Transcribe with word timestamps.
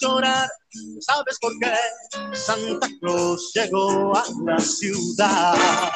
llorar, 0.00 0.48
¿sabes 1.00 1.38
por 1.40 1.52
qué? 1.58 1.72
Santa 2.32 2.88
Claus 3.00 3.52
llegó 3.54 4.16
a 4.16 4.24
la 4.44 4.58
ciudad. 4.58 5.92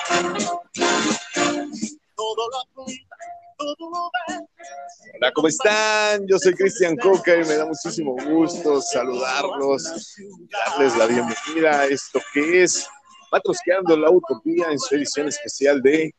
Hola, 5.21 5.33
¿cómo 5.35 5.49
están? 5.49 6.27
Yo 6.27 6.39
soy 6.39 6.55
Cristian 6.55 6.97
Coca 6.97 7.35
y 7.35 7.45
me 7.45 7.57
da 7.57 7.67
muchísimo 7.67 8.17
gusto 8.25 8.81
saludarlos, 8.81 10.15
darles 10.51 10.97
la 10.97 11.07
bienvenida 11.07 11.81
a 11.81 11.87
esto 11.87 12.21
que 12.33 12.63
es 12.63 12.89
Matrosqueando 13.33 13.97
la 13.97 14.11
Utopía 14.11 14.71
en 14.71 14.79
su 14.79 14.95
edición 14.95 15.29
especial 15.29 15.83
de 15.83 16.15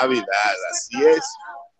Navidad. 0.00 0.54
Así 0.70 1.04
es, 1.04 1.24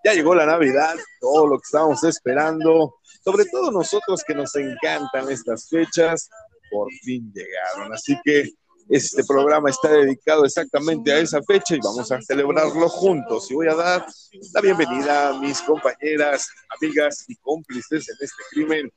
ya 0.05 0.13
llegó 0.13 0.35
la 0.35 0.47
Navidad, 0.47 0.95
todo 1.21 1.47
lo 1.47 1.59
que 1.59 1.65
estábamos 1.65 2.05
esperando, 2.05 2.98
sobre 3.29 3.45
todo 3.45 3.71
nosotros 3.71 4.25
que 4.27 4.35
nos 4.35 4.55
encantan 4.57 5.31
estas 5.31 5.69
fechas, 5.69 6.31
por 6.71 6.91
fin 7.05 7.31
llegaron. 7.35 7.93
Así 7.93 8.19
que 8.25 8.49
este 8.89 9.23
programa 9.25 9.69
está 9.69 9.91
dedicado 9.91 10.47
exactamente 10.47 11.13
a 11.13 11.19
esa 11.19 11.43
fecha 11.43 11.77
y 11.77 11.79
vamos 11.79 12.11
a 12.11 12.23
celebrarlo 12.23 12.89
juntos. 12.89 13.51
Y 13.51 13.55
voy 13.55 13.69
a 13.69 13.75
dar 13.75 14.07
la 14.55 14.61
bienvenida 14.63 15.29
a 15.29 15.39
mis 15.39 15.61
compañeras, 15.61 16.49
amigas 16.81 17.27
y 17.29 17.37
cómplices 17.37 18.09
en 18.09 18.17
este 18.19 18.43
crimen. 18.51 18.91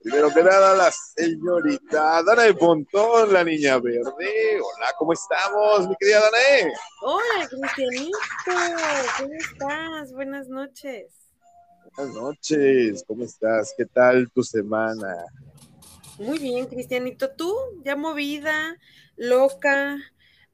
Primero 0.00 0.30
que 0.34 0.42
nada, 0.42 0.74
la 0.74 0.90
señorita 0.90 2.24
Dana 2.24 2.42
de 2.42 2.54
Pontón, 2.54 3.32
la 3.32 3.44
niña 3.44 3.78
verde. 3.78 4.60
Hola, 4.60 4.92
¿cómo 4.98 5.12
estamos, 5.12 5.88
mi 5.88 5.94
querida 6.00 6.22
Danae? 6.22 6.72
Hola, 7.02 7.48
Cristianito. 7.48 8.18
¿Cómo 9.16 9.34
estás? 9.34 10.12
Buenas 10.12 10.48
noches. 10.48 11.19
Buenas 11.96 12.14
noches, 12.14 13.04
¿cómo 13.06 13.24
estás? 13.24 13.74
¿Qué 13.76 13.84
tal 13.84 14.30
tu 14.30 14.42
semana? 14.42 15.24
Muy 16.18 16.38
bien, 16.38 16.66
Cristianito. 16.66 17.30
¿Tú? 17.30 17.54
Ya 17.84 17.96
movida, 17.96 18.76
loca, 19.16 19.98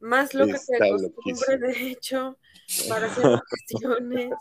más 0.01 0.35
loca 0.35 0.59
que 0.67 0.85
de 0.85 0.91
costumbre, 0.91 1.59
de 1.59 1.91
hecho, 1.91 2.39
para 2.89 3.07
hacer 3.07 3.41
cuestiones. 3.49 4.33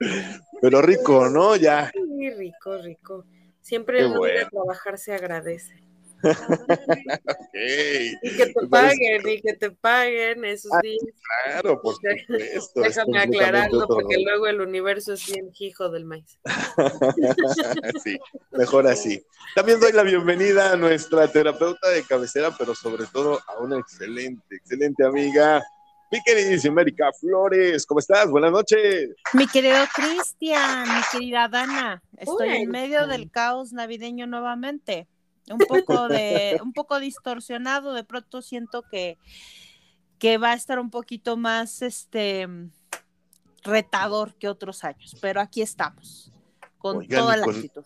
Pero 0.60 0.82
rico, 0.82 1.28
¿no? 1.28 1.56
Ya. 1.56 1.90
Sí, 1.92 2.30
rico, 2.30 2.78
rico. 2.78 3.24
Siempre 3.60 4.00
el 4.00 4.16
bueno. 4.16 4.48
trabajar 4.50 4.98
se 4.98 5.14
agradece. 5.14 5.82
okay. 7.48 8.12
Y 8.22 8.36
que 8.36 8.46
te 8.46 8.66
paguen, 8.66 9.28
y 9.28 9.40
que 9.40 9.54
te 9.54 9.70
paguen 9.70 10.44
esos 10.44 10.72
ah, 10.72 10.80
días. 10.82 11.04
Claro, 11.44 11.80
por 11.80 11.94
supuesto. 12.26 12.80
Déjame 12.80 13.18
aclararlo, 13.18 13.86
porque 13.86 14.18
luego 14.22 14.46
el 14.46 14.60
universo 14.60 15.12
es 15.12 15.26
bien 15.30 15.50
hijo 15.58 15.88
del 15.90 16.04
maíz. 16.04 16.38
sí, 18.04 18.18
mejor 18.52 18.86
así. 18.86 19.24
También 19.54 19.80
doy 19.80 19.92
la 19.92 20.02
bienvenida 20.02 20.72
a 20.72 20.76
nuestra 20.76 21.28
terapeuta 21.28 21.88
de 21.90 22.02
cabecera, 22.02 22.50
pero 22.56 22.74
sobre 22.74 23.06
todo 23.06 23.40
a 23.46 23.58
una 23.60 23.78
excelente, 23.78 24.56
excelente 24.56 25.04
amiga, 25.04 25.62
mi 26.14 26.22
queridísima 26.22 26.82
Erika 26.82 27.10
Flores, 27.18 27.84
¿cómo 27.86 27.98
estás? 27.98 28.30
Buenas 28.30 28.52
noches. 28.52 29.10
Mi 29.32 29.48
querido 29.48 29.78
Cristian, 29.92 30.82
mi 30.84 31.00
querida 31.10 31.48
Dana, 31.48 32.02
estoy 32.16 32.50
Uy, 32.50 32.56
en 32.58 32.70
medio 32.70 33.08
del 33.08 33.32
caos 33.32 33.72
navideño 33.72 34.26
nuevamente. 34.28 35.08
Un 35.50 35.58
poco 35.58 36.08
de, 36.08 36.58
un 36.62 36.72
poco 36.72 36.98
distorsionado, 36.98 37.92
de 37.92 38.04
pronto 38.04 38.40
siento 38.40 38.82
que, 38.82 39.18
que 40.18 40.38
va 40.38 40.52
a 40.52 40.54
estar 40.54 40.78
un 40.78 40.90
poquito 40.90 41.36
más 41.36 41.82
este 41.82 42.48
retador 43.62 44.34
que 44.34 44.48
otros 44.48 44.84
años, 44.84 45.16
pero 45.20 45.40
aquí 45.40 45.62
estamos. 45.62 46.30
Con 46.78 46.98
Oigan, 46.98 47.20
toda 47.20 47.36
la 47.36 47.44
con, 47.44 47.54
actitud. 47.56 47.84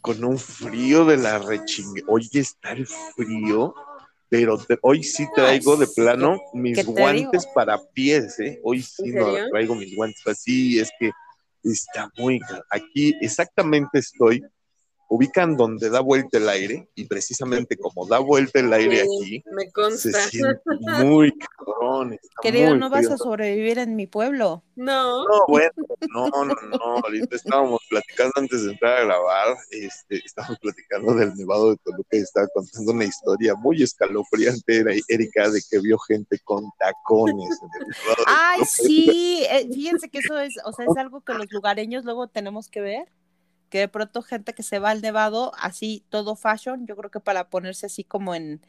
Con 0.00 0.24
un 0.24 0.38
frío 0.38 1.04
de 1.04 1.16
la 1.16 1.38
rechingue. 1.38 2.02
Oye, 2.08 2.40
está 2.40 2.72
el 2.72 2.86
frío 2.86 3.74
pero 4.32 4.56
te, 4.56 4.78
hoy 4.80 5.04
sí 5.04 5.26
traigo 5.34 5.76
de 5.76 5.86
plano 5.86 6.40
mis 6.54 6.82
guantes 6.86 7.42
digo? 7.42 7.54
para 7.54 7.78
pies, 7.78 8.40
¿eh? 8.40 8.58
Hoy 8.64 8.80
sí 8.80 9.12
no 9.12 9.26
traigo 9.50 9.74
mis 9.74 9.94
guantes, 9.94 10.26
así 10.26 10.78
es 10.78 10.90
que 10.98 11.10
está 11.62 12.10
muy 12.16 12.40
aquí 12.70 13.14
exactamente 13.20 13.98
estoy 13.98 14.42
ubican 15.14 15.58
donde 15.58 15.90
da 15.90 16.00
vuelta 16.00 16.38
el 16.38 16.48
aire 16.48 16.88
y 16.94 17.04
precisamente 17.04 17.76
como 17.76 18.06
da 18.06 18.18
vuelta 18.18 18.60
el 18.60 18.72
aire 18.72 19.04
Sí, 19.04 19.42
aquí 19.42 19.44
me 19.54 19.70
consta. 19.70 20.10
se 20.10 20.30
siente 20.30 20.62
muy 21.04 21.30
cabrón. 21.36 22.18
Querido, 22.40 22.70
muy 22.70 22.78
no 22.78 22.88
vas 22.88 23.04
frío. 23.04 23.14
a 23.14 23.18
sobrevivir 23.18 23.78
en 23.78 23.94
mi 23.94 24.06
pueblo. 24.06 24.64
No, 24.74 25.26
No, 25.28 25.44
bueno, 25.48 25.70
no, 26.14 26.28
no, 26.30 26.54
no, 26.54 26.96
ahorita 27.04 27.36
estábamos 27.36 27.82
platicando 27.90 28.32
antes 28.36 28.64
de 28.64 28.72
entrar 28.72 29.00
a 29.00 29.04
grabar, 29.04 29.56
este, 29.70 30.16
estábamos 30.24 30.58
platicando 30.60 31.14
del 31.14 31.34
Nevado 31.34 31.72
de 31.72 31.76
Toluca 31.84 32.16
y 32.16 32.20
estaba 32.20 32.48
contando 32.54 32.92
una 32.92 33.04
historia 33.04 33.54
muy 33.54 33.82
escalofriante, 33.82 34.78
era 34.78 34.92
Erika, 35.08 35.50
de 35.50 35.60
que 35.70 35.78
vio 35.80 35.98
gente 35.98 36.38
con 36.42 36.64
tacones 36.78 37.58
en 37.60 37.82
el 37.82 37.86
Nevado 37.88 38.16
de 38.16 38.24
Ay, 38.28 38.60
sí, 38.64 39.44
eh, 39.50 39.68
fíjense 39.70 40.08
que 40.08 40.20
eso 40.20 40.38
es, 40.38 40.54
o 40.64 40.72
sea, 40.72 40.86
es 40.86 40.96
algo 40.96 41.20
que 41.20 41.34
los 41.34 41.52
lugareños 41.52 42.06
luego 42.06 42.28
tenemos 42.28 42.70
que 42.70 42.80
ver, 42.80 43.08
que 43.72 43.78
de 43.78 43.88
pronto 43.88 44.20
gente 44.20 44.52
que 44.52 44.62
se 44.62 44.78
va 44.78 44.90
al 44.90 45.00
nevado, 45.00 45.50
así 45.58 46.04
todo 46.10 46.36
fashion, 46.36 46.86
yo 46.86 46.94
creo 46.94 47.10
que 47.10 47.20
para 47.20 47.48
ponerse 47.48 47.86
así 47.86 48.04
como 48.04 48.34
en, 48.34 48.60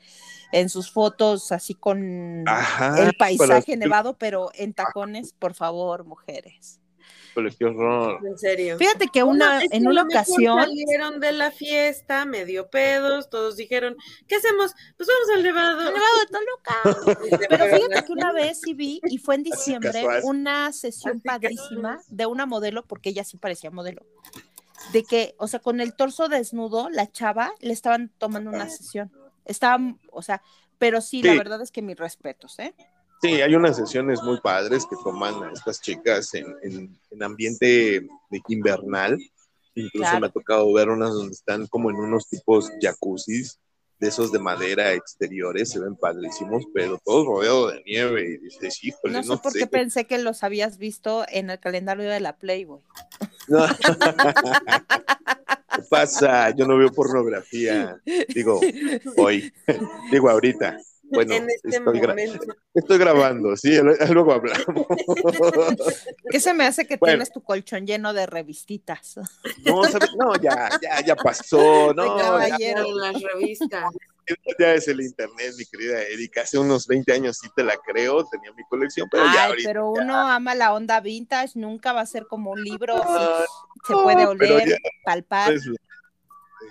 en 0.53 0.69
sus 0.69 0.89
fotos, 0.93 1.51
así 1.51 1.73
con 1.75 2.47
Ajá, 2.47 3.03
el 3.03 3.13
paisaje 3.17 3.75
nevado, 3.75 4.17
pero 4.17 4.49
en 4.53 4.73
tacones, 4.73 5.33
por 5.33 5.55
favor, 5.55 6.05
mujeres. 6.05 6.79
Híjole, 7.31 7.51
qué 7.59 7.65
horror. 7.65 8.25
en 8.25 8.37
serio. 8.37 8.77
Fíjate 8.77 9.07
que 9.11 9.23
una, 9.23 9.61
en 9.71 9.87
una 9.87 10.03
ocasión, 10.03 10.57
salieron 10.61 11.19
de 11.19 11.33
la 11.33 11.51
fiesta, 11.51 12.23
medio 12.23 12.69
pedos, 12.69 13.29
todos 13.29 13.57
dijeron, 13.57 13.97
¿qué 14.29 14.35
hacemos? 14.35 14.71
Pues 14.95 15.09
vamos 15.09 15.35
al 15.35 15.43
nevado. 15.43 15.81
"El 15.81 15.93
nevado 15.95 16.19
de 16.19 16.27
Toluca. 16.31 17.39
Pero 17.49 17.65
fíjate 17.65 18.05
que 18.05 18.11
una 18.13 18.31
vez 18.31 18.61
sí 18.61 18.73
vi, 18.73 19.01
y 19.03 19.17
fue 19.17 19.35
en 19.35 19.43
diciembre, 19.43 20.05
una 20.23 20.71
sesión 20.71 21.19
padrísima 21.19 21.99
de 22.07 22.25
una 22.25 22.45
modelo, 22.45 22.85
porque 22.85 23.09
ella 23.09 23.25
sí 23.25 23.35
parecía 23.35 23.69
modelo, 23.69 24.05
de 24.91 25.03
que, 25.03 25.35
o 25.37 25.47
sea, 25.47 25.59
con 25.59 25.79
el 25.79 25.93
torso 25.95 26.27
desnudo, 26.27 26.89
la 26.89 27.11
chava 27.11 27.51
le 27.61 27.73
estaban 27.73 28.11
tomando 28.17 28.49
una 28.51 28.67
sesión. 28.69 29.11
Estaban, 29.45 29.99
o 30.11 30.21
sea, 30.21 30.41
pero 30.77 31.01
sí, 31.01 31.21
la 31.21 31.33
verdad 31.35 31.61
es 31.61 31.71
que 31.71 31.81
mis 31.81 31.97
respetos, 31.97 32.59
¿eh? 32.59 32.73
Sí, 33.21 33.41
hay 33.41 33.55
unas 33.55 33.77
sesiones 33.77 34.21
muy 34.21 34.39
padres 34.41 34.85
que 34.85 34.97
toman 35.01 35.41
a 35.43 35.51
estas 35.53 35.79
chicas 35.81 36.33
en, 36.33 36.45
en- 36.61 36.99
en 37.09 37.23
ambiente 37.23 38.01
de 38.29 38.41
invernal. 38.49 39.17
Incluso 39.75 40.01
Claro. 40.09 40.19
me 40.19 40.27
ha 40.27 40.31
tocado 40.31 40.71
ver 40.73 40.89
unas 40.89 41.13
donde 41.13 41.33
están 41.33 41.65
como 41.67 41.89
en 41.89 41.95
unos 41.95 42.27
tipos 42.27 42.69
jacuzzis 42.81 43.59
de 44.03 44.09
esos 44.09 44.33
de 44.33 44.39
madera 44.39 44.91
exteriores, 44.91 45.69
se 45.69 45.79
ven 45.79 45.95
padrísimos, 45.95 46.65
pero 46.73 46.99
todo 47.05 47.25
rodeado 47.25 47.69
de 47.69 47.81
nieve 47.85 48.33
y 48.33 48.37
dices, 48.37 48.83
híjole, 48.83 49.13
No 49.13 49.21
no, 49.21 49.35
sé 49.35 49.41
por 49.41 49.53
qué 49.53 49.65
pensé 49.65 50.05
que 50.05 50.17
los 50.17 50.43
habías 50.43 50.77
visto 50.77 51.25
en 51.29 51.49
el 51.49 51.57
calendario 51.57 52.09
de 52.09 52.19
la 52.19 52.35
Playboy. 52.35 52.81
No. 53.47 53.65
¿Qué 55.73 55.81
pasa? 55.89 56.49
Yo 56.49 56.67
no 56.67 56.77
veo 56.77 56.91
pornografía. 56.91 57.95
Digo, 58.35 58.59
hoy. 59.15 59.53
Digo, 60.11 60.29
ahorita. 60.29 60.77
Bueno, 61.13 61.35
en 61.35 61.49
este 61.49 61.69
estoy, 61.69 61.99
gra- 61.99 62.55
estoy 62.73 62.97
grabando, 62.97 63.55
sí, 63.55 63.77
luego 64.09 64.33
hablamos. 64.33 64.87
¿Qué 66.29 66.39
se 66.39 66.53
me 66.53 66.65
hace 66.65 66.87
que 66.87 66.97
Bueno. 66.97 67.13
tienes 67.13 67.31
tu 67.31 67.41
colchón 67.43 67.85
lleno 67.85 68.13
de 68.13 68.25
revistitas? 68.25 69.15
No, 69.65 69.83
¿sabes? 69.83 70.09
no, 70.17 70.35
ya, 70.41 70.69
ya, 70.81 71.01
ya 71.05 71.15
pasó, 71.15 71.93
no, 71.93 72.17
ya, 72.17 72.23
caballero. 72.23 72.85
En 72.85 72.97
las 72.97 73.21
revistas. 73.21 73.93
ya 74.59 74.73
es 74.73 74.87
el 74.87 75.01
internet, 75.01 75.53
mi 75.57 75.65
querida 75.65 76.01
Erika. 76.01 76.41
Hace 76.41 76.57
unos 76.57 76.87
20 76.87 77.11
años 77.13 77.37
sí 77.37 77.47
te 77.55 77.63
la 77.63 77.75
creo, 77.77 78.25
tenía 78.25 78.51
mi 78.53 78.63
colección, 78.69 79.07
pero 79.11 79.25
ya 79.25 79.43
Ay, 79.43 79.49
ahorita. 79.49 79.69
pero 79.69 79.91
uno 79.91 80.15
ama 80.27 80.55
la 80.55 80.73
onda 80.73 80.99
vintage, 81.01 81.51
nunca 81.59 81.93
va 81.93 82.01
a 82.01 82.05
ser 82.05 82.25
como 82.27 82.51
un 82.51 82.63
libro, 82.63 82.95
Ah, 83.05 83.43
se 83.85 83.93
no, 83.93 84.03
puede 84.03 84.25
oler, 84.25 84.67
ya 84.69 84.77
palpar. 85.03 85.53
es- 85.53 85.67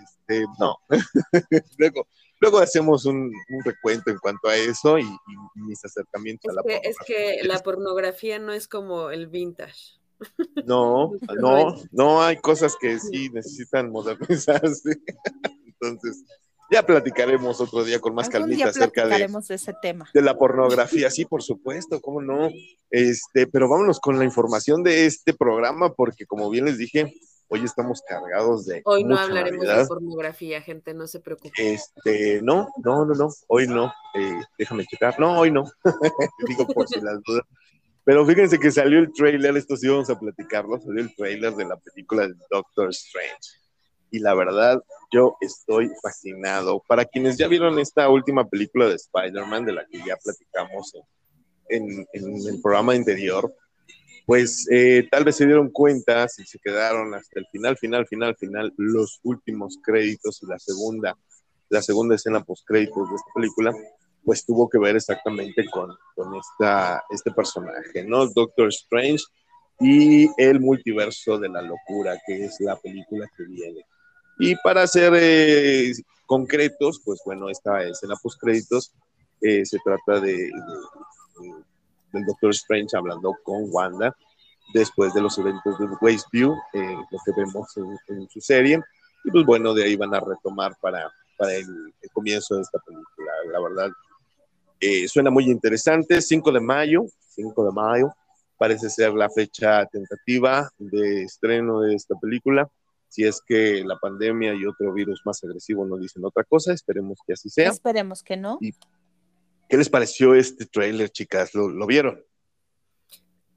este, 0.03 0.47
no. 0.59 0.79
luego, 1.79 2.06
luego 2.43 2.59
hacemos 2.59 3.06
un, 3.06 3.33
un 3.49 3.65
recuento 3.65 4.11
en 4.11 4.19
cuanto 4.19 4.49
a 4.49 4.56
eso 4.56 4.99
y, 4.99 5.05
y 5.05 5.62
mis 5.62 5.83
acercamientos 5.85 6.50
Es 6.50 6.59
a 6.59 6.61
la 6.61 6.62
que, 6.65 6.89
es 6.89 6.97
que 7.06 7.41
la 7.44 7.61
pornografía 7.61 8.41
no 8.41 8.53
es 8.53 8.67
como 8.67 9.11
el 9.11 9.29
vintage. 9.29 10.00
No, 10.67 11.12
No 11.41 11.71
no, 11.71 11.75
no 11.93 12.23
hay 12.23 12.37
cosas 12.39 12.77
que 12.81 12.99
sí 12.99 13.31
necesitan 13.31 13.91
modernizarse. 13.91 15.00
Entonces, 15.67 16.25
ya 16.73 16.85
platicaremos 16.85 17.61
otro 17.61 17.85
día 17.85 18.01
con 18.01 18.15
más 18.15 18.29
calmita 18.29 18.69
acerca 18.69 19.03
de, 19.03 19.09
platicaremos 19.09 19.49
de 19.49 19.55
ese 19.57 19.75
tema. 19.81 20.09
de 20.13 20.23
la 20.23 20.37
pornografía. 20.37 21.11
Sí, 21.11 21.25
por 21.25 21.43
supuesto, 21.43 22.01
cómo 22.01 22.23
no. 22.23 22.51
Este, 22.91 23.47
pero 23.47 23.69
vámonos 23.69 24.01
con 24.01 24.19
la 24.19 24.25
información 24.25 24.83
de 24.83 25.07
este 25.07 25.35
programa, 25.35 25.93
porque 25.93 26.27
como 26.27 26.49
bien 26.51 26.65
les 26.65 26.79
dije, 26.79 27.15
hoy 27.49 27.65
estamos 27.65 28.03
cargados 28.03 28.65
de. 28.65 28.81
Hoy 28.85 29.05
no 29.05 29.11
mucha 29.11 29.25
hablaremos 29.25 29.65
Navidad. 29.65 29.83
de 29.83 29.87
pornografía, 29.87 30.63
gente, 30.63 30.95
no 30.95 31.07
se 31.07 31.21
preocupe. 31.21 31.53
Este, 31.59 32.41
no, 32.43 32.69
no, 32.83 33.05
no, 33.05 33.15
no, 33.15 33.29
hoy 33.49 33.67
no. 33.69 33.93
Eh, 34.15 34.41
déjame 34.59 34.87
checar. 34.87 35.21
No, 35.21 35.39
hoy 35.39 35.51
no. 35.51 35.65
Digo 36.49 36.67
por 36.67 36.89
si 36.89 37.01
las 37.01 37.23
dudas. 37.23 37.45
Pero 38.05 38.27
fíjense 38.27 38.59
que 38.59 38.73
salió 38.73 38.99
el 38.99 39.13
trailer, 39.13 39.57
esto 39.57 39.77
sí 39.77 39.87
vamos 39.87 40.11
a 40.11 40.19
platicarlo, 40.19 40.81
salió 40.81 41.03
el 41.03 41.15
trailer 41.15 41.55
de 41.55 41.67
la 41.67 41.77
película 41.77 42.27
de 42.27 42.35
Doctor 42.51 42.89
Strange. 42.91 43.62
Y 44.12 44.19
la 44.19 44.35
verdad, 44.35 44.81
yo 45.11 45.37
estoy 45.41 45.91
fascinado. 46.03 46.82
Para 46.87 47.06
quienes 47.06 47.38
ya 47.38 47.49
vieron 47.49 47.79
esta 47.79 48.09
última 48.11 48.47
película 48.47 48.87
de 48.87 48.97
Spider-Man, 48.97 49.64
de 49.64 49.73
la 49.73 49.87
que 49.87 49.99
ya 49.99 50.17
platicamos 50.23 50.93
en, 51.70 52.06
el 52.12 52.61
programa 52.62 52.93
anterior, 52.93 53.50
pues 54.26 54.69
eh, 54.70 55.09
tal 55.11 55.25
vez 55.25 55.37
se 55.37 55.47
dieron 55.47 55.70
cuenta, 55.70 56.29
si 56.29 56.44
se 56.44 56.59
quedaron 56.59 57.14
hasta 57.14 57.41
el 57.41 57.47
final, 57.50 57.79
final, 57.79 58.06
final, 58.06 58.37
final, 58.37 58.73
los 58.76 59.19
últimos 59.23 59.79
créditos 59.82 60.43
y 60.43 60.47
la 60.47 60.59
segunda, 60.59 61.17
la 61.70 61.81
segunda 61.81 62.14
escena 62.14 62.44
post 62.44 62.67
créditos 62.67 63.09
de 63.09 63.17
esta 63.17 63.32
película, 63.35 63.73
pues 64.23 64.44
tuvo 64.44 64.69
que 64.69 64.79
ver 64.79 64.97
exactamente 64.97 65.64
con, 65.70 65.91
con 66.14 66.35
esta, 66.37 67.03
este 67.09 67.31
personaje, 67.31 68.05
¿no? 68.05 68.26
Doctor 68.26 68.69
Strange 68.69 69.25
y 69.81 70.29
el 70.37 70.61
multiverso 70.61 71.38
de 71.38 71.49
la 71.49 71.62
locura, 71.62 72.20
que 72.26 72.44
es 72.44 72.61
la 72.61 72.76
película 72.76 73.26
que 73.37 73.44
viene. 73.44 73.87
Y 74.44 74.56
para 74.56 74.87
ser 74.89 75.12
eh, 75.15 75.93
concretos, 76.27 77.00
pues 77.05 77.21
bueno, 77.25 77.49
esta 77.49 77.81
escena 77.85 78.17
post 78.21 78.41
créditos 78.41 78.93
eh, 79.41 79.65
se 79.65 79.79
trata 79.85 80.19
de 80.19 80.50
del 82.12 82.27
Doctor 82.27 82.50
Strange 82.50 82.97
hablando 82.97 83.35
con 83.44 83.67
Wanda 83.71 84.15
después 84.75 85.15
de 85.15 85.21
los 85.21 85.39
eventos 85.39 85.79
de 85.79 85.87
Westview, 86.00 86.55
eh, 86.73 86.97
lo 87.11 87.19
que 87.25 87.33
vemos 87.37 87.69
en, 88.09 88.29
su 88.29 88.41
serie. 88.41 88.81
Y 89.25 89.31
pues 89.31 89.47
bueno, 89.47 89.75
de 89.75 89.85
ahí 89.85 89.94
van 89.94 90.12
a 90.12 90.21
retomar 90.21 90.75
para, 90.81 91.09
para 91.38 91.55
el, 91.55 91.95
comienzo 92.12 92.56
de 92.56 92.62
esta 92.62 92.81
película. 92.81 93.33
La 93.53 93.61
verdad, 93.61 93.91
eh, 94.81 95.06
suena 95.06 95.31
muy 95.31 95.45
interesante. 95.45 96.21
5 96.21 96.50
de 96.50 96.61
mayo, 96.61 97.05
5 97.29 97.65
de 97.65 97.73
mayo, 97.73 98.12
parece 98.59 98.91
ser 98.91 99.12
la 99.12 99.31
fecha 99.31 99.87
tentativa 99.87 100.69
de 100.79 101.23
estreno 101.23 101.83
de 101.83 101.95
esta 101.95 102.17
película. 102.21 102.69
Si 103.12 103.25
es 103.25 103.43
que 103.47 103.85
la 103.85 103.99
pandemia 103.99 104.55
y 104.55 104.64
otro 104.64 104.91
virus 104.91 105.20
más 105.26 105.44
agresivo 105.44 105.85
no 105.85 105.99
dicen 105.99 106.25
otra 106.25 106.44
cosa, 106.44 106.73
esperemos 106.73 107.19
que 107.26 107.35
así 107.35 107.50
sea. 107.50 107.69
Esperemos 107.69 108.23
que 108.23 108.38
no. 108.38 108.59
¿Qué 109.69 109.76
les 109.76 109.91
pareció 109.91 110.35
este 110.35 110.64
tráiler, 110.64 111.11
chicas? 111.11 111.55
¿Lo, 111.55 111.87
vieron? 111.87 112.25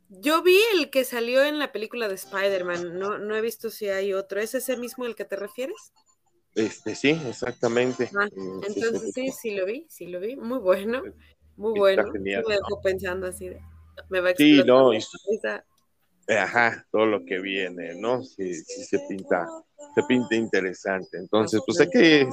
Yo 0.10 0.44
vi 0.44 0.60
el 0.74 0.90
que 0.90 1.06
salió 1.06 1.42
en 1.46 1.58
la 1.58 1.72
película 1.72 2.10
de 2.10 2.16
Spider-Man, 2.16 3.00
no, 3.00 3.18
no 3.18 3.34
he 3.34 3.40
visto 3.40 3.70
si 3.70 3.88
hay 3.88 4.12
otro. 4.12 4.42
¿Es 4.42 4.56
ese 4.56 4.76
mismo 4.76 5.06
al 5.06 5.16
que 5.16 5.24
te 5.24 5.38
refieres? 5.38 5.94
Este, 6.54 6.94
sí, 6.94 7.12
exactamente. 7.26 8.12
Ah, 8.14 8.28
entonces 8.68 9.14
sí, 9.14 9.30
sí 9.32 9.56
lo 9.56 9.66
vi, 9.66 9.86
sí 9.88 10.08
lo 10.08 10.20
vi. 10.20 10.36
Muy 10.36 10.60
bueno, 10.60 11.02
muy 11.56 11.80
bueno. 11.80 12.12
me 12.12 12.32
dejo 12.32 12.82
pensando 12.84 13.28
así 13.28 13.52
me 14.10 14.20
va 14.20 14.32
a 14.32 14.36
Sí, 14.36 14.62
no, 14.66 14.92
ajá, 16.28 16.86
todo 16.92 17.06
lo 17.06 17.26
que 17.26 17.40
viene, 17.40 17.96
¿no? 17.96 18.24
Sí, 18.24 18.54
sí 18.54 18.84
se 18.84 19.00
pinta, 19.08 19.48
se 19.94 20.04
pinta 20.04 20.36
interesante. 20.36 21.18
Entonces, 21.18 21.62
pues 21.66 21.80
hay 21.80 21.90
que, 21.90 22.30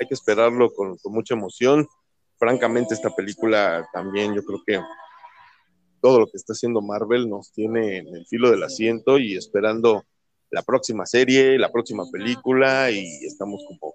hay 0.00 0.06
que 0.08 0.14
esperarlo 0.14 0.72
con, 0.72 0.96
con 0.98 1.12
mucha 1.12 1.34
emoción 1.34 1.86
francamente 2.38 2.94
esta 2.94 3.10
película 3.14 3.88
también 3.92 4.34
yo 4.34 4.44
creo 4.44 4.62
que 4.66 4.80
todo 6.00 6.20
lo 6.20 6.26
que 6.26 6.36
está 6.36 6.52
haciendo 6.52 6.82
Marvel 6.82 7.28
nos 7.28 7.52
tiene 7.52 7.98
en 7.98 8.14
el 8.14 8.26
filo 8.26 8.50
del 8.50 8.62
asiento 8.62 9.18
y 9.18 9.36
esperando 9.36 10.04
la 10.50 10.62
próxima 10.62 11.06
serie, 11.06 11.58
la 11.58 11.72
próxima 11.72 12.04
película 12.12 12.90
y 12.90 13.06
estamos 13.24 13.64
como, 13.66 13.94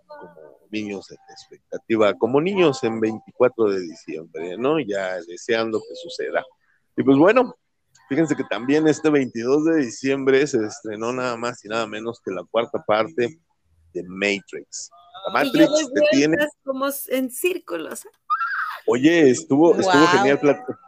niños 0.71 1.07
de 1.07 1.15
expectativa, 1.31 2.13
como 2.15 2.41
niños 2.41 2.83
en 2.83 2.99
24 2.99 3.71
de 3.71 3.81
diciembre, 3.81 4.57
¿no? 4.57 4.79
Ya 4.79 5.15
deseando 5.27 5.79
que 5.79 5.95
suceda. 5.95 6.43
Y 6.95 7.03
pues 7.03 7.17
bueno, 7.17 7.55
fíjense 8.09 8.35
que 8.35 8.43
también 8.49 8.87
este 8.87 9.09
22 9.09 9.65
de 9.65 9.77
diciembre 9.85 10.45
se 10.47 10.65
estrenó 10.65 11.13
nada 11.13 11.37
más 11.37 11.63
y 11.63 11.69
nada 11.69 11.87
menos 11.87 12.19
que 12.25 12.31
la 12.31 12.43
cuarta 12.49 12.83
parte 12.85 13.39
de 13.93 14.03
Matrix. 14.03 14.89
La 15.27 15.33
Matrix 15.33 15.69
te 15.93 16.01
tiene 16.11 16.37
como 16.63 16.87
en 17.07 17.31
círculos. 17.31 18.05
Oye, 18.87 19.29
estuvo, 19.29 19.75
estuvo 19.75 20.07
genial. 20.07 20.39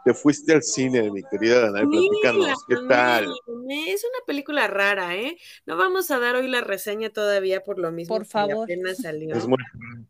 Te 0.04 0.12
fuiste 0.12 0.54
al 0.54 0.62
cine, 0.62 1.08
mi 1.10 1.22
querida 1.22 1.60
Dana, 1.60 1.88
platícanos, 1.88 2.64
¿qué 2.66 2.76
tal? 2.88 3.24
Es 3.70 4.04
una 4.04 4.26
película 4.26 4.66
rara, 4.66 5.14
¿eh? 5.14 5.38
No 5.66 5.76
vamos 5.76 6.10
a 6.10 6.18
dar 6.18 6.34
hoy 6.34 6.48
la 6.48 6.62
reseña 6.62 7.10
todavía 7.10 7.62
por 7.62 7.78
lo 7.78 7.92
mismo. 7.92 8.16
Por 8.16 8.26
favor. 8.26 8.64
apenas 8.64 8.98
salió. 8.98 9.36
Es 9.36 9.46
muy, 9.46 9.58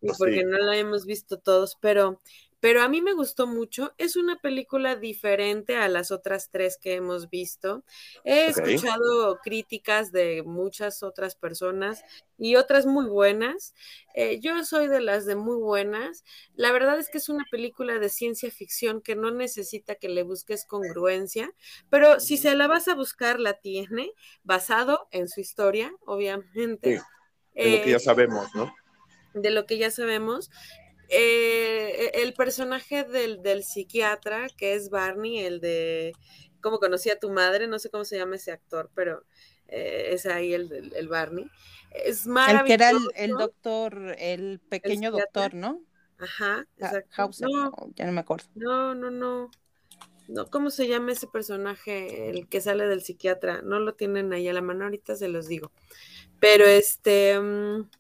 y 0.01 0.09
porque 0.17 0.45
no 0.45 0.57
la 0.59 0.77
hemos 0.77 1.05
visto 1.05 1.39
todos, 1.39 1.77
pero 1.81 2.23
pero 2.63 2.81
a 2.81 2.89
mí 2.89 3.03
me 3.03 3.13
gustó 3.13 3.49
mucho. 3.49 3.93
Es 3.99 4.15
una 4.15 4.37
película 4.37 4.95
diferente 4.95 5.75
a 5.75 5.89
las 5.89 6.13
otras 6.13 6.49
tres 6.49 6.79
que 6.81 6.95
hemos 6.95 7.29
visto. 7.29 7.83
He 8.23 8.47
escuchado 8.47 9.41
críticas 9.43 10.13
de 10.13 10.45
muchas 10.45 11.03
otras 11.03 11.35
personas 11.35 12.05
y 12.39 12.55
otras 12.55 12.87
muy 12.87 13.07
buenas. 13.07 13.75
Eh, 14.15 14.39
yo 14.39 14.65
soy 14.65 14.87
de 14.87 15.01
las 15.01 15.27
de 15.27 15.35
muy 15.35 15.57
buenas. 15.57 16.23
La 16.55 16.71
verdad 16.71 17.01
es 17.01 17.09
que 17.09 17.19
es 17.19 17.29
una 17.29 17.45
película 17.51 17.99
de 17.99 18.09
ciencia 18.09 18.49
ficción 18.53 19.03
que 19.03 19.17
no 19.17 19.33
necesita 19.33 19.97
que 19.97 20.09
le 20.09 20.23
busques 20.23 20.65
congruencia, 20.65 21.53
pero 21.91 22.21
si 22.21 22.37
se 22.37 22.55
la 22.55 22.69
vas 22.69 22.87
a 22.87 22.95
buscar, 22.95 23.41
la 23.41 23.55
tiene, 23.55 24.13
basado 24.45 25.09
en 25.11 25.29
su 25.29 25.41
historia, 25.41 25.93
obviamente. 26.07 27.01
de 27.57 27.77
lo 27.77 27.83
que 27.83 27.91
ya 27.91 27.97
eh, 27.97 28.01
sabemos, 28.01 28.55
¿no? 28.55 28.73
De 29.35 29.51
lo 29.51 29.67
que 29.67 29.79
ya 29.79 29.91
sabemos. 29.91 30.49
Eh, 31.15 32.11
e, 32.15 32.23
el 32.23 32.33
personaje 32.33 33.05
del, 33.05 33.43
del, 33.43 33.65
psiquiatra, 33.65 34.49
que 34.57 34.73
es 34.75 34.89
Barney, 34.89 35.41
el 35.41 35.61
de 35.61 36.15
cómo 36.63 36.79
conocí 36.79 37.11
a 37.11 37.19
tu 37.19 37.31
madre, 37.31 37.67
no 37.67 37.79
sé 37.79 37.91
cómo 37.91 38.05
se 38.05 38.17
llama 38.17 38.37
ese 38.37 38.51
actor, 38.51 38.91
pero 38.95 39.23
eh, 39.69 40.09
es 40.13 40.25
ahí 40.25 40.55
el, 40.55 40.93
el, 40.95 41.09
Barney. 41.09 41.51
Es 41.91 42.27
maravilloso. 42.27 42.63
El 42.63 42.67
que 42.67 42.75
era 42.75 42.91
el, 43.25 43.31
doctor, 43.33 44.17
el 44.19 44.61
pequeño 44.61 45.11
doctor, 45.11 45.53
¿no? 45.53 45.83
Ajá, 46.19 46.67
exacto. 46.79 47.31
no, 47.41 47.73
ya 47.95 48.07
no 48.07 48.13
me 48.13 48.21
acuerdo. 48.21 48.47
No, 48.55 48.95
no, 48.95 49.11
no. 49.11 49.51
No, 50.29 50.47
¿cómo 50.47 50.71
se 50.71 50.89
llama 50.89 51.13
ese 51.13 51.27
personaje, 51.27 52.31
el 52.31 52.49
que 52.49 52.63
sale 52.63 52.87
del 52.87 53.03
psiquiatra? 53.03 53.61
No 53.61 53.81
lo 53.81 53.97
tienen 53.97 54.33
ahí 54.33 54.49
a 54.49 54.55
la 54.55 54.63
mano, 54.63 54.85
ahorita 54.85 55.15
se 55.15 55.29
los 55.29 55.47
digo. 55.47 55.73
Pero 56.41 56.65
este, 56.65 57.39
mm, 57.39 57.91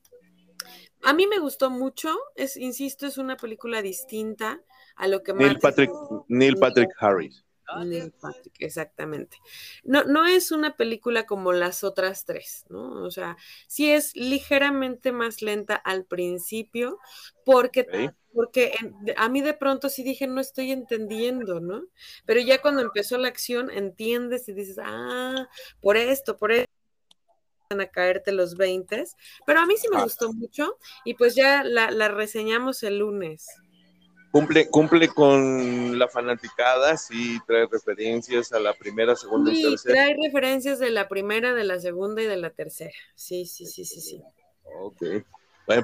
a 1.02 1.12
mí 1.14 1.26
me 1.26 1.38
gustó 1.38 1.70
mucho, 1.70 2.16
es, 2.34 2.56
insisto, 2.56 3.06
es 3.06 3.19
una 3.19 3.37
película 3.37 3.82
distinta 3.82 4.60
a 4.96 5.08
lo 5.08 5.22
que 5.22 5.32
Neil 5.32 5.58
Patrick, 5.58 5.91
Neil 6.29 6.56
Patrick 6.56 6.91
Harris. 6.98 7.44
Neil 7.84 8.12
Patrick, 8.12 8.55
exactamente. 8.60 9.38
No, 9.82 10.05
no 10.05 10.27
es 10.27 10.50
una 10.53 10.77
película 10.77 11.27
como 11.27 11.53
las 11.53 11.84
otras 11.84 12.24
tres, 12.24 12.65
¿no? 12.69 13.03
O 13.05 13.10
sea, 13.10 13.36
sí 13.67 13.91
es 13.91 14.15
ligeramente 14.15 15.12
más 15.12 15.43
lenta 15.43 15.74
al 15.74 16.05
principio, 16.05 16.98
porque, 17.44 18.12
porque 18.34 18.74
a 19.17 19.29
mí 19.29 19.41
de 19.41 19.55
pronto 19.55 19.88
sí 19.88 20.03
dije, 20.03 20.27
no 20.27 20.41
estoy 20.41 20.72
entendiendo, 20.72 21.60
¿no? 21.60 21.82
Pero 22.27 22.41
ya 22.41 22.60
cuando 22.60 22.82
empezó 22.82 23.17
la 23.19 23.29
acción, 23.29 23.70
entiendes 23.70 24.48
y 24.48 24.53
dices, 24.53 24.79
ah, 24.82 25.48
por 25.81 25.96
esto, 25.96 26.36
por 26.36 26.53
esto 26.53 26.71
a 27.81 27.86
caerte 27.86 28.32
los 28.32 28.56
20, 28.56 29.05
pero 29.46 29.60
a 29.60 29.67
mí 29.67 29.74
sí 29.76 29.88
me 29.91 29.98
ah. 29.98 30.05
gustó 30.05 30.32
mucho 30.32 30.76
y 31.05 31.14
pues 31.14 31.34
ya 31.34 31.64
la, 31.64 32.08
reseñamos 32.08 32.82
el 32.82 32.98
lunes. 32.98 33.46
Cumple, 34.31 34.69
cumple 34.69 35.08
con 35.08 35.98
la 35.98 36.08
fanaticada, 36.08 36.96
sí 36.96 37.38
trae 37.46 37.67
referencias 37.70 38.52
a 38.52 38.60
la 38.60 38.72
primera, 38.72 39.14
segunda 39.14 39.52
y 39.52 39.62
tercera. 39.62 39.94
Trae 39.94 40.17
referencias 40.22 40.79
de 40.79 40.91
la 40.91 41.06
primera, 41.06 41.52
de 41.52 41.64
la 41.64 41.79
segunda 41.79 42.22
y 42.22 42.26
de 42.26 42.38
la 42.38 42.50
tercera. 42.50 42.93
Sí, 43.14 43.44
sí, 43.44 43.67
sí, 43.67 43.84
sí, 43.84 44.00
sí. 44.00 44.22
Ok. 44.81 45.02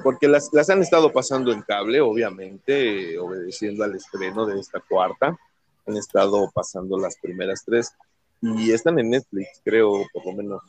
porque 0.03 0.27
las, 0.27 0.49
las 0.51 0.69
han 0.71 0.81
estado 0.81 1.11
pasando 1.11 1.51
en 1.51 1.61
cable, 1.61 2.01
obviamente, 2.01 3.19
obedeciendo 3.19 3.83
al 3.83 3.95
estreno 3.95 4.47
de 4.47 4.59
esta 4.59 4.79
cuarta. 4.79 5.37
Han 5.85 5.97
estado 5.97 6.49
pasando 6.51 6.97
las 6.97 7.17
primeras 7.19 7.63
tres 7.63 7.93
y 8.41 8.71
están 8.71 8.97
en 8.99 9.09
Netflix, 9.09 9.61
creo, 9.63 10.05
por 10.13 10.25
lo 10.25 10.33
menos 10.33 10.61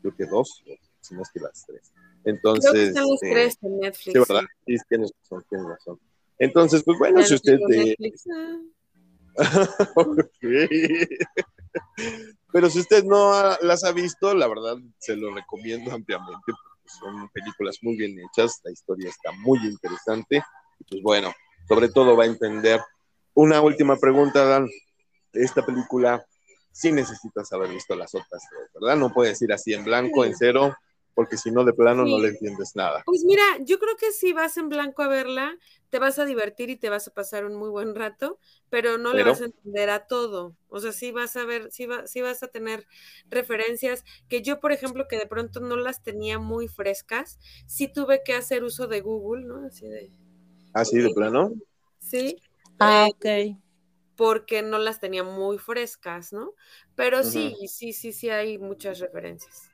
creo 0.00 0.16
que 0.16 0.26
dos, 0.26 0.62
si 1.00 1.14
no 1.14 1.22
es 1.22 1.30
que 1.30 1.40
las 1.40 1.64
tres. 1.66 1.92
Entonces. 2.24 2.70
Creo 2.70 2.82
que 2.82 2.88
están 2.88 3.08
los 3.08 3.22
eh, 3.22 3.30
tres 3.30 3.58
en 3.62 3.78
Netflix. 3.78 4.12
Sí, 4.12 4.18
¿verdad? 4.18 4.42
Sí, 4.66 4.76
tienes 4.88 5.12
razón, 5.20 5.44
tienes 5.48 5.66
razón. 5.66 6.00
Entonces, 6.38 6.82
pues 6.84 6.98
bueno, 6.98 7.22
si 7.22 7.34
usted. 7.34 7.58
Eh, 7.72 7.96
Pero 12.52 12.68
si 12.68 12.80
usted 12.80 13.04
no 13.04 13.32
las 13.62 13.84
ha 13.84 13.92
visto, 13.92 14.34
la 14.34 14.48
verdad 14.48 14.76
se 14.98 15.14
lo 15.16 15.32
recomiendo 15.32 15.92
ampliamente 15.92 16.40
porque 16.46 16.90
son 16.98 17.28
películas 17.28 17.78
muy 17.82 17.96
bien 17.96 18.18
hechas, 18.18 18.60
la 18.64 18.72
historia 18.72 19.08
está 19.08 19.30
muy 19.32 19.60
interesante 19.60 20.42
y 20.80 20.84
pues 20.84 21.00
bueno, 21.02 21.32
sobre 21.68 21.88
todo 21.88 22.16
va 22.16 22.24
a 22.24 22.28
entender. 22.28 22.80
Una 23.34 23.60
última 23.60 23.96
pregunta, 23.96 24.44
Dan. 24.44 24.68
Esta 25.32 25.64
película 25.64 26.26
sí 26.72 26.92
necesitas 26.92 27.52
haber 27.52 27.70
visto 27.70 27.94
las 27.94 28.14
otras 28.14 28.42
tres, 28.50 28.70
¿verdad? 28.74 28.96
No 28.96 29.12
puedes 29.12 29.40
ir 29.42 29.52
así 29.52 29.74
en 29.74 29.84
blanco, 29.84 30.24
en 30.24 30.34
cero, 30.36 30.76
porque 31.14 31.36
si 31.36 31.50
no, 31.50 31.64
de 31.64 31.72
plano 31.72 32.04
no 32.04 32.18
le 32.18 32.28
entiendes 32.28 32.74
nada. 32.76 33.02
Pues 33.04 33.24
mira, 33.24 33.42
yo 33.60 33.78
creo 33.78 33.96
que 33.96 34.12
si 34.12 34.32
vas 34.32 34.56
en 34.56 34.68
blanco 34.68 35.02
a 35.02 35.08
verla, 35.08 35.56
te 35.90 35.98
vas 35.98 36.18
a 36.18 36.24
divertir 36.24 36.70
y 36.70 36.76
te 36.76 36.88
vas 36.88 37.08
a 37.08 37.10
pasar 37.12 37.44
un 37.44 37.56
muy 37.56 37.68
buen 37.68 37.94
rato, 37.94 38.38
pero 38.70 38.96
no 38.96 39.12
le 39.12 39.24
vas 39.24 39.40
a 39.40 39.46
entender 39.46 39.90
a 39.90 40.06
todo. 40.06 40.56
O 40.68 40.80
sea, 40.80 40.92
sí 40.92 41.10
vas 41.10 41.36
a 41.36 41.44
ver, 41.44 41.70
sí, 41.72 41.86
va, 41.86 42.06
sí 42.06 42.22
vas 42.22 42.42
a 42.42 42.48
tener 42.48 42.86
referencias 43.28 44.04
que 44.28 44.40
yo, 44.40 44.60
por 44.60 44.72
ejemplo, 44.72 45.08
que 45.08 45.18
de 45.18 45.26
pronto 45.26 45.60
no 45.60 45.76
las 45.76 46.02
tenía 46.02 46.38
muy 46.38 46.68
frescas, 46.68 47.38
sí 47.66 47.88
tuve 47.88 48.22
que 48.24 48.34
hacer 48.34 48.64
uso 48.64 48.86
de 48.86 49.00
Google, 49.00 49.44
¿no? 49.44 49.66
Así 49.66 49.88
de... 49.88 50.12
¿Ah, 50.72 50.84
sí, 50.84 50.98
de 50.98 51.10
plano? 51.10 51.52
Sí. 51.98 52.36
Ah, 52.78 53.08
ok. 53.10 53.58
Porque 54.20 54.60
no 54.60 54.76
las 54.76 55.00
tenía 55.00 55.24
muy 55.24 55.56
frescas, 55.56 56.30
¿no? 56.30 56.52
Pero 56.94 57.24
sí, 57.24 57.56
sí, 57.68 57.94
sí, 57.94 58.12
sí 58.12 58.28
hay 58.28 58.58
muchas 58.58 58.98
referencias. 58.98 59.70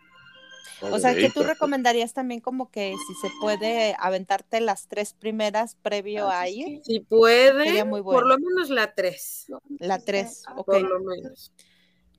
O 0.82 1.00
sea, 1.00 1.16
que 1.16 1.30
tú 1.30 1.42
recomendarías 1.42 2.14
también 2.14 2.40
como 2.40 2.70
que 2.70 2.94
si 3.08 3.14
se 3.14 3.34
puede 3.40 3.96
aventarte 3.98 4.60
las 4.60 4.86
tres 4.86 5.14
primeras 5.14 5.74
previo 5.74 6.28
a 6.28 6.48
ir. 6.48 6.80
Si 6.84 7.00
puede, 7.00 7.84
muy 7.84 8.04
por 8.04 8.24
lo 8.24 8.38
menos 8.38 8.70
la 8.70 8.94
tres. 8.94 9.46
La 9.80 9.98
tres, 9.98 10.44
ok. 10.54 10.64
Por 10.64 10.82
lo 10.82 11.00
menos. 11.00 11.52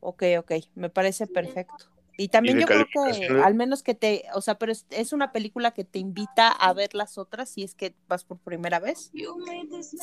Ok, 0.01 0.23
ok, 0.39 0.51
me 0.75 0.89
parece 0.89 1.27
perfecto. 1.27 1.85
Y 2.17 2.27
también 2.27 2.59
yo 2.59 2.65
creo 2.65 2.87
que 2.91 3.27
al 3.27 3.53
menos 3.53 3.83
que 3.83 3.93
te, 3.93 4.25
o 4.33 4.41
sea, 4.41 4.57
pero 4.57 4.73
es, 4.89 5.13
una 5.13 5.31
película 5.31 5.71
que 5.71 5.85
te 5.85 5.99
invita 5.99 6.49
a 6.49 6.73
ver 6.73 6.93
las 6.93 7.19
otras 7.19 7.47
si 7.47 7.63
es 7.63 7.73
que 7.73 7.95
vas 8.09 8.25
por 8.25 8.39
primera 8.39 8.79
vez. 8.79 9.11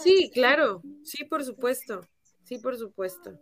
Sí, 0.03 0.31
claro, 0.33 0.81
sí, 1.03 1.25
por 1.25 1.45
supuesto, 1.45 2.03
sí, 2.45 2.59
por 2.59 2.77
supuesto. 2.77 3.39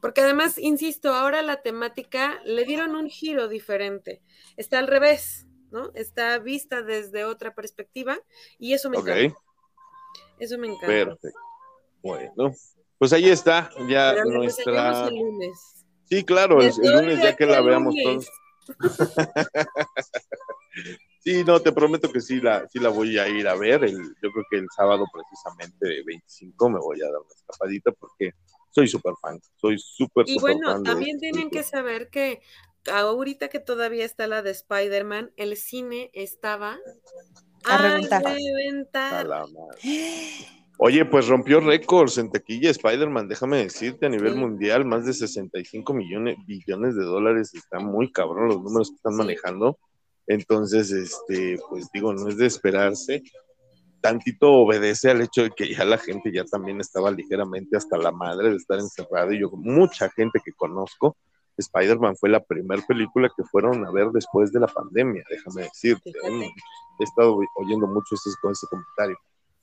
Porque 0.00 0.22
además, 0.22 0.58
insisto, 0.58 1.14
ahora 1.14 1.42
la 1.42 1.62
temática 1.62 2.40
le 2.44 2.64
dieron 2.64 2.96
un 2.96 3.08
giro 3.08 3.48
diferente. 3.48 4.22
Está 4.56 4.78
al 4.78 4.86
revés, 4.86 5.46
¿no? 5.70 5.90
Está 5.94 6.38
vista 6.38 6.82
desde 6.82 7.24
otra 7.24 7.54
perspectiva 7.54 8.18
y 8.58 8.72
eso 8.72 8.90
me 8.90 8.98
encanta. 8.98 9.38
Eso 10.38 10.58
me 10.58 10.68
encanta. 10.68 10.86
Perfecto. 10.86 11.38
Bueno, 12.02 12.54
pues 12.98 13.12
ahí 13.12 13.28
está 13.28 13.70
ya 13.88 14.14
nuestra. 14.24 15.08
Sí, 16.04 16.24
claro, 16.24 16.62
el, 16.62 16.72
lunes 16.76 17.20
ya 17.20 17.34
que 17.34 17.46
la 17.46 17.60
veamos 17.60 17.94
todos. 18.02 18.28
sí, 21.26 21.42
no, 21.42 21.58
te 21.60 21.72
prometo 21.72 22.12
que 22.12 22.20
sí 22.20 22.40
la, 22.40 22.68
sí 22.68 22.78
la 22.78 22.88
voy 22.88 23.18
a 23.18 23.28
ir 23.28 23.48
a 23.48 23.56
ver. 23.56 23.82
El, 23.82 23.96
yo 24.22 24.30
creo 24.30 24.44
que 24.48 24.58
el 24.58 24.68
sábado 24.74 25.04
precisamente 25.12 26.04
25 26.06 26.70
me 26.70 26.78
voy 26.78 27.02
a 27.02 27.06
dar 27.06 27.20
una 27.20 27.34
escapadita 27.34 27.90
porque 27.90 28.30
soy 28.70 28.86
súper 28.86 29.14
fan, 29.20 29.40
soy 29.56 29.76
súper, 29.78 30.28
Y 30.28 30.38
bueno, 30.38 30.82
también 30.82 31.18
tienen 31.18 31.50
que 31.50 31.64
saber 31.64 32.10
que 32.10 32.42
ahorita 32.92 33.48
que 33.48 33.58
todavía 33.58 34.04
está 34.04 34.28
la 34.28 34.42
de 34.42 34.52
Spider-Man, 34.52 35.32
el 35.36 35.56
cine 35.56 36.10
estaba 36.12 36.78
a, 37.64 37.78
reventar. 37.78 39.26
Oye, 40.78 41.06
pues 41.06 41.26
rompió 41.26 41.58
récords 41.58 42.18
en 42.18 42.30
taquilla 42.30 42.70
Spider-Man, 42.70 43.26
déjame 43.26 43.56
decirte, 43.56 44.06
a 44.06 44.10
nivel 44.10 44.36
mundial, 44.36 44.84
más 44.84 45.06
de 45.06 45.14
65 45.14 45.92
millones, 45.92 46.36
billones 46.46 46.94
de 46.94 47.02
dólares, 47.02 47.52
está 47.54 47.80
muy 47.80 48.12
cabrón 48.12 48.48
los 48.48 48.62
números 48.62 48.90
que 48.90 48.96
están 48.96 49.16
manejando. 49.16 49.78
Entonces, 50.26 50.90
este, 50.90 51.58
pues 51.68 51.88
digo, 51.92 52.12
no 52.12 52.28
es 52.28 52.36
de 52.36 52.46
esperarse 52.46 53.22
tantito 54.06 54.52
obedece 54.52 55.10
al 55.10 55.20
hecho 55.20 55.42
de 55.42 55.50
que 55.50 55.74
ya 55.74 55.84
la 55.84 55.98
gente 55.98 56.30
ya 56.32 56.44
también 56.44 56.80
estaba 56.80 57.10
ligeramente 57.10 57.76
hasta 57.76 57.96
la 57.96 58.12
madre 58.12 58.50
de 58.50 58.56
estar 58.56 58.78
encerrado 58.78 59.32
y 59.32 59.40
yo 59.40 59.50
mucha 59.50 60.08
gente 60.10 60.38
que 60.44 60.52
conozco, 60.52 61.16
Spider-Man 61.56 62.16
fue 62.16 62.28
la 62.28 62.38
primera 62.38 62.80
película 62.86 63.28
que 63.36 63.42
fueron 63.42 63.84
a 63.84 63.90
ver 63.90 64.10
después 64.10 64.52
de 64.52 64.60
la 64.60 64.68
pandemia, 64.68 65.24
déjame 65.28 65.62
decirte. 65.62 66.10
¿eh? 66.10 66.50
He 67.00 67.02
estado 67.02 67.36
oyendo 67.56 67.88
mucho 67.88 68.14
ese, 68.14 68.30
con 68.40 68.52
ese 68.52 68.68
comentario. 68.68 69.18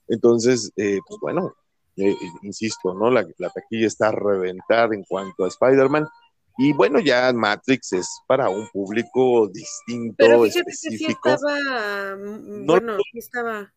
Entonces, 0.10 0.74
eh, 0.76 1.00
pues 1.08 1.20
bueno, 1.22 1.54
eh, 1.96 2.14
insisto, 2.42 2.94
¿no? 2.94 3.10
La, 3.10 3.26
la, 3.38 3.50
taquilla 3.50 3.88
está 3.88 4.10
a 4.10 4.12
reventar 4.12 4.94
en 4.94 5.04
cuanto 5.04 5.46
a 5.46 5.48
Spider-Man. 5.48 6.06
Y 6.58 6.74
bueno, 6.74 7.00
ya 7.00 7.32
Matrix 7.34 7.94
es 7.94 8.08
para 8.28 8.50
un 8.50 8.68
público 8.70 9.48
distinto, 9.48 10.16
Pero 10.18 10.46
específico. 10.46 11.30
estaba, 11.30 12.16
mm, 12.16 12.66
bueno, 12.66 12.98
estaba 13.14 13.74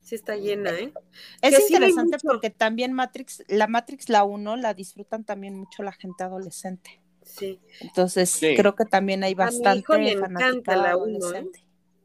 sí 0.00 0.14
está 0.14 0.36
llena, 0.36 0.70
¿eh? 0.70 0.92
Es 1.40 1.70
interesante 1.70 2.18
porque 2.22 2.50
también 2.50 2.92
Matrix, 2.92 3.44
la 3.48 3.66
Matrix, 3.66 4.08
la 4.08 4.24
1, 4.24 4.56
la 4.56 4.74
disfrutan 4.74 5.24
también 5.24 5.56
mucho 5.56 5.82
la 5.82 5.92
gente 5.92 6.24
adolescente. 6.24 7.00
Sí. 7.24 7.60
Entonces, 7.80 8.38
creo 8.40 8.74
que 8.74 8.86
también 8.86 9.22
hay 9.22 9.34
bastante 9.34 9.68
A 9.70 9.98
mi 9.98 10.08
hijo 10.08 10.20
le 10.20 10.26
encanta 10.26 10.76
la 10.76 10.96
1, 10.96 11.34
¿eh? 11.34 11.46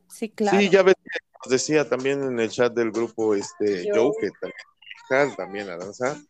Sí, 0.07 0.29
claro. 0.29 0.60
Sí, 0.60 0.69
ya 0.69 0.84
ves, 0.84 0.95
nos 1.43 1.51
decía 1.51 1.89
también 1.89 2.22
en 2.24 2.39
el 2.39 2.50
chat 2.50 2.74
del 2.74 2.91
grupo 2.91 3.34
este 3.34 3.89
Joe, 3.93 4.12
que 4.19 4.29
también, 4.39 5.36
también 5.36 5.69
Aranza, 5.69 6.22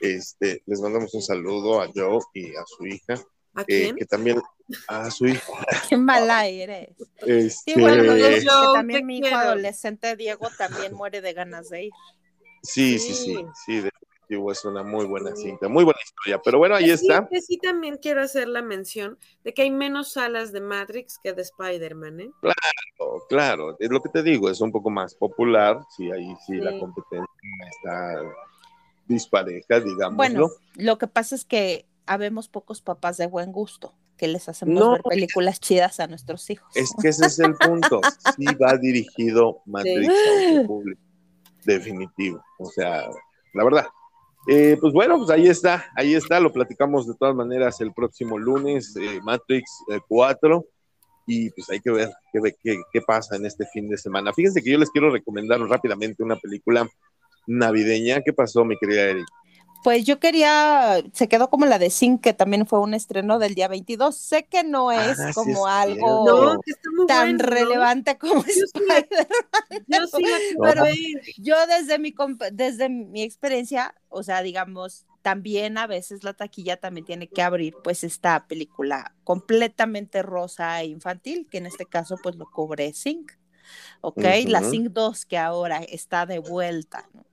este, 0.00 0.62
les 0.66 0.80
mandamos 0.80 1.14
un 1.14 1.22
saludo 1.22 1.80
a 1.80 1.88
Joe 1.94 2.20
y 2.34 2.54
a 2.54 2.64
su 2.66 2.86
hija. 2.86 3.14
¿A 3.54 3.64
quién? 3.64 3.96
que 3.96 4.06
también 4.06 4.40
a 4.88 5.10
su 5.10 5.26
hijo. 5.26 5.52
Qué 5.88 5.96
mala 5.96 6.46
eres. 6.46 6.90
Este... 7.18 7.74
Sí, 7.74 7.80
bueno, 7.80 8.16
yo, 8.16 8.72
también 8.72 9.06
mi 9.06 9.18
hijo 9.18 9.34
adolescente 9.34 10.16
Diego 10.16 10.48
también 10.56 10.94
muere 10.94 11.20
de 11.20 11.32
ganas 11.32 11.68
de 11.68 11.84
ir. 11.84 11.92
Sí, 12.62 12.98
sí, 12.98 13.12
sí, 13.14 13.44
sí, 13.66 13.74
definitivo, 13.80 14.52
es 14.52 14.64
una 14.64 14.84
muy 14.84 15.04
buena 15.04 15.34
cinta, 15.34 15.68
muy 15.68 15.82
buena 15.82 15.98
historia, 16.02 16.40
pero 16.42 16.58
bueno, 16.58 16.76
ahí 16.76 16.90
está. 16.90 17.28
Sí, 17.44 17.58
también 17.58 17.98
quiero 18.00 18.22
hacer 18.22 18.46
la 18.46 18.62
mención 18.62 19.18
de 19.42 19.52
que 19.52 19.62
hay 19.62 19.70
menos 19.72 20.12
salas 20.12 20.52
de 20.52 20.60
Matrix 20.60 21.18
que 21.22 21.32
de 21.32 21.42
Spider-Man, 21.42 22.20
¿eh? 22.20 22.30
Claro, 22.40 23.26
claro, 23.28 23.76
es 23.80 23.90
lo 23.90 24.00
que 24.00 24.10
te 24.10 24.22
digo, 24.22 24.48
es 24.48 24.60
un 24.60 24.70
poco 24.70 24.90
más 24.90 25.14
popular, 25.16 25.80
sí, 25.96 26.10
ahí 26.12 26.36
sí, 26.46 26.54
la 26.54 26.78
competencia 26.78 27.26
está 27.68 28.22
dispareja, 29.06 29.80
digamos. 29.80 30.16
Bueno, 30.16 30.50
lo 30.76 30.98
que 30.98 31.08
pasa 31.08 31.34
es 31.34 31.44
que 31.44 31.86
habemos 32.06 32.48
pocos 32.48 32.80
papás 32.80 33.16
de 33.16 33.26
buen 33.26 33.52
gusto 33.52 33.94
que 34.16 34.28
les 34.28 34.48
hacemos 34.48 34.92
ver 34.92 35.02
películas 35.02 35.58
chidas 35.58 35.98
a 36.00 36.06
nuestros 36.06 36.48
hijos. 36.50 36.70
Es 36.76 36.92
que 37.00 37.08
ese 37.08 37.26
es 37.26 37.38
el 37.40 37.54
punto. 37.54 38.00
Sí 38.36 38.44
va 38.54 38.76
dirigido 38.76 39.62
Matrix 39.66 40.08
a 40.08 40.66
público. 40.66 41.00
Definitivo. 41.64 42.42
O 42.58 42.70
sea, 42.70 43.08
la 43.54 43.64
verdad. 43.64 43.86
Eh, 44.48 44.76
pues 44.80 44.92
bueno, 44.92 45.18
pues 45.18 45.30
ahí 45.30 45.46
está, 45.46 45.84
ahí 45.94 46.14
está, 46.14 46.40
lo 46.40 46.52
platicamos 46.52 47.06
de 47.06 47.14
todas 47.14 47.34
maneras 47.34 47.80
el 47.80 47.92
próximo 47.92 48.38
lunes, 48.38 48.96
eh, 48.96 49.20
Matrix 49.22 49.70
4, 50.08 50.56
eh, 50.56 50.68
y 51.26 51.50
pues 51.50 51.70
hay 51.70 51.78
que 51.78 51.92
ver 51.92 52.10
qué, 52.32 52.40
qué, 52.60 52.80
qué, 52.92 53.00
pasa 53.02 53.36
en 53.36 53.46
este 53.46 53.66
fin 53.66 53.88
de 53.88 53.96
semana. 53.96 54.32
Fíjense 54.32 54.60
que 54.60 54.72
yo 54.72 54.78
les 54.78 54.90
quiero 54.90 55.10
recomendar 55.10 55.60
rápidamente 55.60 56.24
una 56.24 56.34
película 56.34 56.88
navideña. 57.46 58.20
¿Qué 58.22 58.32
pasó, 58.32 58.64
mi 58.64 58.76
querida 58.78 59.02
Eric? 59.02 59.26
Pues 59.82 60.04
yo 60.04 60.20
quería, 60.20 61.02
se 61.12 61.28
quedó 61.28 61.50
como 61.50 61.66
la 61.66 61.78
de 61.78 61.90
Zinc, 61.90 62.20
que 62.20 62.32
también 62.32 62.66
fue 62.66 62.80
un 62.80 62.94
estreno 62.94 63.38
del 63.38 63.54
día 63.54 63.66
22. 63.68 64.16
Sé 64.16 64.44
que 64.44 64.62
no 64.62 64.90
ah, 64.90 65.10
es 65.10 65.34
como 65.34 65.66
algo 65.66 66.60
tan 67.08 67.38
relevante 67.38 68.16
como 68.16 68.44
Spider-Man. 68.44 69.84
Yo 69.88 70.06
sí 70.06 70.24
pero 70.60 70.84
yo 71.38 71.56
desde 71.66 71.98
mi, 71.98 72.14
desde 72.52 72.88
mi 72.88 73.22
experiencia, 73.22 73.94
o 74.08 74.22
sea, 74.22 74.42
digamos, 74.42 75.06
también 75.22 75.78
a 75.78 75.86
veces 75.86 76.22
la 76.22 76.34
taquilla 76.34 76.76
también 76.76 77.06
tiene 77.06 77.28
que 77.28 77.42
abrir 77.42 77.74
pues 77.82 78.04
esta 78.04 78.46
película 78.46 79.14
completamente 79.24 80.22
rosa 80.22 80.80
e 80.80 80.86
infantil, 80.86 81.48
que 81.50 81.58
en 81.58 81.66
este 81.66 81.86
caso 81.86 82.16
pues 82.22 82.36
lo 82.36 82.50
cubre 82.50 82.92
Zinc. 82.92 83.32
¿Ok? 84.00 84.22
La 84.46 84.62
Zinc 84.62 84.90
2 84.90 85.24
que 85.24 85.38
ahora 85.38 85.78
está 85.78 86.26
de 86.26 86.40
vuelta, 86.40 87.08
¿no? 87.14 87.24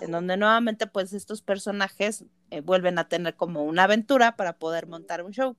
En 0.00 0.10
donde 0.10 0.36
nuevamente 0.36 0.86
pues 0.86 1.12
estos 1.12 1.42
personajes 1.42 2.24
eh, 2.50 2.60
vuelven 2.60 2.98
a 2.98 3.08
tener 3.08 3.34
como 3.36 3.64
una 3.64 3.84
aventura 3.84 4.36
para 4.36 4.54
poder 4.58 4.86
montar 4.86 5.22
un 5.22 5.32
show. 5.32 5.56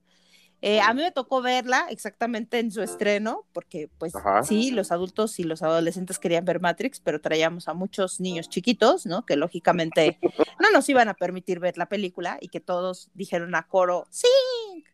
Eh, 0.62 0.82
a 0.82 0.94
mí 0.94 1.02
me 1.02 1.12
tocó 1.12 1.42
verla 1.42 1.86
exactamente 1.90 2.60
en 2.60 2.70
su 2.72 2.82
estreno, 2.82 3.46
porque 3.54 3.90
pues 3.98 4.12
sí, 4.44 4.72
los 4.72 4.92
adultos 4.92 5.40
y 5.40 5.44
los 5.44 5.62
adolescentes 5.62 6.20
querían 6.20 6.44
ver 6.44 6.60
Matrix, 6.60 7.00
pero 7.00 7.22
traíamos 7.22 7.70
a 7.70 7.74
muchos 7.74 8.20
niños 8.20 8.50
chiquitos, 8.50 9.06
¿no? 9.06 9.26
Que 9.26 9.38
lógicamente 9.38 10.20
no 10.60 10.70
nos 10.72 10.90
iban 10.90 11.08
a 11.08 11.14
permitir 11.14 11.60
ver 11.60 11.78
la 11.78 11.88
película 11.88 12.38
y 12.42 12.50
que 12.50 12.60
todos 12.60 13.10
dijeron 13.14 13.56
a 13.56 13.68
coro, 13.68 14.06
sí, 14.10 14.28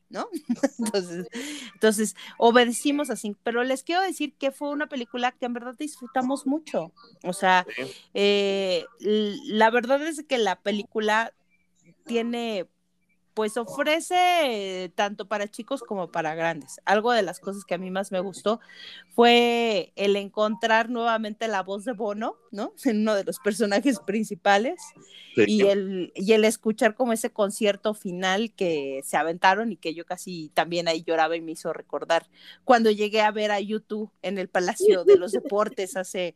¿no? 0.10 0.28
entonces, 0.80 1.28
entonces, 1.74 2.16
obedecimos 2.38 3.10
así, 3.10 3.36
pero 3.44 3.64
les 3.64 3.84
quiero 3.84 4.02
decir 4.02 4.34
que 4.38 4.52
fue 4.52 4.70
una 4.70 4.88
película 4.88 5.32
que 5.32 5.46
en 5.46 5.54
verdad 5.54 5.76
disfrutamos 5.78 6.46
mucho. 6.46 6.92
O 7.24 7.34
sea, 7.34 7.66
eh, 8.14 8.86
la 9.00 9.70
verdad 9.70 10.06
es 10.06 10.24
que 10.24 10.38
la 10.38 10.60
película 10.60 11.34
tiene 12.06 12.68
pues 13.36 13.58
ofrece 13.58 14.92
tanto 14.96 15.28
para 15.28 15.50
chicos 15.50 15.84
como 15.84 16.10
para 16.10 16.36
grandes. 16.36 16.80
Algo 16.86 17.12
de 17.12 17.22
las 17.22 17.42
cosas 17.42 17.66
que 17.66 17.76
a 17.76 17.78
mí 17.78 17.92
más 17.92 18.14
me 18.14 18.22
gustó 18.22 18.62
fue 19.10 19.92
el 19.98 20.16
encontrar 20.16 20.90
nuevamente 20.90 21.50
la 21.50 21.62
voz 21.62 21.84
de 21.84 21.92
Bono, 21.92 22.38
¿no? 22.52 22.74
En 22.86 23.02
uno 23.02 23.14
de 23.14 23.26
los 23.26 23.40
personajes 23.40 24.00
principales 24.00 24.82
y, 25.36 25.64
el, 25.64 26.14
y 26.16 26.32
el 26.32 26.46
escuchar 26.46 26.96
como 26.96 27.12
ese 27.12 27.30
concierto 27.30 27.94
final 27.94 28.54
que 28.56 29.02
se 29.04 29.18
aventaron 29.18 29.74
y 29.74 29.76
que 29.76 29.94
yo 29.94 30.06
casi 30.06 30.50
también 30.54 30.88
ahí 30.88 31.04
lloraba 31.04 31.36
y 31.36 31.42
me 31.42 31.52
hizo 31.52 31.74
recordar 31.74 32.28
cuando 32.64 32.90
llegué 32.90 33.22
a 33.22 33.32
ver 33.32 33.52
a 33.52 33.60
YouTube 33.60 34.10
en 34.22 34.38
el 34.38 34.48
Palacio 34.48 35.04
de 35.04 35.18
los 35.18 35.32
Deportes 35.34 35.98
hace 35.98 36.36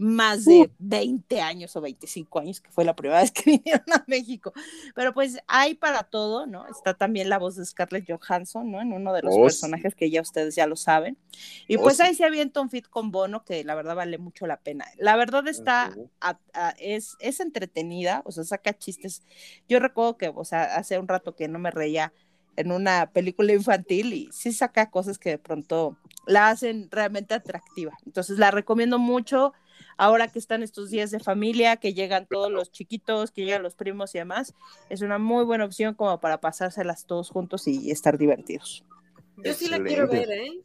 más 0.00 0.46
de 0.46 0.70
20 0.78 1.42
años 1.42 1.76
o 1.76 1.80
25 1.82 2.38
años, 2.38 2.60
que 2.60 2.70
fue 2.70 2.86
la 2.86 2.96
primera 2.96 3.20
vez 3.20 3.30
que 3.30 3.42
vinieron 3.50 3.84
a 3.92 4.02
México. 4.06 4.52
Pero 4.94 5.12
pues 5.12 5.38
hay 5.46 5.74
para 5.74 6.04
todo, 6.04 6.46
¿no? 6.46 6.66
Está 6.68 6.94
también 6.94 7.28
la 7.28 7.38
voz 7.38 7.56
de 7.56 7.66
Scarlett 7.66 8.10
Johansson, 8.10 8.70
¿no? 8.70 8.80
En 8.80 8.94
uno 8.94 9.12
de 9.12 9.20
los 9.22 9.34
oh, 9.36 9.42
personajes 9.42 9.94
que 9.94 10.10
ya 10.10 10.22
ustedes 10.22 10.54
ya 10.54 10.66
lo 10.66 10.76
saben. 10.76 11.18
Y 11.68 11.76
oh, 11.76 11.82
pues 11.82 12.00
ahí 12.00 12.14
se 12.14 12.24
avienta 12.24 12.62
un 12.62 12.70
fit 12.70 12.88
con 12.88 13.10
Bono, 13.10 13.44
que 13.44 13.62
la 13.62 13.74
verdad 13.74 13.94
vale 13.94 14.16
mucho 14.16 14.46
la 14.46 14.56
pena. 14.56 14.86
La 14.96 15.16
verdad 15.16 15.46
está, 15.46 15.94
es, 16.78 17.16
es 17.20 17.40
entretenida, 17.40 18.22
o 18.24 18.32
sea, 18.32 18.44
saca 18.44 18.76
chistes. 18.76 19.22
Yo 19.68 19.80
recuerdo 19.80 20.16
que, 20.16 20.32
o 20.34 20.44
sea, 20.46 20.76
hace 20.76 20.98
un 20.98 21.08
rato 21.08 21.36
que 21.36 21.46
no 21.46 21.58
me 21.58 21.70
reía 21.70 22.14
en 22.56 22.72
una 22.72 23.10
película 23.12 23.52
infantil 23.52 24.14
y 24.14 24.28
sí 24.32 24.52
saca 24.52 24.90
cosas 24.90 25.18
que 25.18 25.30
de 25.30 25.38
pronto 25.38 25.98
la 26.26 26.48
hacen 26.48 26.88
realmente 26.90 27.34
atractiva. 27.34 27.92
Entonces 28.06 28.38
la 28.38 28.50
recomiendo 28.50 28.98
mucho 28.98 29.52
ahora 30.00 30.28
que 30.28 30.38
están 30.38 30.62
estos 30.62 30.88
días 30.88 31.10
de 31.10 31.20
familia, 31.20 31.76
que 31.76 31.92
llegan 31.92 32.26
todos 32.26 32.50
los 32.50 32.72
chiquitos, 32.72 33.30
que 33.30 33.44
llegan 33.44 33.62
los 33.62 33.74
primos 33.74 34.14
y 34.14 34.18
demás, 34.18 34.54
es 34.88 35.02
una 35.02 35.18
muy 35.18 35.44
buena 35.44 35.66
opción 35.66 35.92
como 35.94 36.18
para 36.20 36.40
pasárselas 36.40 37.04
todos 37.04 37.28
juntos 37.28 37.68
y 37.68 37.90
estar 37.90 38.16
divertidos. 38.16 38.82
Yo 39.36 39.52
sí 39.52 39.68
la 39.68 39.78
quiero 39.78 40.08
ver, 40.08 40.30
¿eh? 40.30 40.62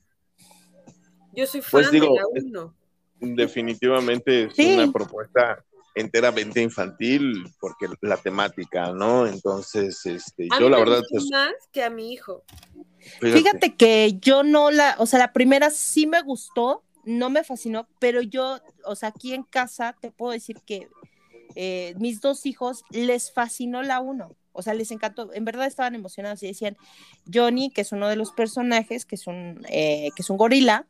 Yo 1.34 1.46
soy 1.48 1.62
pues 1.70 1.88
fan 1.88 1.92
de 1.92 2.00
la 2.00 2.24
uno. 2.34 2.76
Definitivamente 3.20 4.46
es 4.46 4.58
una 4.58 4.90
propuesta 4.94 5.62
enteramente 5.96 6.62
infantil 6.62 7.46
porque 7.60 7.88
la 8.00 8.16
temática, 8.16 8.94
¿no? 8.94 9.28
Entonces, 9.28 10.06
este, 10.06 10.48
yo 10.58 10.70
la 10.70 10.80
verdad 10.80 11.02
pues, 11.12 11.26
más 11.30 11.52
que 11.74 11.84
a 11.84 11.90
mi 11.90 12.14
hijo. 12.14 12.46
Fíjate 13.20 13.76
que 13.76 14.18
yo 14.22 14.44
no 14.44 14.72
la, 14.72 14.96
o 14.98 15.06
sea, 15.06 15.20
la 15.20 15.34
primera 15.34 15.72
sí 15.72 16.08
me 16.08 16.22
gustó, 16.22 16.85
no 17.06 17.30
me 17.30 17.44
fascinó, 17.44 17.88
pero 18.00 18.22
yo, 18.22 18.60
o 18.86 18.96
sea, 18.96 19.10
aquí 19.10 19.34
en 19.34 19.44
casa 19.44 19.96
te 20.00 20.12
puedo 20.12 20.32
decir 20.32 20.58
que 20.66 20.90
eh, 21.56 21.94
mis 21.98 22.22
dos 22.22 22.46
hijos 22.46 22.84
les 22.90 23.32
fascinó 23.32 23.82
la 23.84 24.00
uno. 24.00 24.36
O 24.52 24.62
sea, 24.62 24.74
les 24.74 24.92
encantó, 24.92 25.34
en 25.34 25.46
verdad 25.46 25.68
estaban 25.68 25.96
emocionados 25.96 26.42
y 26.44 26.48
decían, 26.48 26.78
Johnny, 27.32 27.70
que 27.70 27.82
es 27.82 27.92
uno 27.92 28.08
de 28.08 28.16
los 28.16 28.32
personajes, 28.32 29.06
que 29.06 29.16
es 29.16 29.28
un, 29.28 29.66
eh, 29.70 30.10
que 30.16 30.22
es 30.22 30.30
un 30.30 30.38
gorila, 30.38 30.88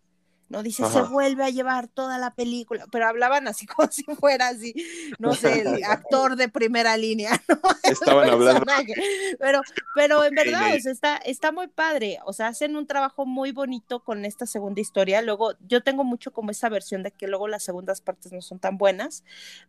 ¿no? 0.50 0.62
Dice, 0.64 0.86
se 0.86 1.02
vuelve 1.02 1.44
a 1.44 1.50
llevar 1.50 1.88
toda 1.88 2.18
la 2.18 2.34
película, 2.36 2.86
pero 2.92 3.08
hablaban 3.08 3.48
así 3.48 3.66
como 3.68 3.92
si 3.92 4.04
fuera 4.04 4.50
así, 4.50 4.74
no 5.20 5.34
sé, 5.34 5.62
el 5.62 5.84
actor 5.84 6.36
de 6.36 6.50
primera 6.50 6.98
línea, 6.98 7.42
¿no? 7.50 7.60
Estaban 7.84 8.30
hablando. 8.30 8.66
Pero, 9.40 9.62
pero 9.96 10.24
en 10.24 10.36
verdad, 10.36 10.76
o 10.76 10.80
sea, 10.80 10.92
está, 10.92 11.18
está 11.18 11.52
muy 11.52 11.68
padre, 11.68 12.20
o 12.26 12.34
sea, 12.34 12.48
hacen 12.48 12.76
un 12.76 12.88
trabajo 12.88 13.26
muy 13.26 13.52
bonito 13.52 14.04
con 14.04 14.26
esta 14.26 14.46
segunda 14.46 14.82
historia, 14.82 15.22
luego 15.22 15.54
yo 15.68 15.82
tengo 15.84 16.04
mucho 16.04 16.32
como 16.32 16.52
esa 16.52 16.70
versión 16.70 17.04
de 17.04 17.12
que 17.12 17.28
luego 17.28 17.48
las 17.48 17.64
segundas 17.64 18.02
partes 18.02 18.32
no 18.32 18.42
son 18.42 18.60
tan 18.60 18.78
buenas, 18.78 19.24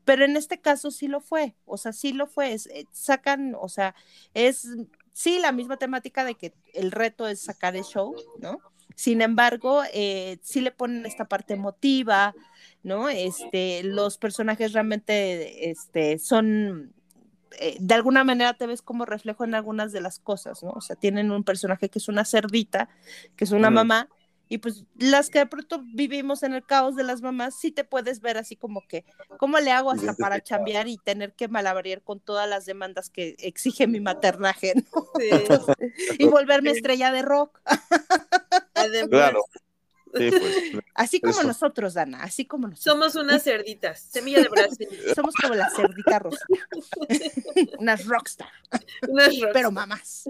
pero 0.04 0.24
en 0.24 0.36
este 0.36 0.60
caso 0.60 0.90
sí 0.90 1.08
lo 1.08 1.20
fue, 1.20 1.54
o 1.64 1.76
sea, 1.76 1.92
sí 1.92 2.12
lo 2.12 2.26
fue, 2.26 2.54
eh, 2.54 2.86
sacan, 2.92 3.56
o 3.58 3.68
sea, 3.68 3.94
es 4.34 4.68
sí 5.12 5.38
la 5.38 5.50
misma 5.50 5.78
temática 5.78 6.24
de 6.24 6.34
que 6.34 6.52
el 6.74 6.92
reto 6.92 7.26
es 7.26 7.40
sacar 7.40 7.74
el 7.74 7.84
show, 7.84 8.14
¿no? 8.38 8.60
Sin 8.96 9.20
embargo, 9.20 9.82
eh, 9.92 10.38
sí 10.42 10.60
le 10.60 10.72
ponen 10.72 11.06
esta 11.06 11.26
parte 11.26 11.54
emotiva, 11.54 12.34
¿no? 12.82 13.08
Este, 13.10 13.82
los 13.84 14.16
personajes 14.16 14.72
realmente 14.72 15.70
este, 15.70 16.18
son, 16.18 16.94
eh, 17.60 17.76
de 17.78 17.94
alguna 17.94 18.24
manera 18.24 18.54
te 18.54 18.66
ves 18.66 18.80
como 18.80 19.04
reflejo 19.04 19.44
en 19.44 19.54
algunas 19.54 19.92
de 19.92 20.00
las 20.00 20.18
cosas, 20.18 20.62
¿no? 20.62 20.70
O 20.70 20.80
sea, 20.80 20.96
tienen 20.96 21.30
un 21.30 21.44
personaje 21.44 21.90
que 21.90 21.98
es 21.98 22.08
una 22.08 22.24
cerdita, 22.24 22.88
que 23.36 23.44
es 23.44 23.52
una 23.52 23.70
mamá, 23.70 24.08
y 24.48 24.58
pues 24.58 24.84
las 24.96 25.28
que 25.28 25.40
de 25.40 25.46
pronto 25.46 25.82
vivimos 25.92 26.42
en 26.42 26.54
el 26.54 26.64
caos 26.64 26.94
de 26.94 27.02
las 27.02 27.20
mamás, 27.20 27.58
sí 27.58 27.72
te 27.72 27.84
puedes 27.84 28.20
ver 28.20 28.38
así 28.38 28.54
como 28.54 28.86
que, 28.86 29.04
¿cómo 29.38 29.58
le 29.58 29.72
hago 29.72 29.90
hasta 29.90 30.14
para 30.14 30.40
chambear 30.40 30.86
y 30.88 30.98
tener 30.98 31.34
que 31.34 31.48
malabarear 31.48 32.00
con 32.02 32.20
todas 32.20 32.48
las 32.48 32.64
demandas 32.64 33.10
que 33.10 33.34
exige 33.40 33.86
mi 33.88 34.00
maternaje, 34.00 34.72
y 36.18 36.24
volverme 36.26 36.70
estrella 36.70 37.10
de 37.10 37.22
rock. 37.22 37.60
Claro. 39.10 39.44
Pues, 40.16 40.32
así 40.94 41.20
como 41.20 41.42
nosotros, 41.42 41.92
Dana, 41.92 42.22
así 42.22 42.46
como 42.46 42.68
nosotros. 42.68 42.94
Somos 42.94 43.16
unas 43.16 43.42
cerditas, 43.44 44.00
semilla 44.00 44.40
de 44.40 44.48
Brasil. 44.48 44.88
Somos 45.14 45.34
como 45.34 45.54
la 45.54 45.68
cerdita 45.68 46.18
rosa. 46.18 46.46
unas 47.78 48.06
rockstar. 48.06 48.48
Unas 49.08 49.26
rockstar. 49.28 49.52
Pero 49.52 49.70
mamás. 49.70 50.24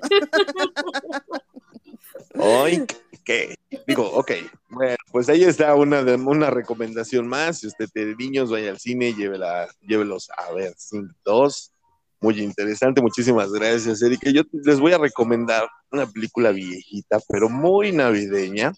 Hoy, 2.35 2.85
¿qué? 3.25 3.55
Digo, 3.87 4.11
ok, 4.11 4.33
bueno, 4.71 4.97
pues 5.13 5.29
ahí 5.29 5.45
está 5.45 5.75
una, 5.77 6.01
una 6.01 6.51
recomendación 6.51 7.29
más. 7.29 7.61
Si 7.61 7.69
usted 7.69 7.89
tiene 7.93 8.17
niños, 8.17 8.51
vaya 8.51 8.71
al 8.71 8.81
cine, 8.81 9.15
llévela, 9.15 9.69
llévelos 9.83 10.31
a 10.37 10.53
ver 10.53 10.75
Sin 10.77 11.15
dos 11.25 11.73
Muy 12.21 12.41
interesante, 12.41 13.03
muchísimas 13.03 13.53
gracias, 13.53 14.03
Erika. 14.03 14.31
Yo 14.31 14.43
les 14.53 14.81
voy 14.81 14.93
a 14.93 14.99
recomendar 14.99 15.69
una 15.91 16.07
película 16.07 16.51
viejita, 16.51 17.19
pero 17.29 17.49
muy 17.49 17.93
navideña. 17.93 18.73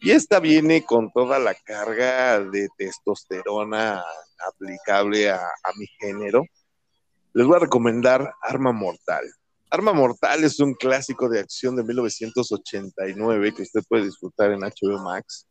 Y 0.00 0.10
esta 0.10 0.40
viene 0.40 0.84
con 0.84 1.12
toda 1.12 1.38
la 1.38 1.54
carga 1.54 2.40
de 2.40 2.68
testosterona 2.76 4.02
aplicable 4.48 5.30
a, 5.30 5.36
a 5.36 5.72
mi 5.78 5.86
género. 6.00 6.44
Les 7.34 7.46
voy 7.46 7.56
a 7.56 7.60
recomendar 7.60 8.34
Arma 8.42 8.72
Mortal. 8.72 9.24
Arma 9.70 9.92
Mortal 9.92 10.42
es 10.44 10.58
un 10.58 10.74
clásico 10.74 11.28
de 11.28 11.40
acción 11.40 11.76
de 11.76 11.84
1989 11.84 13.54
que 13.54 13.62
usted 13.62 13.80
puede 13.88 14.04
disfrutar 14.04 14.50
en 14.50 14.60
HBO 14.60 14.98
Max. 15.02 15.46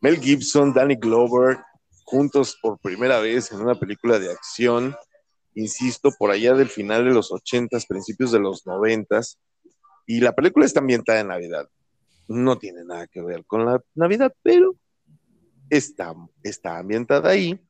Mel 0.00 0.20
Gibson, 0.20 0.74
Danny 0.74 0.96
Glover, 0.96 1.58
juntos 2.04 2.58
por 2.60 2.78
primera 2.78 3.20
vez 3.20 3.50
en 3.52 3.60
una 3.60 3.74
película 3.74 4.18
de 4.18 4.30
acción, 4.30 4.94
insisto, 5.58 6.10
por 6.16 6.30
allá 6.30 6.54
del 6.54 6.68
final 6.68 7.04
de 7.04 7.10
los 7.10 7.30
80s, 7.30 7.86
principios 7.86 8.30
de 8.30 8.38
los 8.38 8.64
90s. 8.64 9.38
Y 10.06 10.20
la 10.20 10.32
película 10.32 10.64
está 10.64 10.80
ambientada 10.80 11.20
en 11.20 11.28
Navidad. 11.28 11.68
No 12.28 12.58
tiene 12.58 12.84
nada 12.84 13.06
que 13.08 13.20
ver 13.20 13.44
con 13.44 13.64
la 13.64 13.82
Navidad, 13.94 14.32
pero 14.42 14.76
está, 15.68 16.14
está 16.42 16.78
ambientada 16.78 17.30
ahí. 17.30 17.60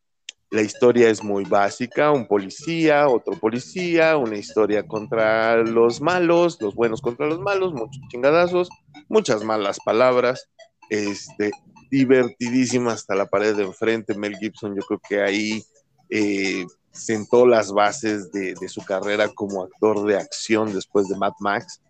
La 0.51 0.62
historia 0.62 1.11
es 1.11 1.22
muy 1.22 1.44
básica, 1.44 2.11
un 2.11 2.27
policía, 2.27 3.09
otro 3.09 3.38
policía, 3.38 4.16
una 4.16 4.37
historia 4.37 4.87
contra 4.87 5.59
los 5.59 6.01
malos, 6.01 6.61
los 6.61 6.74
buenos 6.74 7.03
contra 7.03 7.27
los 7.27 7.38
malos, 7.38 7.74
muchos 7.74 8.01
chingadazos, 8.09 8.68
muchas 9.09 9.44
malas 9.44 9.79
palabras, 9.85 10.48
este, 10.88 11.51
divertidísima 11.90 12.92
hasta 12.92 13.14
la 13.14 13.27
pared 13.27 13.57
de 13.57 13.64
enfrente. 13.64 14.14
Mel 14.14 14.37
Gibson, 14.37 14.74
yo 14.74 14.83
creo 14.87 15.01
que 15.07 15.20
ahí 15.20 15.62
eh, 16.09 16.64
sentó 16.92 17.46
las 17.46 17.72
bases 17.72 18.31
de, 18.33 18.57
su 18.68 18.85
carrera 18.85 19.29
como 19.29 19.64
actor 19.64 20.07
de 20.07 20.16
acción 20.16 20.72
después 20.74 21.09
de 21.09 21.16
Mad 21.16 21.35
Max. 21.40 21.81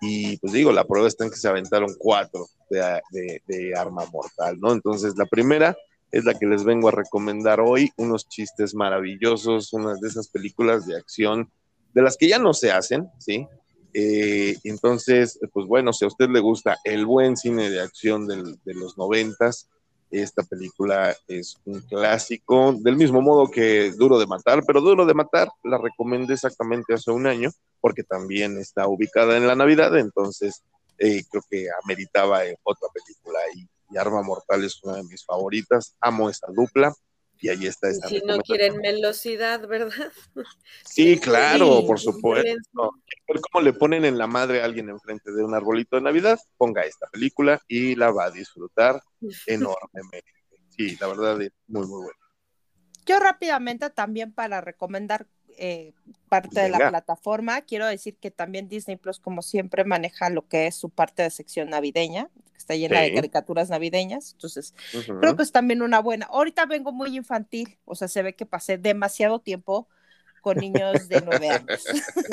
Y 0.00 0.36
pues 0.38 0.52
digo, 0.52 0.72
la 0.72 0.84
prueba 0.84 1.08
está 1.08 1.24
en 1.24 1.30
que 1.30 1.36
se 1.36 1.48
aventaron 1.48 1.94
cuatro 1.98 2.46
de, 2.70 3.72
Arma 3.76 4.04
Mortal, 4.12 4.58
¿no? 4.60 4.72
Entonces, 4.72 5.14
la 5.16 5.26
primera 5.26 5.76
es 6.10 6.24
la 6.24 6.34
que 6.34 6.46
les 6.46 6.64
vengo 6.64 6.88
a 6.88 6.92
recomendar 6.92 7.60
hoy, 7.60 7.90
unos 7.96 8.28
chistes 8.28 8.74
maravillosos, 8.74 9.72
unas 9.72 10.00
de 10.00 10.08
esas 10.08 10.28
películas 10.28 10.86
de 10.86 10.96
acción 10.96 11.50
de 11.94 12.02
las 12.02 12.16
que 12.16 12.28
ya 12.28 12.38
no 12.38 12.54
se 12.54 12.70
hacen, 12.70 13.08
¿sí? 13.18 13.46
Eh, 13.94 14.56
entonces, 14.64 15.40
pues 15.52 15.66
bueno, 15.66 15.92
si 15.92 16.04
a 16.04 16.08
usted 16.08 16.28
le 16.28 16.40
gusta 16.40 16.76
el 16.84 17.06
buen 17.06 17.36
cine 17.36 17.70
de 17.70 17.80
acción 17.80 18.26
de 18.26 18.74
los 18.74 18.96
noventas, 18.96 19.68
esta 20.10 20.42
película 20.42 21.14
es 21.26 21.56
un 21.64 21.80
clásico, 21.80 22.74
del 22.78 22.96
mismo 22.96 23.20
modo 23.20 23.50
que 23.50 23.92
Duro 23.92 24.18
de 24.18 24.26
Matar, 24.26 24.62
pero 24.66 24.80
Duro 24.80 25.06
de 25.06 25.14
Matar 25.14 25.48
la 25.62 25.78
recomendé 25.78 26.34
exactamente 26.34 26.94
hace 26.94 27.10
un 27.10 27.26
año, 27.26 27.50
porque 27.80 28.02
también 28.02 28.58
está 28.58 28.86
ubicada 28.88 29.36
en 29.36 29.46
la 29.46 29.54
Navidad, 29.54 29.96
entonces 29.98 30.62
eh, 30.98 31.22
creo 31.30 31.42
que 31.48 31.66
ameritaba 31.84 32.40
otra 32.64 32.88
película 32.92 33.38
y 33.54 33.68
Arma 33.96 34.22
Mortal 34.22 34.64
es 34.64 34.82
una 34.82 34.96
de 34.96 35.04
mis 35.04 35.24
favoritas. 35.24 35.96
Amo 36.00 36.28
esa 36.28 36.48
dupla 36.52 36.94
y 37.40 37.48
ahí 37.48 37.66
está 37.66 37.88
esta. 37.88 38.08
Si 38.08 38.20
no 38.20 38.38
quieren 38.38 38.76
velocidad, 38.80 39.66
¿verdad? 39.66 40.12
Sí, 40.84 41.18
claro, 41.18 41.84
por 41.86 42.00
supuesto. 42.00 42.92
Ver 43.28 43.40
cómo 43.40 43.62
le 43.62 43.72
ponen 43.72 44.04
en 44.04 44.18
la 44.18 44.26
madre 44.26 44.62
a 44.62 44.64
alguien 44.64 44.88
enfrente 44.88 45.32
de 45.32 45.44
un 45.44 45.54
arbolito 45.54 45.96
de 45.96 46.02
Navidad, 46.02 46.38
ponga 46.56 46.82
esta 46.82 47.06
película 47.08 47.60
y 47.68 47.94
la 47.94 48.10
va 48.10 48.24
a 48.24 48.30
disfrutar 48.30 49.00
enormemente. 49.46 50.32
Sí, 50.70 50.96
la 51.00 51.08
verdad 51.08 51.40
es 51.42 51.52
muy, 51.66 51.86
muy 51.86 52.02
buena. 52.04 52.18
Yo 53.06 53.18
rápidamente 53.18 53.90
también 53.90 54.32
para 54.32 54.60
recomendar 54.60 55.28
eh, 55.58 55.92
parte 56.28 56.60
de 56.60 56.68
la 56.68 56.90
plataforma. 56.90 57.60
Quiero 57.62 57.86
decir 57.86 58.16
que 58.16 58.30
también 58.30 58.68
Disney 58.68 58.96
Plus, 58.96 59.18
como 59.18 59.42
siempre, 59.42 59.84
maneja 59.84 60.30
lo 60.30 60.46
que 60.46 60.66
es 60.66 60.74
su 60.74 60.90
parte 60.90 61.22
de 61.22 61.30
sección 61.30 61.70
navideña, 61.70 62.28
que 62.52 62.58
está 62.58 62.74
llena 62.76 63.00
de 63.00 63.14
caricaturas 63.14 63.70
navideñas. 63.70 64.32
Entonces, 64.32 64.74
creo 65.20 65.36
que 65.36 65.42
es 65.42 65.52
también 65.52 65.82
una 65.82 66.00
buena. 66.00 66.26
Ahorita 66.26 66.66
vengo 66.66 66.92
muy 66.92 67.16
infantil, 67.16 67.76
o 67.84 67.94
sea, 67.94 68.08
se 68.08 68.22
ve 68.22 68.34
que 68.34 68.46
pasé 68.46 68.78
demasiado 68.78 69.40
tiempo 69.40 69.88
con 70.48 70.56
niños 70.56 71.08
de 71.08 71.20
nueve 71.20 71.50
años. 71.50 71.84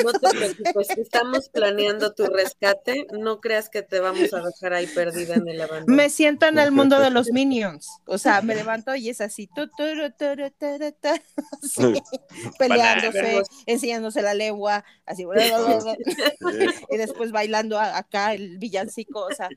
No 0.02 0.14
te 0.14 0.30
preocupes, 0.30 0.98
estamos 0.98 1.50
planeando 1.50 2.14
tu 2.14 2.26
rescate, 2.28 3.08
no 3.12 3.42
creas 3.42 3.68
que 3.70 3.82
te 3.82 4.00
vamos 4.00 4.34
a 4.34 4.42
dejar 4.42 4.72
ahí 4.72 4.88
perdida 4.88 5.34
en 5.34 5.50
el 5.50 5.60
abandono. 5.60 5.94
Me 5.94 6.10
siento 6.10 6.46
en 6.46 6.58
el 6.58 6.72
mundo 6.72 6.98
de 6.98 7.10
los 7.10 7.30
minions, 7.32 7.90
o 8.06 8.18
sea, 8.18 8.42
me 8.42 8.56
levanto 8.56 8.96
y 8.96 9.10
es 9.10 9.20
así, 9.20 9.50
peleándose, 12.58 13.44
enseñándose 13.66 14.22
la 14.22 14.34
lengua, 14.34 14.86
así, 15.06 15.26
y 16.90 16.98
después 16.98 17.34
bailando 17.34 17.78
acá 17.78 18.34
el 18.34 18.58
villancico, 18.60 19.26
o 19.26 19.34
sea, 19.34 19.50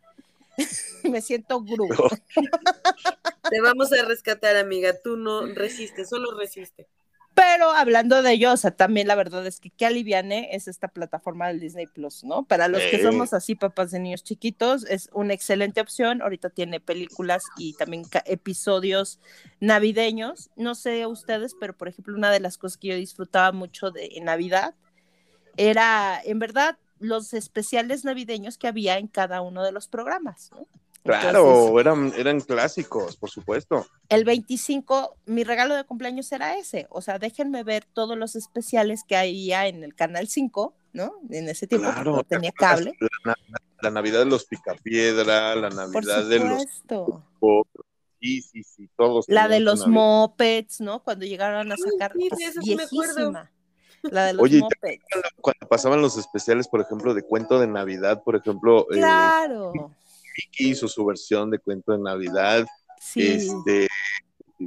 me 1.05 1.23
siento 1.23 1.61
grupo. 1.63 2.09
Te 3.51 3.61
vamos 3.61 3.93
a 3.93 4.05
rescatar, 4.05 4.57
amiga, 4.57 5.01
tú 5.01 5.17
no 5.17 5.47
resiste, 5.47 6.05
solo 6.05 6.37
resiste. 6.37 6.89
Pero 7.39 7.71
hablando 7.71 8.21
de 8.21 8.33
ello, 8.33 8.53
o 8.53 8.57
sea, 8.57 8.73
también 8.73 9.07
la 9.07 9.15
verdad 9.15 9.47
es 9.47 9.61
que 9.61 9.71
qué 9.71 9.87
aliviane 9.87 10.57
es 10.57 10.67
esta 10.67 10.89
plataforma 10.89 11.47
del 11.47 11.61
Disney 11.61 11.87
Plus, 11.87 12.25
¿no? 12.25 12.43
Para 12.43 12.67
los 12.67 12.83
que 12.83 13.01
somos 13.01 13.33
así 13.33 13.55
papás 13.55 13.93
de 13.93 14.01
niños 14.01 14.25
chiquitos, 14.25 14.85
es 14.87 15.09
una 15.13 15.35
excelente 15.35 15.81
opción. 15.81 16.21
Ahorita 16.21 16.51
tiene 16.51 16.81
películas 16.81 17.45
y 17.57 17.75
también 17.75 18.03
episodios 18.25 19.21
navideños. 19.61 20.51
No 20.57 20.75
sé 20.75 21.07
ustedes, 21.07 21.55
pero 21.61 21.77
por 21.77 21.87
ejemplo, 21.87 22.17
una 22.17 22.33
de 22.33 22.41
las 22.41 22.59
cosas 22.59 22.77
que 22.77 22.89
yo 22.89 22.97
disfrutaba 22.97 23.53
mucho 23.53 23.93
de 23.93 24.19
Navidad 24.21 24.75
era, 25.57 26.21
en 26.25 26.41
verdad, 26.41 26.77
los 26.99 27.35
especiales 27.35 28.05
navideños 28.05 28.59
que 28.59 28.67
había 28.67 28.99
en 28.99 29.07
cada 29.07 29.43
uno 29.43 29.63
de 29.63 29.71
los 29.71 29.87
programas, 29.87 30.51
¿no? 30.51 30.67
Claro, 31.05 31.81
eran, 31.81 32.13
eran 32.17 32.41
clásicos, 32.41 33.17
por 33.17 33.31
supuesto. 33.31 33.87
El 34.09 34.25
25, 34.25 35.17
mi 35.27 35.45
regalo 35.45 35.75
de 35.75 35.85
cumpleaños 35.85 36.31
era 36.33 36.59
ese. 36.59 36.87
O 36.91 37.01
sea, 37.01 37.19
déjenme 37.19 37.65
ver 37.65 37.85
todos 37.93 38.17
los 38.19 38.37
especiales 38.37 39.05
que 39.07 39.17
había 39.17 39.69
en 39.69 39.85
el 39.85 39.95
Canal 39.95 40.29
5, 40.29 40.75
¿no? 40.93 41.15
En 41.31 41.49
ese 41.49 41.67
tiempo 41.67 41.91
claro, 41.91 42.25
tenía 42.25 42.53
cable. 42.53 42.93
La, 43.81 43.91
Navidad 43.91 44.21
de 44.21 44.27
los 44.27 44.45
Picapiedra, 44.45 45.55
la 45.55 45.71
Navidad 45.71 46.25
de 46.25 46.41
los... 46.41 46.65
Sí, 48.21 48.43
sí, 48.43 48.63
sí, 48.65 48.91
todos. 48.97 49.27
La 49.29 49.49
de 49.49 49.61
los 49.61 49.87
mopeds, 49.87 50.81
¿no? 50.81 51.03
Cuando 51.05 51.25
llegaron 51.25 51.71
a 51.71 51.77
sacar, 51.77 52.13
sí, 52.13 52.29
viejísima. 52.65 53.51
La 54.03 54.27
de 54.27 54.33
los 54.33 54.43
Oye, 54.43 54.61
cuando 55.41 55.69
pasaban 55.69 56.01
los 56.01 56.17
especiales, 56.17 56.69
por 56.69 56.81
ejemplo, 56.81 57.15
de 57.15 57.23
cuento 57.23 57.61
de 57.61 57.67
Navidad, 57.67 58.23
por 58.23 58.37
ejemplo. 58.37 58.87
Eh, 58.93 59.01
Mickey 60.39 60.71
hizo 60.71 60.89
su 60.89 61.05
versión 61.05 61.51
de 61.51 61.59
cuento 61.59 61.93
de 61.93 61.99
Navidad. 61.99 62.67
Este, 63.15 63.89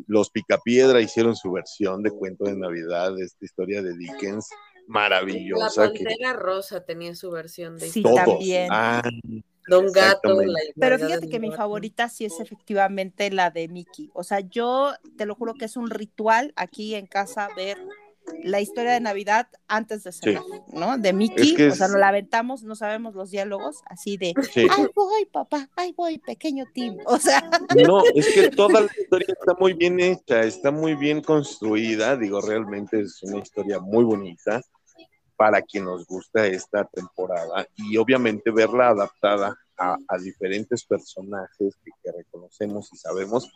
los 0.08 0.30
Picapiedra 0.30 1.02
hicieron 1.02 1.36
su 1.36 1.52
versión 1.52 2.04
de 2.04 2.12
cuento 2.12 2.46
de 2.46 2.56
Navidad, 2.56 3.14
de 3.16 3.26
esta 3.26 3.46
historia 3.46 3.82
de 3.82 3.96
Dickens, 3.98 4.50
maravillosa. 4.88 5.86
La 5.86 5.94
Pantera 5.94 6.34
Rosa 6.34 6.84
tenía 6.84 7.16
su 7.16 7.32
versión 7.32 7.78
de 7.78 7.90
Sí, 7.90 8.04
también. 8.04 8.70
Ah, 8.72 9.02
Don 9.68 9.92
Gato. 9.92 10.42
La 10.42 10.60
Pero 10.80 11.00
fíjate 11.00 11.30
que 11.30 11.40
mi 11.40 11.52
favorita 11.52 12.10
sí 12.10 12.26
es 12.26 12.40
efectivamente 12.40 13.30
la 13.32 13.52
de 13.52 13.68
Mickey. 13.68 14.10
O 14.14 14.24
sea, 14.24 14.40
yo 14.40 14.94
te 15.18 15.26
lo 15.26 15.36
juro 15.36 15.54
que 15.54 15.66
es 15.66 15.78
un 15.78 15.90
ritual 15.90 16.54
aquí 16.56 16.96
en 16.96 17.06
casa 17.06 17.48
ver 17.56 17.78
la 18.44 18.62
historia 18.62 18.94
de 18.94 19.00
Navidad 19.00 19.48
antes 19.68 20.04
de 20.04 20.12
cenar, 20.12 20.44
¿no? 20.74 20.98
De 20.98 21.14
Mickey, 21.14 21.56
o 21.68 21.76
sea, 21.76 21.88
nos 21.88 22.00
la 22.00 22.10
aventamos, 22.10 22.64
no 22.64 22.76
sabemos 22.76 23.16
los 23.16 23.32
diálogos, 23.32 23.82
así 23.86 24.18
de, 24.18 24.34
ay 24.56 24.88
voy, 24.96 25.26
papá, 25.26 25.70
ay 25.76 25.94
voy, 25.96 26.18
pequeño 26.18 26.66
Tim, 26.74 26.98
o 27.06 27.18
sea. 27.18 27.50
No, 27.86 28.04
es 28.16 28.34
que 28.34 28.50
toda 28.50 28.82
la 28.82 28.90
historia 29.00 29.28
está 29.40 29.54
muy 29.60 29.74
bien 29.74 30.00
hecha, 30.00 30.42
está 30.42 30.72
muy 30.72 30.96
bien 30.96 31.22
construida, 31.22 32.18
digo, 32.18 32.42
realmente 32.42 33.02
es 33.02 33.22
una 33.24 33.40
historia 33.40 33.80
muy 33.80 34.04
bonita 34.04 34.62
para 35.36 35.62
quien 35.62 35.86
nos 35.86 36.06
gusta 36.06 36.46
esta 36.46 36.86
temporada 36.86 37.66
y 37.76 37.98
obviamente 37.98 38.52
verla 38.52 38.90
adaptada 38.90 39.58
a, 39.76 40.18
diferentes 40.20 40.86
personajes 40.86 41.76
que 42.04 42.12
reconocemos 42.12 42.94
y 42.94 42.98
sabemos 42.98 43.52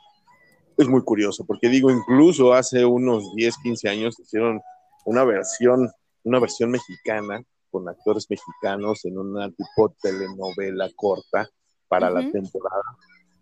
es 0.78 0.88
muy 0.88 1.02
curioso, 1.02 1.46
porque 1.46 1.70
digo, 1.70 1.90
incluso 1.90 2.54
hace 2.54 2.86
unos 2.86 3.34
10, 3.36 3.56
15 3.64 3.90
años 3.90 4.20
hicieron 4.20 4.62
una 5.06 5.24
versión, 5.24 5.90
una 6.24 6.40
versión 6.40 6.72
mexicana 6.72 7.42
con 7.72 7.88
actores 7.88 8.28
mexicanos 8.30 9.06
en 9.06 9.18
una 9.18 9.50
tipo 9.52 9.96
telenovela 10.02 10.90
corta 10.96 11.48
para 11.88 12.10
la 12.10 12.30
temporada. 12.32 12.84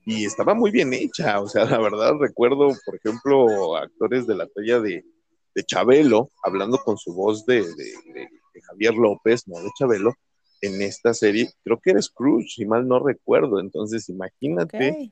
Y 0.06 0.26
estaba 0.26 0.54
muy 0.54 0.72
bien 0.72 0.94
hecha, 0.94 1.40
o 1.40 1.48
sea, 1.48 1.66
la 1.66 1.80
verdad 1.80 2.14
recuerdo, 2.20 2.70
por 2.86 2.96
ejemplo, 2.96 3.78
actores 3.78 4.28
de 4.28 4.36
la 4.36 4.48
talla 4.48 4.80
de, 4.80 5.06
de 5.56 5.64
Chabelo, 5.64 6.30
hablando 6.44 6.78
con 6.80 6.98
su 6.98 7.14
voz 7.14 7.46
de, 7.46 7.62
de, 7.62 8.30
Javier 8.66 8.94
López, 8.94 9.48
no 9.48 9.60
de 9.60 9.70
Chabelo, 9.78 10.14
en 10.62 10.82
esta 10.82 11.14
serie, 11.14 11.52
creo 11.64 11.80
que 11.82 11.92
era 11.92 12.02
Scrooge, 12.02 12.48
si 12.48 12.66
mal 12.66 12.88
no 12.88 13.00
recuerdo, 13.00 13.60
entonces 13.60 14.08
imagínate 14.08 15.12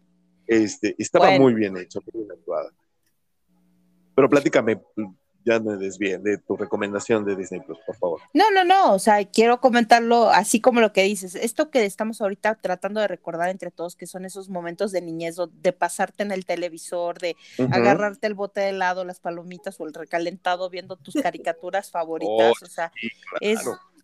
este, 0.52 0.96
estaba 0.98 1.32
muy 1.40 1.54
bien 1.54 1.78
hecho, 1.78 2.02
muy 2.12 2.24
bien 2.24 2.32
actuada. 2.38 2.72
Pero 4.14 4.30
platícame, 4.30 4.82
ya 5.46 5.60
me 5.62 5.78
desvíe 5.78 6.18
de 6.18 6.40
tu 6.40 6.58
recomendación 6.58 7.24
de 7.24 7.38
Disney 7.38 7.62
Plus, 7.62 7.80
por 7.86 7.96
favor. 7.96 8.22
No, 8.34 8.52
no, 8.52 8.66
no, 8.66 8.94
o 8.94 9.00
sea, 9.00 9.24
quiero 9.24 9.62
comentarlo 9.62 10.30
así 10.30 10.60
como 10.60 10.82
lo 10.82 10.92
que 10.92 11.04
dices. 11.04 11.36
Esto 11.36 11.72
que 11.72 11.86
estamos 11.86 12.20
ahorita 12.20 12.56
tratando 12.56 13.00
de 13.00 13.08
recordar 13.08 13.50
entre 13.50 13.72
todos, 13.72 13.96
que 13.96 14.08
son 14.08 14.26
esos 14.26 14.50
momentos 14.50 14.92
de 14.92 15.02
niñez, 15.02 15.38
de 15.54 15.72
pasarte 15.72 16.24
en 16.24 16.32
el 16.32 16.46
televisor, 16.46 17.20
de 17.20 17.38
agarrarte 17.72 18.28
el 18.28 18.34
bote 18.34 18.60
de 18.60 18.70
helado, 18.70 19.06
las 19.06 19.22
palomitas 19.22 19.80
o 19.80 19.88
el 19.88 19.94
recalentado 19.94 20.70
viendo 20.70 20.98
tus 20.98 21.16
caricaturas 21.16 21.92
favoritas, 21.92 22.54
oh, 22.62 22.66
o 22.66 22.68
sea, 22.68 22.92
es 23.40 23.62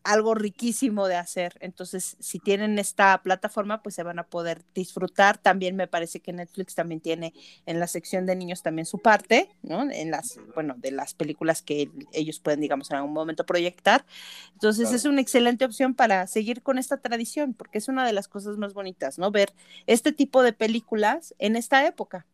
algo 0.07 0.35
riquísimo 0.35 1.07
de 1.07 1.17
hacer. 1.17 1.57
Entonces, 1.59 2.15
si 2.21 2.39
tienen 2.39 2.79
esta 2.79 3.21
plataforma, 3.21 3.83
pues 3.83 3.93
se 3.93 4.03
van 4.03 4.19
a 4.19 4.23
poder 4.23 4.63
disfrutar. 4.73 5.37
También 5.37 5.75
me 5.75 5.87
parece 5.87 6.21
que 6.21 6.31
Netflix 6.31 6.75
también 6.75 7.01
tiene 7.01 7.33
en 7.65 7.81
la 7.81 7.87
sección 7.87 8.25
de 8.25 8.37
niños 8.37 8.63
también 8.63 8.85
su 8.85 8.99
parte, 8.99 9.49
¿no? 9.63 9.91
En 9.91 10.09
las, 10.09 10.39
bueno, 10.55 10.75
de 10.77 10.91
las 10.91 11.13
películas 11.13 11.61
que 11.61 11.91
ellos 12.13 12.39
pueden, 12.39 12.61
digamos, 12.61 12.89
en 12.89 12.97
algún 12.97 13.11
momento 13.11 13.45
proyectar. 13.45 14.05
Entonces, 14.53 14.93
es 14.93 15.03
una 15.03 15.19
excelente 15.19 15.65
opción 15.65 15.93
para 15.93 16.25
seguir 16.25 16.63
con 16.63 16.77
esta 16.77 16.95
tradición, 16.97 17.53
porque 17.53 17.77
es 17.77 17.89
una 17.89 18.05
de 18.05 18.13
las 18.13 18.29
cosas 18.29 18.57
más 18.57 18.73
bonitas, 18.73 19.19
¿no? 19.19 19.29
Ver 19.29 19.53
este 19.87 20.13
tipo 20.13 20.41
de 20.41 20.53
películas 20.53 21.35
en 21.37 21.57
esta 21.57 21.85
época. 21.85 22.25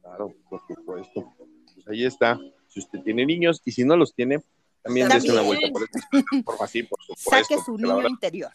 Claro, 0.00 0.34
por 0.48 0.60
supuesto. 0.66 1.34
Pues 1.74 1.86
ahí 1.86 2.06
está. 2.06 2.40
Si 2.68 2.80
usted 2.80 3.00
tiene 3.00 3.26
niños 3.26 3.60
y 3.62 3.72
si 3.72 3.84
no 3.84 3.94
los 3.94 4.14
tiene, 4.14 4.42
también, 4.84 5.08
des 5.08 5.24
una 5.24 5.40
vuelta 5.40 5.66
por 5.72 5.82
esta 5.82 6.62
así, 6.62 6.82
por 6.82 7.00
supuesto. 7.00 7.30
Saque 7.30 7.56
su 7.64 7.78
niño 7.78 8.06
interior. 8.06 8.50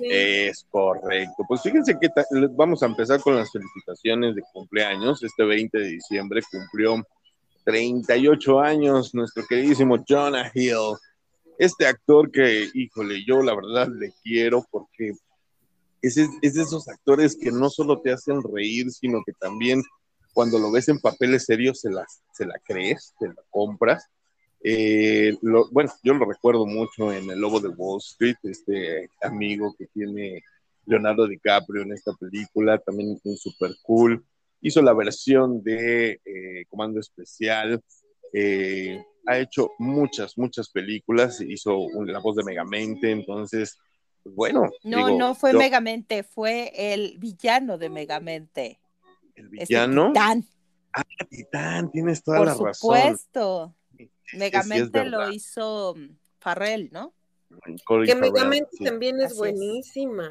Es 0.00 0.66
correcto. 0.68 1.44
Pues 1.46 1.62
fíjense 1.62 1.96
que 2.00 2.08
vamos 2.50 2.82
a 2.82 2.86
empezar 2.86 3.20
con 3.20 3.36
las 3.36 3.48
felicitaciones 3.52 4.34
de 4.34 4.42
cumpleaños. 4.52 5.22
Este 5.22 5.44
20 5.44 5.78
de 5.78 5.86
diciembre 5.86 6.42
cumplió 6.50 7.06
38 7.64 8.58
años 8.58 9.14
nuestro 9.14 9.46
queridísimo 9.46 10.04
Jonah 10.06 10.50
Hill. 10.52 10.96
Este 11.58 11.86
actor 11.86 12.32
que, 12.32 12.68
híjole, 12.74 13.24
yo 13.24 13.40
la 13.42 13.54
verdad 13.54 13.88
le 13.88 14.12
quiero 14.24 14.66
porque 14.72 15.12
es, 16.02 16.16
es 16.16 16.54
de 16.54 16.62
esos 16.62 16.88
actores 16.88 17.36
que 17.40 17.52
no 17.52 17.70
solo 17.70 18.00
te 18.00 18.10
hacen 18.10 18.42
reír, 18.42 18.90
sino 18.90 19.22
que 19.24 19.32
también 19.32 19.84
cuando 20.34 20.58
lo 20.58 20.72
ves 20.72 20.88
en 20.88 20.98
papeles 20.98 21.44
serios 21.44 21.80
se, 21.80 21.90
las, 21.90 22.20
se 22.32 22.46
la 22.46 22.58
crees, 22.64 23.14
te 23.20 23.28
la 23.28 23.42
compras 23.50 24.08
eh, 24.60 25.36
bueno, 25.70 25.92
yo 26.02 26.14
lo 26.14 26.24
recuerdo 26.24 26.66
mucho 26.66 27.12
en 27.12 27.30
El 27.30 27.40
Lobo 27.40 27.60
de 27.60 27.68
Wall 27.68 27.98
Street, 27.98 28.36
este 28.42 29.08
amigo 29.22 29.74
que 29.78 29.86
tiene 29.86 30.42
Leonardo 30.84 31.26
DiCaprio 31.26 31.82
en 31.82 31.92
esta 31.92 32.12
película, 32.14 32.78
también 32.78 33.18
es 33.22 33.40
súper 33.40 33.72
cool. 33.82 34.24
Hizo 34.60 34.82
la 34.82 34.94
versión 34.94 35.62
de 35.62 36.20
eh, 36.24 36.64
Comando 36.68 36.98
Especial, 36.98 37.80
eh, 38.32 39.00
ha 39.26 39.38
hecho 39.38 39.70
muchas, 39.78 40.36
muchas 40.36 40.70
películas, 40.70 41.40
hizo 41.40 41.86
la 42.04 42.18
voz 42.18 42.36
de 42.36 42.44
Megamente, 42.44 43.10
entonces, 43.10 43.78
pues 44.24 44.34
bueno. 44.34 44.68
No, 44.82 45.16
no 45.16 45.34
fue 45.34 45.52
Megamente, 45.52 46.24
fue 46.24 46.72
el 46.74 47.18
villano 47.18 47.78
de 47.78 47.90
Megamente. 47.90 48.80
¿El 49.36 49.48
villano? 49.48 50.08
titán. 50.08 50.44
Ah, 50.92 51.04
Titán, 51.28 51.92
tienes 51.92 52.22
toda 52.24 52.40
la 52.40 52.44
razón. 52.46 52.64
Por 52.64 52.74
supuesto. 52.74 53.74
Megamente 54.34 55.04
lo 55.04 55.30
hizo 55.30 55.94
mm, 55.96 56.16
Farrell, 56.38 56.90
¿no? 56.92 57.14
que 58.04 58.14
Megamente 58.14 58.76
también 58.84 59.20
es 59.20 59.36
buenísima. 59.36 60.30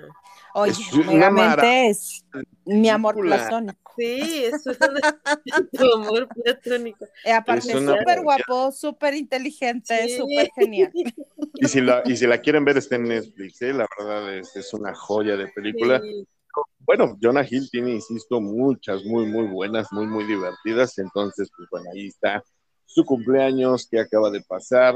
Oye, 0.53 0.73
Megamente 1.05 1.89
es 1.89 2.25
mi 2.65 2.89
amor 2.89 3.15
platónico. 3.15 3.93
Sí, 3.97 4.45
es 4.45 4.63
tu 5.73 5.93
amor 5.95 6.27
platónico. 6.27 7.07
Y 7.25 7.31
aparte, 7.31 7.71
es 7.71 7.83
súper 7.83 8.21
guapo, 8.21 8.71
súper 8.71 9.15
inteligente, 9.15 10.17
súper 10.17 10.49
genial. 10.55 10.91
Y 11.59 11.67
si, 11.67 11.81
la, 11.81 12.03
y 12.05 12.15
si 12.15 12.27
la 12.27 12.39
quieren 12.39 12.63
ver, 12.63 12.77
está 12.77 12.97
en 12.97 13.05
Netflix, 13.05 13.63
¿eh? 13.63 13.73
la 13.73 13.87
verdad 13.97 14.37
es, 14.37 14.55
es 14.55 14.71
una 14.75 14.93
joya 14.93 15.35
de 15.35 15.47
película. 15.47 15.99
Bueno, 16.79 17.17
Jonah 17.19 17.43
Hill 17.49 17.67
tiene, 17.71 17.93
insisto, 17.93 18.39
muchas 18.39 19.03
muy, 19.03 19.25
muy 19.25 19.47
buenas, 19.47 19.91
muy, 19.91 20.05
muy 20.05 20.25
divertidas. 20.25 20.99
Entonces, 20.99 21.49
pues 21.57 21.67
bueno, 21.71 21.89
ahí 21.95 22.07
está 22.07 22.43
su 22.87 23.05
cumpleaños 23.05 23.85
que 23.85 23.99
acaba 23.99 24.31
de 24.31 24.41
pasar 24.41 24.95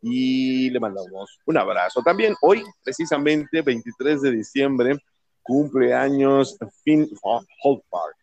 y 0.00 0.70
le 0.70 0.80
mandamos 0.80 1.38
un 1.44 1.58
abrazo. 1.58 2.00
También 2.02 2.34
hoy, 2.40 2.62
precisamente, 2.82 3.60
23 3.60 4.22
de 4.22 4.30
diciembre, 4.30 4.96
cumpleaños 5.42 6.56
Finn 6.82 7.10
Holpark. 7.22 8.16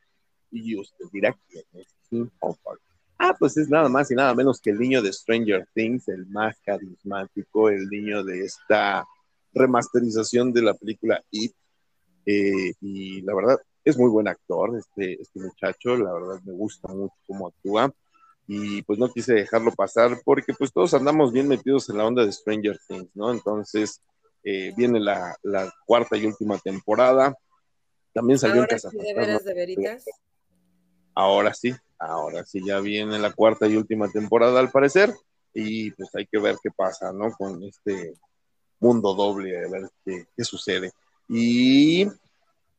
Y 0.50 0.80
usted 0.80 1.06
dirá 1.12 1.36
quién 1.48 1.64
es 1.74 1.88
Finn 2.10 2.32
Holpark. 2.40 2.80
Ah, 3.20 3.36
pues 3.38 3.58
es 3.58 3.70
nada 3.70 3.90
más 3.90 4.10
y 4.12 4.16
nada 4.16 4.34
menos 4.34 4.60
que 4.60 4.70
el 4.70 4.80
niño 4.80 5.02
de 5.02 5.14
Stranger 5.14 5.68
Things, 5.74 6.08
el 6.08 6.26
más 6.28 6.58
carismático, 6.66 7.70
el 7.70 7.88
niño 7.90 8.24
de 8.24 8.46
esta 8.46 9.06
remasterización 9.54 10.54
de 10.54 10.62
la 10.62 10.74
película 10.74 11.22
It. 11.32 11.54
Eh, 12.26 12.74
y 12.82 13.22
la 13.22 13.36
verdad, 13.36 13.58
es 13.84 13.98
muy 13.98 14.10
buen 14.10 14.30
actor 14.30 14.78
este, 14.78 15.22
este 15.22 15.40
muchacho, 15.42 15.98
la 15.98 16.14
verdad 16.14 16.42
me 16.46 16.54
gusta 16.54 16.88
mucho 16.88 17.14
cómo 17.28 17.48
actúa 17.48 17.94
y 18.48 18.82
pues 18.84 19.00
no 19.00 19.10
quise 19.10 19.34
dejarlo 19.34 19.72
pasar 19.72 20.22
porque 20.26 20.54
pues 20.54 20.72
todos 20.74 20.94
andamos 20.94 21.32
bien 21.32 21.48
metidos 21.48 21.90
en 21.90 21.98
la 21.98 22.06
onda 22.06 22.26
de 22.26 22.32
Stranger 22.32 22.78
Things, 22.88 23.10
¿no? 23.14 23.32
Entonces 23.32 24.02
eh, 24.44 24.74
viene 24.76 25.00
la, 25.00 25.38
cuarta 25.86 26.18
y 26.18 26.26
última 26.26 26.58
temporada. 26.58 27.36
También 28.14 28.38
salió 28.38 28.62
en 28.62 28.68
Casa 28.68 28.90
sí, 28.90 28.98
de 28.98 29.14
veras, 29.14 29.44
de 29.44 29.54
veritas. 29.54 30.06
Ahora 31.16 31.54
sí, 31.54 31.74
ahora 31.98 32.44
sí, 32.46 32.62
ya 32.66 32.80
viene 32.80 33.18
la 33.20 33.32
cuarta 33.32 33.68
y 33.68 33.78
última 33.78 34.10
temporada 34.12 34.60
al 34.60 34.72
parecer 34.72 35.14
y 35.54 35.92
pues 35.92 36.10
hay 36.16 36.26
que 36.26 36.40
ver 36.40 36.58
qué 36.62 36.72
pasa, 36.72 37.14
¿no? 37.14 37.32
Con 37.32 37.64
este 37.64 38.14
mundo 38.80 39.14
doble, 39.14 39.58
a 39.58 39.70
ver 39.70 39.90
qué, 40.04 40.26
qué 40.36 40.44
sucede. 40.44 40.92
Y 41.30 42.08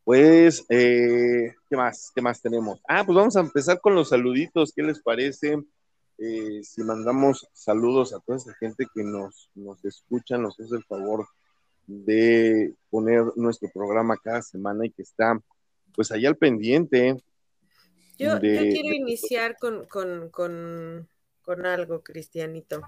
pues, 0.04 0.64
eh, 0.68 1.54
¿qué 1.68 1.76
más? 1.76 2.12
¿Qué 2.14 2.20
más 2.20 2.40
tenemos? 2.40 2.80
Ah, 2.86 3.04
pues 3.04 3.16
vamos 3.16 3.36
a 3.36 3.40
empezar 3.40 3.80
con 3.80 3.94
los 3.94 4.10
saluditos. 4.10 4.72
¿Qué 4.74 4.82
les 4.82 5.00
parece? 5.00 5.58
Eh, 6.18 6.60
si 6.62 6.82
mandamos 6.82 7.48
saludos 7.52 8.12
a 8.12 8.20
toda 8.20 8.38
esa 8.38 8.54
gente 8.54 8.86
que 8.94 9.02
nos, 9.02 9.50
nos 9.54 9.84
escucha, 9.84 10.38
nos 10.38 10.60
hace 10.60 10.76
el 10.76 10.84
favor 10.84 11.26
de 11.86 12.74
poner 12.90 13.24
nuestro 13.36 13.68
programa 13.72 14.16
cada 14.22 14.42
semana 14.42 14.86
y 14.86 14.90
que 14.90 15.02
está 15.02 15.38
pues 15.94 16.12
allá 16.12 16.28
al 16.28 16.36
pendiente. 16.36 17.16
Yo, 18.18 18.38
quiero 18.38 18.94
iniciar 18.94 19.56
con, 19.58 19.86
con, 19.86 20.28
con, 20.30 21.08
con 21.42 21.66
algo, 21.66 22.02
Cristianito. 22.02 22.80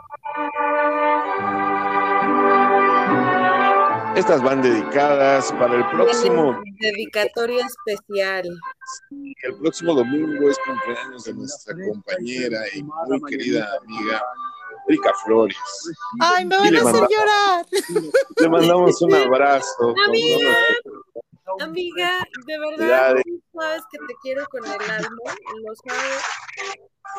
Estas 4.16 4.42
van 4.42 4.62
dedicadas 4.62 5.52
para 5.52 5.74
el 5.76 5.86
próximo. 5.90 6.58
Dedicatoria 6.80 7.66
especial. 7.66 8.48
El 9.42 9.58
próximo 9.58 9.92
domingo 9.92 10.48
es 10.48 10.56
cumpleaños 10.66 11.24
de 11.24 11.34
nuestra 11.34 11.74
compañera 11.86 12.62
y 12.74 12.82
muy 12.82 13.20
querida 13.28 13.68
amiga 13.82 14.22
Erika 14.88 15.12
Flores. 15.22 15.56
Ay, 16.18 16.46
me 16.46 16.56
van 16.56 16.76
a 16.76 16.80
hacer 16.80 17.08
llorar. 17.10 17.66
Le 18.40 18.48
mandamos 18.48 19.02
un 19.02 19.14
abrazo. 19.14 19.94
Amiga, 20.06 20.56
amiga, 21.60 22.10
de 22.46 22.58
verdad, 22.58 23.16
sabes 23.52 23.82
que 23.90 23.98
te 23.98 24.14
quiero 24.22 24.46
con 24.46 24.64
el 24.64 24.90
alma, 24.90 25.34
lo 25.62 25.74
sabes. 25.86 26.24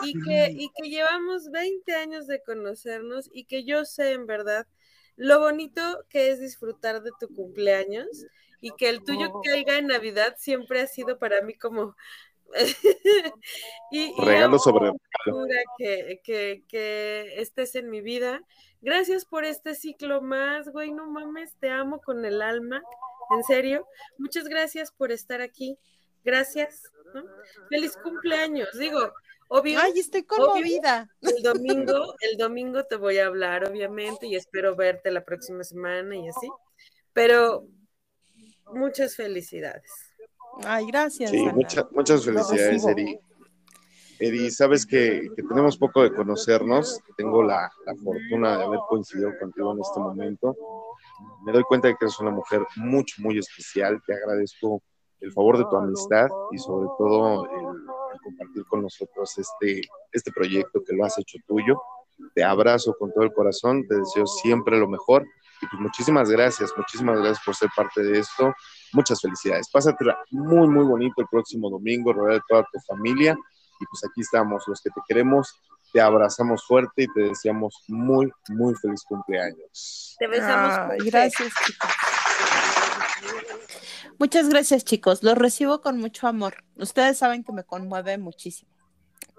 Y 0.03 0.13
que, 0.19 0.51
y 0.51 0.69
que 0.75 0.89
llevamos 0.89 1.51
20 1.51 1.95
años 1.95 2.25
de 2.25 2.41
conocernos 2.41 3.29
y 3.31 3.45
que 3.45 3.65
yo 3.65 3.85
sé 3.85 4.13
en 4.13 4.25
verdad 4.25 4.65
lo 5.17 5.39
bonito 5.39 5.81
que 6.09 6.29
es 6.29 6.39
disfrutar 6.39 7.01
de 7.01 7.11
tu 7.19 7.27
cumpleaños 7.33 8.07
y 8.61 8.71
que 8.71 8.89
el 8.89 9.03
tuyo 9.03 9.41
caiga 9.43 9.77
en 9.77 9.87
Navidad 9.87 10.35
siempre 10.37 10.81
ha 10.81 10.87
sido 10.87 11.19
para 11.19 11.41
mí 11.41 11.55
como 11.55 11.95
y, 13.91 14.13
regalo 14.23 14.57
sobre 14.57 14.93
que, 15.77 16.21
que, 16.23 16.63
que 16.67 17.41
estés 17.41 17.75
en 17.75 17.89
mi 17.89 18.01
vida. 18.01 18.41
Gracias 18.81 19.25
por 19.25 19.43
este 19.43 19.75
ciclo 19.75 20.21
más, 20.21 20.69
güey, 20.69 20.91
no 20.91 21.09
mames, 21.09 21.55
te 21.59 21.69
amo 21.69 21.99
con 21.99 22.23
el 22.23 22.41
alma, 22.41 22.81
en 23.35 23.43
serio. 23.43 23.85
Muchas 24.17 24.47
gracias 24.47 24.91
por 24.91 25.11
estar 25.11 25.41
aquí. 25.41 25.77
Gracias. 26.23 26.83
Feliz 27.69 27.97
cumpleaños. 27.97 28.69
Digo, 28.77 29.13
Obvio. 29.49 29.79
Ay, 29.81 29.93
estoy 29.99 30.23
conmovida. 30.23 31.09
el 31.21 31.41
domingo, 31.41 32.15
el 32.19 32.37
domingo 32.37 32.83
te 32.83 32.97
voy 32.97 33.17
a 33.17 33.27
hablar, 33.27 33.65
obviamente, 33.65 34.27
y 34.27 34.35
espero 34.35 34.75
verte 34.75 35.11
la 35.11 35.23
próxima 35.23 35.63
semana 35.63 36.15
y 36.15 36.27
así. 36.27 36.49
Pero 37.13 37.65
muchas 38.73 39.15
felicidades. 39.15 39.91
Ay, 40.65 40.87
gracias. 40.87 41.31
Sí, 41.31 41.45
muchas 41.91 42.25
felicidades, 42.25 42.85
Eri. 42.85 43.19
Eri, 44.19 44.51
sabes 44.51 44.85
que, 44.85 45.29
tenemos 45.35 45.77
poco 45.77 46.03
de 46.03 46.13
conocernos. 46.13 46.99
Tengo 47.15 47.43
la, 47.43 47.71
la, 47.85 47.95
fortuna 47.95 48.57
de 48.57 48.63
haber 48.63 48.79
coincidido 48.89 49.31
contigo 49.39 49.73
en 49.73 49.79
este 49.79 49.99
momento. 49.99 50.55
Me 51.45 51.51
doy 51.51 51.63
cuenta 51.63 51.87
de 51.87 51.95
que 51.95 52.05
eres 52.05 52.19
una 52.19 52.31
mujer 52.31 52.65
mucho, 52.75 53.21
muy 53.21 53.37
especial. 53.37 54.01
Te 54.05 54.13
agradezco 54.13 54.81
el 55.21 55.31
favor 55.31 55.57
de 55.57 55.65
tu 55.65 55.75
amistad 55.75 56.27
y 56.51 56.57
sobre 56.57 56.87
todo 56.97 57.45
el, 57.45 57.85
compartir 58.23 58.65
con 58.65 58.81
nosotros 58.81 59.37
este, 59.37 59.81
este 60.11 60.31
proyecto 60.31 60.83
que 60.83 60.95
lo 60.95 61.05
has 61.05 61.17
hecho 61.17 61.37
tuyo. 61.47 61.81
Te 62.33 62.43
abrazo 62.43 62.95
con 62.97 63.11
todo 63.13 63.23
el 63.23 63.33
corazón, 63.33 63.87
te 63.87 63.95
deseo 63.95 64.25
siempre 64.25 64.77
lo 64.79 64.87
mejor 64.87 65.25
y 65.61 65.67
pues 65.67 65.81
muchísimas 65.81 66.29
gracias, 66.29 66.71
muchísimas 66.77 67.19
gracias 67.19 67.43
por 67.43 67.55
ser 67.55 67.69
parte 67.75 68.03
de 68.03 68.19
esto. 68.19 68.53
Muchas 68.93 69.21
felicidades. 69.21 69.69
Pásatela 69.69 70.17
muy, 70.31 70.67
muy 70.67 70.85
bonito 70.85 71.21
el 71.21 71.27
próximo 71.27 71.69
domingo, 71.69 72.13
rodeado 72.13 72.39
de 72.39 72.43
toda 72.47 72.67
tu 72.71 72.79
familia 72.87 73.37
y 73.79 73.85
pues 73.85 74.03
aquí 74.09 74.21
estamos, 74.21 74.63
los 74.67 74.81
que 74.81 74.89
te 74.89 75.01
queremos, 75.07 75.59
te 75.93 76.01
abrazamos 76.01 76.65
fuerte 76.65 77.03
y 77.03 77.07
te 77.07 77.21
deseamos 77.21 77.83
muy, 77.87 78.31
muy 78.49 78.75
feliz 78.75 79.03
cumpleaños. 79.03 80.15
Te 80.19 80.27
besamos. 80.27 80.95
gracias, 81.03 81.53
chicos. 81.65 81.89
Muchas 84.19 84.49
gracias, 84.49 84.83
chicos. 84.83 85.23
Los 85.23 85.37
recibo 85.37 85.81
con 85.81 85.99
mucho 85.99 86.27
amor. 86.27 86.63
Ustedes 86.77 87.17
saben 87.17 87.43
que 87.43 87.53
me 87.53 87.63
conmueve 87.63 88.17
muchísimo. 88.17 88.71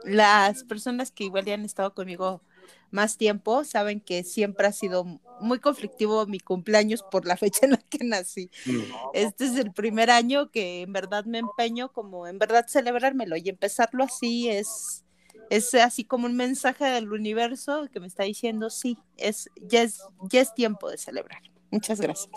Las 0.04 0.64
personas 0.64 1.10
que 1.10 1.24
igual 1.24 1.44
ya 1.44 1.54
han 1.54 1.64
estado 1.64 1.94
conmigo 1.94 2.42
más 2.90 3.16
tiempo 3.16 3.64
saben 3.64 4.00
que 4.00 4.24
siempre 4.24 4.66
ha 4.66 4.72
sido 4.72 5.04
muy 5.40 5.58
conflictivo 5.58 6.26
mi 6.26 6.40
cumpleaños 6.40 7.02
por 7.02 7.26
la 7.26 7.36
fecha 7.36 7.66
en 7.66 7.72
la 7.72 7.78
que 7.78 8.04
nací. 8.04 8.50
Mm. 8.66 8.80
Este 9.14 9.44
es 9.46 9.56
el 9.56 9.72
primer 9.72 10.10
año 10.10 10.50
que 10.50 10.82
en 10.82 10.92
verdad 10.92 11.24
me 11.24 11.38
empeño 11.38 11.92
como 11.92 12.26
en 12.26 12.38
verdad 12.38 12.66
celebrármelo 12.68 13.36
y 13.36 13.48
empezarlo 13.48 14.04
así 14.04 14.48
es 14.48 15.04
es 15.50 15.74
así 15.74 16.04
como 16.04 16.26
un 16.26 16.36
mensaje 16.36 16.84
del 16.84 17.10
universo 17.10 17.88
que 17.92 18.00
me 18.00 18.06
está 18.06 18.24
diciendo 18.24 18.68
sí, 18.70 18.98
es 19.16 19.50
ya 19.56 19.82
es 19.82 20.02
ya 20.30 20.40
es 20.40 20.54
tiempo 20.54 20.90
de 20.90 20.98
celebrar. 20.98 21.42
Muchas 21.70 22.00
gracias. 22.00 22.32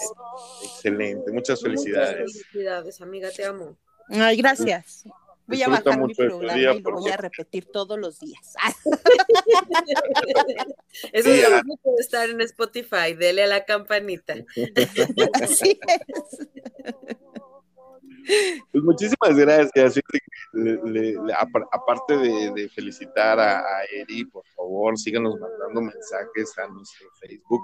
Excelente, 0.63 1.31
muchas 1.31 1.61
felicidades. 1.61 2.21
Muchas 2.21 2.47
felicidades, 2.47 3.01
amiga, 3.01 3.29
te 3.31 3.45
amo. 3.45 3.77
Ay, 4.09 4.37
gracias. 4.37 5.05
Voy 5.47 5.63
a 5.63 5.67
bajar 5.67 5.99
mi 5.99 6.13
programa 6.13 6.57
y 6.57 6.81
lo 6.81 6.91
voy 6.91 7.11
a 7.11 7.17
repetir 7.17 7.65
todos 7.65 7.99
los 7.99 8.19
días. 8.19 8.53
Eso 11.11 11.29
es 11.29 11.49
lo 11.49 11.75
puede 11.77 11.97
estar 11.99 12.29
en 12.29 12.41
Spotify. 12.41 13.13
Dele 13.17 13.43
a 13.43 13.47
la 13.47 13.65
campanita. 13.65 14.35
Así 15.41 15.79
es. 15.87 16.47
Pues 18.71 18.83
muchísimas 18.83 19.35
gracias. 19.35 19.99
aparte 21.71 22.17
de, 22.17 22.69
felicitar 22.69 23.39
a, 23.39 23.59
a, 23.59 23.83
Eri, 23.91 24.25
por 24.25 24.45
favor, 24.55 24.97
síganos 24.97 25.39
mandando 25.39 25.81
mensajes 25.81 26.57
a 26.59 26.67
nuestro 26.67 27.09
Facebook 27.19 27.61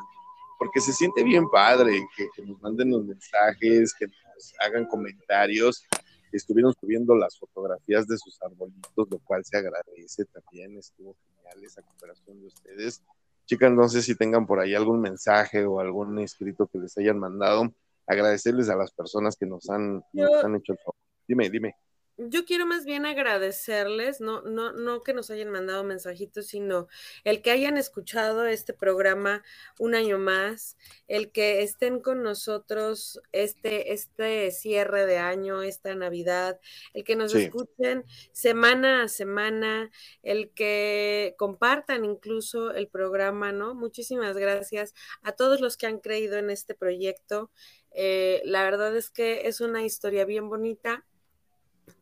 porque 0.57 0.81
se 0.81 0.93
siente 0.93 1.23
bien 1.23 1.49
padre 1.49 1.99
que, 2.15 2.27
nos 2.43 2.61
manden 2.61 2.91
los 2.91 3.05
mensajes, 3.05 3.93
que 3.93 4.07
nos 4.07 4.53
hagan 4.59 4.85
comentarios. 4.85 5.83
Estuvieron 6.31 6.73
subiendo 6.79 7.15
las 7.15 7.37
fotografías 7.37 8.07
de 8.07 8.17
sus 8.17 8.41
arbolitos, 8.41 9.07
lo 9.09 9.19
cual 9.19 9.45
se 9.45 9.57
agradece 9.57 10.25
también. 10.25 10.77
Estuvo 10.77 11.15
genial 11.35 11.63
esa 11.63 11.81
cooperación 11.81 12.41
de 12.41 12.47
ustedes. 12.47 13.01
Chicas, 13.45 13.71
no 13.71 13.87
sé 13.87 14.01
si 14.01 14.15
tengan 14.15 14.45
por 14.45 14.59
ahí 14.59 14.75
algún 14.75 14.99
mensaje 14.99 15.65
o 15.65 15.79
algún 15.79 16.19
escrito 16.19 16.67
que 16.67 16.79
les 16.79 16.97
hayan 16.97 17.17
mandado. 17.17 17.73
Agradecerles 18.05 18.69
a 18.69 18.75
las 18.75 18.91
personas 18.91 19.35
que 19.37 19.45
nos 19.45 19.69
han, 19.69 20.03
nos 20.11 20.43
han 20.43 20.55
hecho 20.55 20.73
el 20.73 20.79
favor. 20.79 20.95
Dime, 21.27 21.49
dime. 21.49 21.75
Yo 22.17 22.45
quiero 22.45 22.65
más 22.65 22.84
bien 22.84 23.06
agradecerles, 23.06 24.21
no, 24.21 24.41
no, 24.41 24.73
no 24.73 25.03
que 25.03 25.13
nos 25.13 25.30
hayan 25.30 25.51
mandado 25.51 25.84
mensajitos, 25.84 26.47
sino 26.47 26.88
el 27.23 27.43
que 27.43 27.51
hayan 27.51 27.77
escuchado 27.77 28.45
este 28.47 28.73
programa 28.73 29.43
un 29.77 29.93
año 29.93 30.17
más, 30.17 30.77
el 31.08 31.32
que 31.32 31.62
estén 31.62 31.99
con 31.99 32.23
nosotros 32.23 33.21
este, 33.32 33.93
este 33.93 34.49
cierre 34.51 35.06
de 35.06 35.17
año, 35.17 35.62
esta 35.62 35.93
Navidad, 35.93 36.60
el 36.93 37.03
que 37.03 37.15
nos 37.15 37.36
escuchen 37.36 38.03
semana 38.32 39.03
a 39.03 39.08
semana, 39.08 39.91
el 40.23 40.49
que 40.49 41.36
compartan 41.38 42.03
incluso 42.03 42.71
el 42.71 42.88
programa, 42.88 43.51
¿no? 43.51 43.75
Muchísimas 43.75 44.36
gracias 44.38 44.95
a 45.21 45.34
todos 45.34 45.62
los 45.62 45.77
que 45.77 45.86
han 45.86 45.99
creído 45.99 46.38
en 46.38 46.49
este 46.49 46.73
proyecto. 46.73 47.51
Eh, 47.91 48.41
la 48.43 48.63
verdad 48.63 48.95
es 48.97 49.12
que 49.12 49.47
es 49.47 49.62
una 49.62 49.84
historia 49.84 50.25
bien 50.25 50.49
bonita 50.49 51.06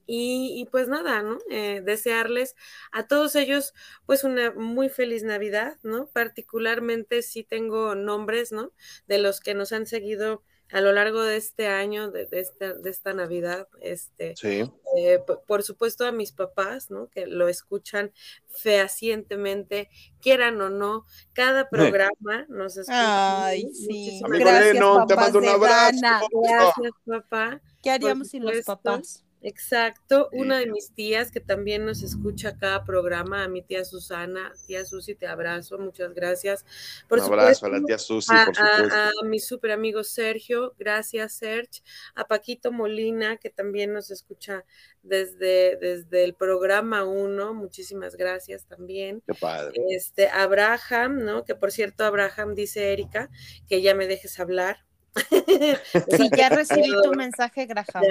y, 0.07 0.67
pues 0.71 0.87
nada, 0.87 1.21
¿no? 1.21 1.39
Eh, 1.49 1.81
desearles 1.83 2.55
a 2.91 3.07
todos 3.07 3.35
ellos 3.35 3.73
pues 4.05 4.23
una 4.23 4.51
muy 4.51 4.89
feliz 4.89 5.23
Navidad, 5.23 5.77
¿no? 5.83 6.07
Particularmente 6.07 7.21
si 7.21 7.43
tengo 7.43 7.95
nombres, 7.95 8.51
¿no? 8.51 8.71
De 9.07 9.17
los 9.17 9.39
que 9.39 9.53
nos 9.53 9.71
han 9.71 9.87
seguido 9.87 10.43
a 10.71 10.81
lo 10.81 10.91
largo 10.91 11.23
de 11.23 11.37
este 11.37 11.67
año, 11.67 12.09
de, 12.09 12.27
esta, 12.31 12.73
de 12.73 12.89
esta, 12.89 13.13
Navidad, 13.13 13.67
este, 13.81 14.35
sí. 14.35 14.69
Eh, 14.97 15.19
por 15.47 15.63
supuesto 15.63 16.05
a 16.05 16.11
mis 16.11 16.31
papás, 16.31 16.89
¿no? 16.89 17.09
Que 17.09 17.27
lo 17.27 17.47
escuchan 17.47 18.11
fehacientemente, 18.47 19.89
quieran 20.21 20.59
o 20.61 20.69
no, 20.69 21.05
cada 21.33 21.69
programa 21.69 22.45
nos 22.49 22.77
escucha. 22.77 23.45
Ay, 23.45 23.71
sí. 23.73 24.21
Gracias, 24.27 25.07
te 25.07 25.15
mando 25.15 25.39
un 25.39 25.49
abrazo. 25.49 25.99
Gracias, 26.31 26.91
papá. 27.05 27.61
¿Qué 27.83 27.91
haríamos 27.91 28.29
sin 28.29 28.43
los 28.43 28.65
papás? 28.65 29.24
Exacto, 29.47 30.27
una 30.31 30.57
de 30.57 30.65
mis 30.65 30.91
tías 30.91 31.29
que 31.29 31.39
también 31.39 31.85
nos 31.85 32.01
escucha 32.01 32.57
cada 32.57 32.83
programa, 32.83 33.43
a 33.43 33.47
mi 33.47 33.61
tía 33.61 33.85
Susana, 33.85 34.51
tía 34.65 34.83
Susi, 34.85 35.13
te 35.13 35.27
abrazo, 35.27 35.77
muchas 35.77 36.15
gracias. 36.15 36.65
Por 37.07 37.19
Un 37.19 37.25
abrazo 37.25 37.67
a 37.67 37.69
la 37.69 37.81
tía 37.83 37.99
Susi, 37.99 38.33
por 38.33 38.55
supuesto. 38.55 38.95
A, 38.95 39.11
mi 39.23 39.37
super 39.37 39.69
amigo 39.69 40.03
Sergio, 40.03 40.73
gracias 40.79 41.33
Serge, 41.33 41.83
a 42.15 42.25
Paquito 42.25 42.71
Molina, 42.71 43.37
que 43.37 43.51
también 43.51 43.93
nos 43.93 44.09
escucha 44.09 44.65
desde, 45.03 45.77
desde 45.77 46.23
el 46.23 46.33
programa 46.33 47.03
1, 47.03 47.53
muchísimas 47.53 48.15
gracias 48.15 48.65
también. 48.65 49.21
Qué 49.27 49.35
padre. 49.35 49.79
Este, 49.91 50.27
Abraham, 50.27 51.23
¿no? 51.23 51.45
Que 51.45 51.53
por 51.53 51.71
cierto, 51.71 52.03
Abraham 52.03 52.55
dice 52.55 52.91
Erika, 52.93 53.29
que 53.69 53.83
ya 53.83 53.93
me 53.93 54.07
dejes 54.07 54.39
hablar. 54.39 54.85
Sí, 55.15 56.29
ya 56.35 56.49
recibí 56.49 56.91
tu 57.03 57.11
mensaje, 57.13 57.65
Graham. 57.65 58.03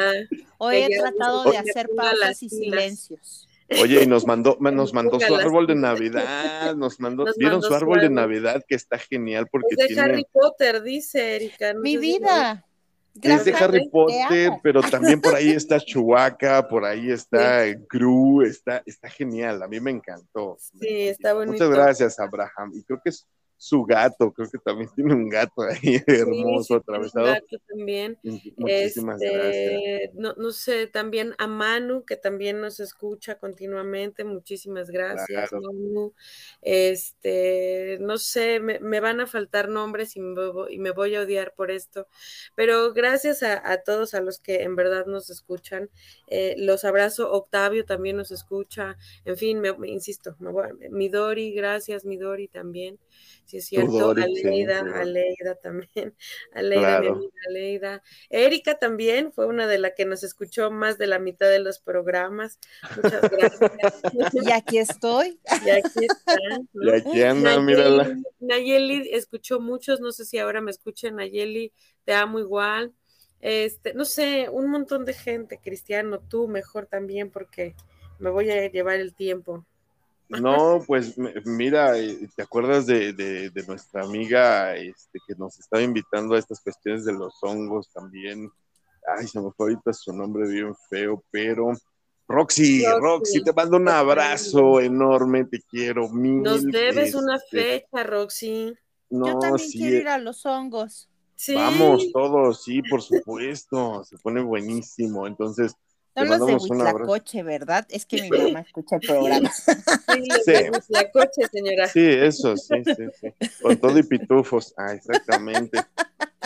Hoy 0.58 0.76
he 0.76 0.98
tratado 0.98 1.50
de 1.50 1.58
hacer 1.58 1.88
pausas 1.94 2.42
y 2.42 2.48
silencios. 2.48 3.48
Oye, 3.80 4.02
y 4.02 4.06
nos 4.06 4.26
mandó, 4.26 4.56
nos 4.60 4.92
mandó 4.92 5.18
su 5.20 5.34
árbol 5.34 5.66
de 5.66 5.74
Navidad, 5.74 6.74
nos 6.76 7.00
mandó, 7.00 7.24
vieron 7.36 7.62
su 7.62 7.74
árbol 7.74 8.00
de 8.00 8.10
Navidad 8.10 8.64
que 8.66 8.74
está 8.74 8.98
genial 8.98 9.46
porque 9.50 9.74
es 9.76 9.94
de 9.94 10.00
Harry 10.00 10.26
Potter, 10.30 10.82
dice 10.82 11.36
Erika. 11.36 11.74
Mi 11.74 11.96
vida. 11.96 12.64
es 13.20 13.44
de 13.44 13.54
Harry 13.54 13.88
Potter, 13.88 14.52
pero 14.62 14.82
también 14.82 15.20
por 15.20 15.34
ahí 15.34 15.50
está 15.50 15.80
Chewbacca, 15.80 16.68
por 16.68 16.84
ahí 16.84 17.10
está 17.10 17.64
Gru, 17.88 18.42
está, 18.42 18.82
está 18.84 19.08
genial, 19.08 19.62
a 19.62 19.68
mí 19.68 19.80
me 19.80 19.90
encantó. 19.90 20.56
Sí, 20.58 21.08
está 21.08 21.32
bonito. 21.32 21.52
Muchas 21.52 21.70
gracias, 21.70 22.20
Abraham. 22.20 22.72
Y 22.74 22.82
creo 22.82 23.00
que 23.02 23.10
es 23.10 23.26
su 23.56 23.84
gato, 23.84 24.32
creo 24.32 24.50
que 24.50 24.58
también 24.58 24.90
tiene 24.94 25.14
un 25.14 25.28
gato 25.28 25.62
ahí 25.62 26.02
hermoso 26.06 26.76
atravesado. 26.76 27.26
Un 27.26 27.32
gato 27.34 27.56
también. 27.66 28.18
Muchísimas 28.56 29.22
este, 29.22 30.10
No, 30.14 30.34
no, 30.36 30.50
sé, 30.50 30.86
también 30.86 31.34
a 31.38 31.46
Manu, 31.46 32.04
que 32.04 32.16
también 32.16 32.60
nos 32.60 32.80
escucha 32.80 33.38
continuamente, 33.38 34.24
muchísimas 34.24 34.90
gracias, 34.90 35.52
Manu. 35.52 36.12
Este, 36.62 37.98
no 38.00 38.18
sé, 38.18 38.60
me, 38.60 39.00
van 39.00 39.20
a 39.20 39.26
faltar 39.26 39.68
nombres 39.68 40.16
y 40.16 40.20
me, 40.20 40.90
voy 40.90 41.14
a 41.14 41.22
odiar 41.22 41.54
por 41.54 41.70
esto, 41.70 42.06
pero 42.54 42.92
gracias 42.92 43.42
a, 43.42 43.82
todos 43.84 44.14
a 44.14 44.20
los 44.20 44.38
que 44.38 44.62
en 44.62 44.76
verdad 44.76 45.06
nos 45.06 45.30
escuchan. 45.30 45.90
Eh, 46.28 46.54
los 46.58 46.84
abrazo, 46.84 47.32
Octavio 47.32 47.84
también 47.84 48.16
nos 48.16 48.30
escucha, 48.30 48.96
en 49.24 49.36
fin, 49.36 49.60
me, 49.60 49.74
insisto, 49.88 50.36
mi 50.90 51.08
Dori, 51.08 51.52
gracias, 51.52 52.04
mi 52.04 52.16
Dori 52.16 52.48
también. 52.48 52.98
Sí, 53.44 53.58
es 53.58 53.66
cierto. 53.66 54.10
Aleida, 54.10 54.80
Aleida 54.80 55.54
también. 55.56 56.16
Aleida, 56.54 57.00
mi 57.00 57.08
amiga 57.08 57.32
Aleida. 57.48 58.02
Erika 58.30 58.78
también 58.78 59.32
fue 59.32 59.46
una 59.46 59.66
de 59.66 59.78
las 59.78 59.92
que 59.96 60.06
nos 60.06 60.22
escuchó 60.24 60.70
más 60.70 60.96
de 60.98 61.06
la 61.06 61.18
mitad 61.18 61.48
de 61.50 61.58
los 61.58 61.78
programas. 61.78 62.58
Muchas 62.96 63.20
gracias. 63.30 64.34
y 64.34 64.50
aquí 64.50 64.78
estoy. 64.78 65.38
Y 65.64 65.70
aquí 65.70 66.06
está. 66.06 66.34
Y 66.74 66.90
aquí 66.90 67.22
anda, 67.22 67.60
mírala. 67.60 68.16
Nayeli 68.40 69.10
escuchó 69.12 69.60
muchos, 69.60 70.00
no 70.00 70.12
sé 70.12 70.24
si 70.24 70.38
ahora 70.38 70.60
me 70.60 70.70
escuchan, 70.70 71.16
Nayeli, 71.16 71.72
te 72.04 72.12
amo 72.14 72.38
igual. 72.38 72.92
Este, 73.40 73.94
no 73.94 74.04
sé, 74.04 74.48
un 74.48 74.70
montón 74.70 75.04
de 75.04 75.12
gente, 75.12 75.60
Cristiano, 75.62 76.18
tú 76.18 76.48
mejor 76.48 76.86
también, 76.86 77.30
porque 77.30 77.74
me 78.18 78.30
voy 78.30 78.50
a 78.50 78.70
llevar 78.70 78.96
el 78.96 79.14
tiempo. 79.14 79.66
No, 80.40 80.82
pues 80.86 81.14
mira, 81.44 81.98
eh, 81.98 82.28
¿te 82.34 82.42
acuerdas 82.42 82.86
de, 82.86 83.50
nuestra 83.66 84.02
amiga 84.02 84.76
este, 84.76 85.18
que 85.26 85.34
nos 85.36 85.58
estaba 85.58 85.82
invitando 85.82 86.34
a 86.34 86.38
estas 86.38 86.60
cuestiones 86.60 87.04
de 87.04 87.12
los 87.12 87.34
hongos 87.42 87.90
también? 87.92 88.50
Ay, 89.18 89.26
se 89.26 89.40
me 89.40 89.50
fue 89.52 89.66
ahorita 89.66 89.92
su 89.92 90.12
nombre 90.12 90.48
bien 90.48 90.74
feo, 90.88 91.22
pero 91.30 91.72
Roxy, 92.26 92.84
Roxy, 93.00 93.42
te 93.42 93.52
mando 93.52 93.76
un 93.76 93.88
abrazo 93.88 94.80
enorme, 94.80 95.44
te 95.44 95.60
quiero 95.60 96.08
mil. 96.08 96.42
Nos 96.42 96.64
debes 96.64 97.14
una 97.14 97.36
este, 97.36 97.60
fecha, 97.60 98.02
Roxy. 98.02 98.74
Yo 99.10 99.38
también 99.38 99.70
quiero 99.70 99.96
ir 99.96 100.08
a 100.08 100.18
los 100.18 100.44
hongos. 100.46 101.08
Vamos 101.54 102.10
todos, 102.12 102.64
sí, 102.64 102.80
por 102.82 103.02
supuesto, 103.02 104.04
se 104.04 104.16
pone 104.18 104.40
buenísimo. 104.40 105.26
Entonces, 105.26 105.74
son 106.14 106.28
los 106.28 106.46
de 106.46 106.54
Huitlacoche, 106.54 107.42
¿verdad? 107.42 107.86
Es 107.90 108.06
que 108.06 108.22
mi 108.22 108.30
mamá 108.30 108.60
escucha 108.60 108.96
el 108.96 109.06
programa. 109.06 109.50
Sí, 110.14 110.22
los 110.28 110.44
de 110.44 110.70
Huitlacoche, 110.70 111.48
señora. 111.50 111.88
Sí, 111.88 112.04
eso, 112.04 112.56
sí, 112.56 112.76
sí, 112.84 113.06
sí. 113.20 113.28
Con 113.62 113.76
todo 113.78 113.98
y 113.98 114.02
pitufos. 114.04 114.72
Ah, 114.76 114.92
exactamente. 114.92 115.80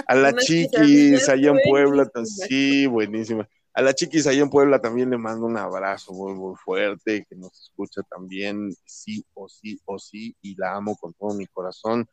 A 0.07 0.15
la 0.15 0.33
chiquis 0.33 1.29
allá 1.29 1.51
en 1.51 1.59
Puebla, 1.69 2.11
sí, 2.25 2.87
buenísima. 2.87 3.49
A 3.75 3.83
la 3.83 3.95
chiquis 3.95 4.27
allá 4.27 4.43
en 4.43 4.51
Puebla 4.51 4.81
también 4.81 5.11
le 5.11 5.19
mando 5.19 5.47
un 5.47 5.57
abrazo 5.57 6.13
muy, 6.13 6.35
muy 6.35 6.57
fuerte, 6.57 7.27
que 7.29 7.37
nos 7.37 7.53
escucha 7.61 8.03
también, 8.03 8.75
sí 8.85 9.25
o 9.35 9.49
sí 9.49 9.79
o 9.85 9.99
sí, 9.99 10.35
y 10.41 10.57
la 10.57 10.77
amo 10.77 10.97
con 10.97 11.13
todo 11.15 11.35
mi 11.35 11.47
corazón 11.47 12.09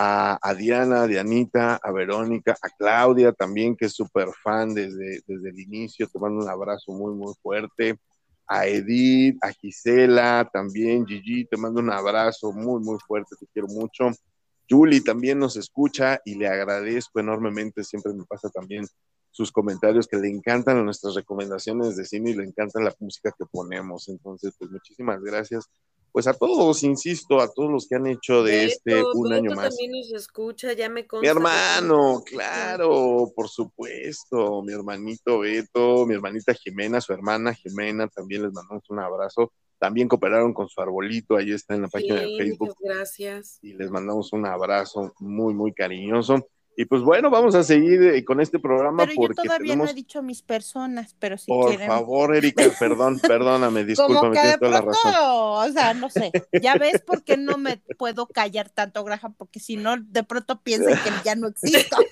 a, 0.00 0.54
Diana, 0.54 1.02
a 1.02 1.06
Dianita, 1.08 1.80
a 1.82 1.90
Verónica, 1.90 2.56
a 2.62 2.68
Claudia 2.68 3.32
también, 3.32 3.74
que 3.74 3.86
es 3.86 3.94
súper 3.94 4.28
fan 4.44 4.72
desde, 4.72 5.22
desde 5.26 5.48
el 5.50 5.58
inicio, 5.58 6.06
te 6.06 6.20
mando 6.20 6.44
un 6.44 6.48
abrazo 6.48 6.92
muy, 6.92 7.16
muy 7.16 7.34
fuerte, 7.42 7.98
a 8.46 8.66
Edith, 8.68 9.36
a 9.42 9.50
Gisela 9.50 10.48
también, 10.52 11.04
Gigi, 11.04 11.46
te 11.46 11.56
mando 11.56 11.80
un 11.80 11.90
abrazo 11.90 12.52
muy, 12.52 12.80
muy 12.80 12.96
fuerte, 13.04 13.34
te 13.40 13.46
quiero 13.52 13.66
mucho. 13.66 14.10
Julie 14.70 15.00
también 15.00 15.40
nos 15.40 15.56
escucha 15.56 16.20
y 16.24 16.36
le 16.36 16.46
agradezco 16.46 17.18
enormemente, 17.18 17.82
siempre 17.82 18.12
me 18.12 18.24
pasa 18.24 18.48
también 18.50 18.86
sus 19.32 19.50
comentarios 19.50 20.06
que 20.06 20.16
le 20.16 20.28
encantan 20.28 20.84
nuestras 20.84 21.16
recomendaciones 21.16 21.96
de 21.96 22.04
cine 22.04 22.30
y 22.30 22.34
le 22.34 22.44
encanta 22.44 22.80
la 22.80 22.94
música 23.00 23.34
que 23.36 23.46
ponemos. 23.50 24.08
Entonces, 24.08 24.54
pues 24.56 24.70
muchísimas 24.70 25.20
gracias 25.20 25.68
pues 26.18 26.26
a 26.26 26.34
todos, 26.34 26.82
insisto, 26.82 27.40
a 27.40 27.48
todos 27.48 27.70
los 27.70 27.86
que 27.86 27.94
han 27.94 28.08
hecho 28.08 28.42
de 28.42 28.64
este 28.64 29.04
un 29.14 29.32
año 29.32 29.52
más. 29.54 29.68
también 29.68 29.92
nos 29.92 30.10
escucha, 30.10 30.72
ya 30.72 30.88
me 30.88 31.06
Mi 31.22 31.28
hermano, 31.28 32.24
claro, 32.26 33.30
por 33.36 33.48
supuesto, 33.48 34.60
mi 34.62 34.72
hermanito 34.72 35.38
Beto, 35.38 36.06
mi 36.06 36.14
hermanita 36.14 36.54
Jimena, 36.54 37.00
su 37.00 37.12
hermana 37.12 37.54
Jimena, 37.54 38.08
también 38.08 38.42
les 38.42 38.52
mandamos 38.52 38.82
un 38.90 38.98
abrazo. 38.98 39.52
También 39.78 40.08
cooperaron 40.08 40.52
con 40.52 40.68
su 40.68 40.80
arbolito, 40.80 41.36
ahí 41.36 41.52
está 41.52 41.76
en 41.76 41.82
la 41.82 41.88
página 41.88 42.16
de 42.16 42.36
Facebook. 42.36 42.74
Gracias. 42.80 43.60
Y 43.62 43.74
les 43.74 43.88
mandamos 43.88 44.32
un 44.32 44.44
abrazo 44.44 45.14
muy, 45.20 45.54
muy 45.54 45.72
cariñoso. 45.72 46.48
Y 46.80 46.84
pues 46.84 47.02
bueno, 47.02 47.28
vamos 47.28 47.56
a 47.56 47.64
seguir 47.64 48.00
eh, 48.04 48.24
con 48.24 48.40
este 48.40 48.60
programa 48.60 48.98
pero 48.98 49.16
porque 49.16 49.34
yo 49.34 49.42
todavía 49.42 49.74
no 49.74 49.84
he 49.88 49.94
dicho 49.94 50.22
mis 50.22 50.42
personas, 50.42 51.16
pero 51.18 51.36
si 51.36 51.46
Por 51.46 51.70
quieren... 51.70 51.88
favor, 51.88 52.36
Erika, 52.36 52.62
perdón, 52.78 53.18
perdóname, 53.18 53.82
discúlpame, 53.82 54.30
tienes 54.40 54.60
toda 54.60 54.70
la 54.70 54.80
razón. 54.82 55.12
O 55.16 55.72
sea, 55.72 55.92
no 55.94 56.08
sé, 56.08 56.30
ya 56.62 56.76
ves 56.76 57.02
por 57.04 57.24
qué 57.24 57.36
no 57.36 57.58
me 57.58 57.78
puedo 57.98 58.28
callar 58.28 58.70
tanto, 58.70 59.02
Graham, 59.02 59.34
porque 59.36 59.58
si 59.58 59.76
no, 59.76 59.96
de 59.96 60.22
pronto 60.22 60.60
piensan 60.62 60.94
que 61.02 61.10
ya 61.24 61.34
no 61.34 61.48
existo. 61.48 61.96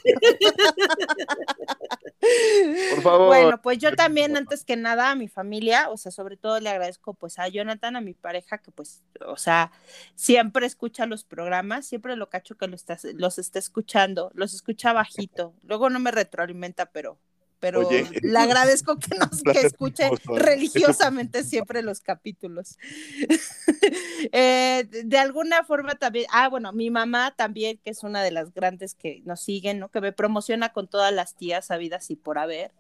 Por 2.90 3.02
favor. 3.02 3.26
Bueno, 3.26 3.60
pues 3.62 3.78
yo 3.78 3.94
también, 3.94 4.36
antes 4.36 4.64
que 4.64 4.76
nada, 4.76 5.10
a 5.10 5.14
mi 5.14 5.28
familia, 5.28 5.90
o 5.90 5.96
sea, 5.96 6.12
sobre 6.12 6.36
todo 6.36 6.60
le 6.60 6.68
agradezco 6.68 7.14
pues 7.14 7.38
a 7.38 7.48
Jonathan, 7.48 7.96
a 7.96 8.00
mi 8.00 8.14
pareja, 8.14 8.58
que 8.58 8.70
pues, 8.70 9.02
o 9.26 9.36
sea, 9.36 9.72
siempre 10.14 10.66
escucha 10.66 11.06
los 11.06 11.24
programas, 11.24 11.86
siempre 11.86 12.16
lo 12.16 12.28
cacho 12.28 12.56
que 12.56 12.68
los 12.68 12.80
está, 12.80 12.98
los 13.14 13.38
está 13.38 13.58
escuchando, 13.58 14.30
los 14.34 14.54
escucha 14.54 14.92
bajito. 14.92 15.54
Luego 15.62 15.90
no 15.90 15.98
me 15.98 16.10
retroalimenta, 16.10 16.86
pero 16.86 17.18
pero 17.60 17.88
le 17.90 18.38
agradezco 18.38 18.98
que 18.98 19.16
nos 19.16 19.42
que 19.42 19.66
escuche 19.66 20.10
religiosamente 20.26 21.44
siempre 21.44 21.82
los 21.82 22.00
capítulos. 22.00 22.78
Eh, 24.32 24.88
de 25.04 25.18
alguna 25.18 25.62
forma 25.62 25.94
también, 25.94 26.26
ah, 26.32 26.48
bueno, 26.48 26.72
mi 26.72 26.90
mamá 26.90 27.34
también, 27.36 27.78
que 27.84 27.90
es 27.90 28.02
una 28.02 28.22
de 28.22 28.32
las 28.32 28.52
grandes 28.52 28.94
que 28.94 29.22
nos 29.24 29.40
siguen, 29.40 29.78
¿no? 29.78 29.88
Que 29.90 30.00
me 30.00 30.12
promociona 30.12 30.72
con 30.72 30.88
todas 30.88 31.12
las 31.12 31.36
tías 31.36 31.66
sabidas 31.66 32.10
y 32.10 32.16
por 32.16 32.38
haber. 32.38 32.72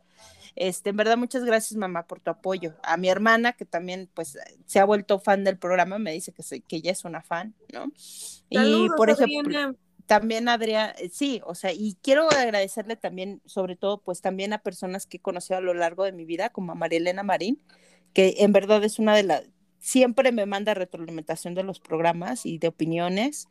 Este, 0.56 0.90
en 0.90 0.96
verdad, 0.96 1.16
muchas 1.18 1.44
gracias, 1.44 1.76
mamá, 1.76 2.06
por 2.06 2.20
tu 2.20 2.30
apoyo. 2.30 2.74
A 2.82 2.96
mi 2.96 3.08
hermana, 3.08 3.52
que 3.52 3.66
también, 3.66 4.08
pues, 4.14 4.38
se 4.64 4.78
ha 4.80 4.84
vuelto 4.84 5.20
fan 5.20 5.44
del 5.44 5.58
programa, 5.58 5.98
me 5.98 6.12
dice 6.12 6.32
que, 6.32 6.42
soy, 6.42 6.62
que 6.62 6.76
ella 6.76 6.92
es 6.92 7.04
una 7.04 7.22
fan, 7.22 7.54
¿no? 7.72 7.92
y, 8.48 8.88
por 8.96 9.10
ejemplo, 9.10 9.76
también 10.06 10.48
Adrián, 10.48 10.92
eh, 10.98 11.10
sí, 11.12 11.40
o 11.44 11.54
sea, 11.54 11.72
y 11.72 11.96
quiero 12.02 12.30
agradecerle 12.30 12.96
también, 12.96 13.42
sobre 13.44 13.76
todo, 13.76 14.02
pues 14.02 14.20
también 14.22 14.52
a 14.52 14.58
personas 14.62 15.06
que 15.06 15.18
he 15.18 15.20
conocido 15.20 15.58
a 15.58 15.60
lo 15.60 15.74
largo 15.74 16.04
de 16.04 16.12
mi 16.12 16.24
vida, 16.24 16.50
como 16.50 16.72
a 16.72 16.74
María 16.74 16.98
Elena 16.98 17.22
Marín, 17.22 17.60
que 18.12 18.36
en 18.38 18.52
verdad 18.52 18.82
es 18.84 18.98
una 18.98 19.14
de 19.16 19.24
las, 19.24 19.42
siempre 19.78 20.32
me 20.32 20.46
manda 20.46 20.74
retroalimentación 20.74 21.54
de 21.54 21.62
los 21.62 21.80
programas 21.80 22.46
y 22.46 22.58
de 22.58 22.68
opiniones, 22.68 23.48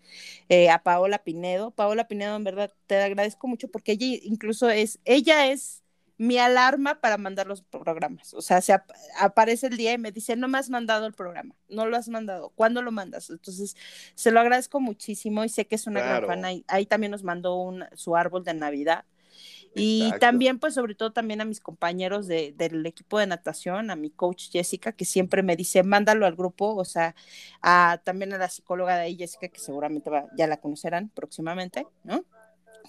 eh, 0.49 0.69
a 0.69 0.83
Paola 0.83 1.19
Pinedo. 1.23 1.71
Paola 1.71 2.07
Pinedo, 2.07 2.35
en 2.35 2.43
verdad, 2.43 2.73
te 2.87 2.97
agradezco 2.97 3.47
mucho 3.47 3.69
porque 3.69 3.93
ella 3.93 4.07
incluso 4.23 4.69
es, 4.69 4.99
ella 5.05 5.47
es 5.47 5.84
mi 6.17 6.37
alarma 6.37 7.01
para 7.01 7.17
mandar 7.17 7.47
los 7.47 7.61
programas. 7.61 8.33
O 8.33 8.41
sea, 8.41 8.61
se 8.61 8.75
aparece 9.19 9.67
el 9.67 9.77
día 9.77 9.93
y 9.93 9.97
me 9.97 10.11
dice, 10.11 10.35
no 10.35 10.47
me 10.47 10.57
has 10.57 10.69
mandado 10.69 11.05
el 11.05 11.13
programa, 11.13 11.55
no 11.69 11.85
lo 11.85 11.97
has 11.97 12.07
mandado, 12.07 12.49
¿cuándo 12.55 12.81
lo 12.81 12.91
mandas? 12.91 13.29
Entonces, 13.29 13.75
se 14.15 14.31
lo 14.31 14.39
agradezco 14.39 14.79
muchísimo 14.79 15.43
y 15.43 15.49
sé 15.49 15.67
que 15.67 15.75
es 15.75 15.87
una 15.87 16.01
gran 16.01 16.25
fan. 16.25 16.63
Ahí, 16.67 16.85
también 16.85 17.11
nos 17.11 17.23
mandó 17.23 17.55
un, 17.55 17.85
su 17.93 18.15
árbol 18.15 18.43
de 18.43 18.53
Navidad. 18.53 19.05
Y 19.77 20.09
también, 20.21 20.57
pues, 20.57 20.73
sobre 20.73 20.95
todo 20.95 21.11
también 21.11 21.41
a 21.41 21.45
mis 21.45 21.59
compañeros 21.59 22.27
de, 22.27 22.53
del 22.55 22.85
equipo 22.85 23.19
de 23.19 23.27
natación, 23.27 23.91
a 23.91 23.97
mi 23.97 24.09
coach 24.09 24.49
Jessica, 24.49 24.93
que 24.93 25.03
siempre 25.03 25.43
me 25.43 25.57
dice, 25.57 25.83
mándalo 25.83 26.25
al 26.25 26.37
grupo, 26.37 26.73
o 26.75 26.85
sea, 26.85 27.13
a, 27.61 27.99
también 28.05 28.31
a 28.31 28.37
la 28.37 28.47
psicóloga 28.47 28.95
de 28.95 29.01
ahí, 29.01 29.17
Jessica, 29.17 29.49
que 29.49 29.59
seguramente 29.59 30.09
ya 30.37 30.47
la 30.47 30.61
conocerán 30.61 31.09
próximamente, 31.09 31.85
¿no? 32.05 32.23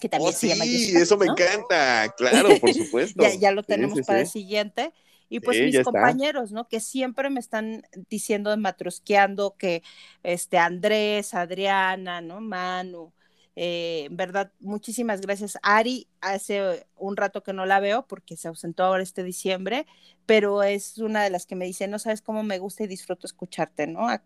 Que 0.00 0.08
también 0.08 0.30
oh, 0.30 0.36
se 0.36 0.48
llama 0.48 0.64
Sí, 0.64 0.96
eso 0.96 1.16
me 1.16 1.26
encanta, 1.26 2.14
claro, 2.16 2.50
por 2.60 2.72
supuesto. 2.72 3.22
ya, 3.38 3.50
lo 3.50 3.62
tenemos 3.62 4.00
para 4.06 4.20
el 4.20 4.26
siguiente. 4.26 4.92
Y 5.28 5.40
pues 5.40 5.60
mis 5.60 5.80
compañeros, 5.82 6.52
¿no? 6.52 6.68
Que 6.68 6.78
siempre 6.78 7.30
me 7.30 7.40
están 7.40 7.82
diciendo 8.08 8.56
matrosqueando 8.56 9.56
que 9.58 9.82
este 10.22 10.56
Andrés, 10.56 11.34
Adriana, 11.34 12.20
¿no? 12.20 12.40
Manu, 12.40 13.12
eh, 13.56 14.04
en 14.06 14.16
verdad, 14.16 14.52
muchísimas 14.60 15.20
gracias. 15.20 15.58
Ari, 15.62 16.06
hace 16.20 16.86
un 16.94 17.16
rato 17.16 17.42
que 17.42 17.52
no 17.52 17.66
la 17.66 17.80
veo 17.80 18.06
porque 18.06 18.36
se 18.36 18.46
ausentó 18.46 18.84
ahora 18.84 19.02
este 19.02 19.24
diciembre, 19.24 19.86
pero 20.26 20.62
es 20.62 20.98
una 20.98 21.24
de 21.24 21.30
las 21.30 21.44
que 21.46 21.56
me 21.56 21.64
dice, 21.64 21.88
no 21.88 21.98
sabes 21.98 22.22
cómo 22.22 22.44
me 22.44 22.58
gusta 22.58 22.84
y 22.84 22.86
disfruto 22.86 23.26
escucharte, 23.26 23.88
¿no? 23.88 24.08
a 24.08 24.22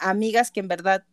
amigas 0.00 0.50
que 0.50 0.60
en 0.60 0.68
verdad 0.68 1.04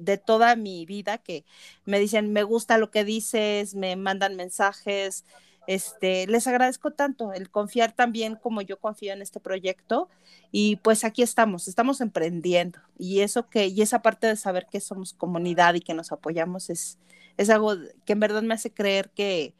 de 0.00 0.18
toda 0.18 0.56
mi 0.56 0.86
vida 0.86 1.18
que 1.18 1.44
me 1.84 1.98
dicen, 1.98 2.32
me 2.32 2.42
gusta 2.42 2.78
lo 2.78 2.90
que 2.90 3.04
dices, 3.04 3.74
me 3.74 3.96
mandan 3.96 4.36
mensajes. 4.36 5.24
Este, 5.66 6.26
les 6.26 6.46
agradezco 6.46 6.90
tanto 6.92 7.32
el 7.32 7.50
confiar 7.50 7.92
también 7.92 8.34
como 8.36 8.62
yo 8.62 8.78
confío 8.80 9.12
en 9.12 9.22
este 9.22 9.40
proyecto 9.40 10.08
y 10.50 10.76
pues 10.76 11.04
aquí 11.04 11.22
estamos, 11.22 11.68
estamos 11.68 12.00
emprendiendo 12.00 12.80
y 12.98 13.20
eso 13.20 13.48
que 13.48 13.66
y 13.66 13.82
esa 13.82 14.02
parte 14.02 14.26
de 14.26 14.36
saber 14.36 14.66
que 14.70 14.80
somos 14.80 15.12
comunidad 15.12 15.74
y 15.74 15.80
que 15.80 15.94
nos 15.94 16.12
apoyamos 16.12 16.70
es 16.70 16.98
es 17.36 17.50
algo 17.50 17.74
que 18.04 18.14
en 18.14 18.20
verdad 18.20 18.42
me 18.42 18.54
hace 18.54 18.72
creer 18.72 19.10
que 19.10 19.54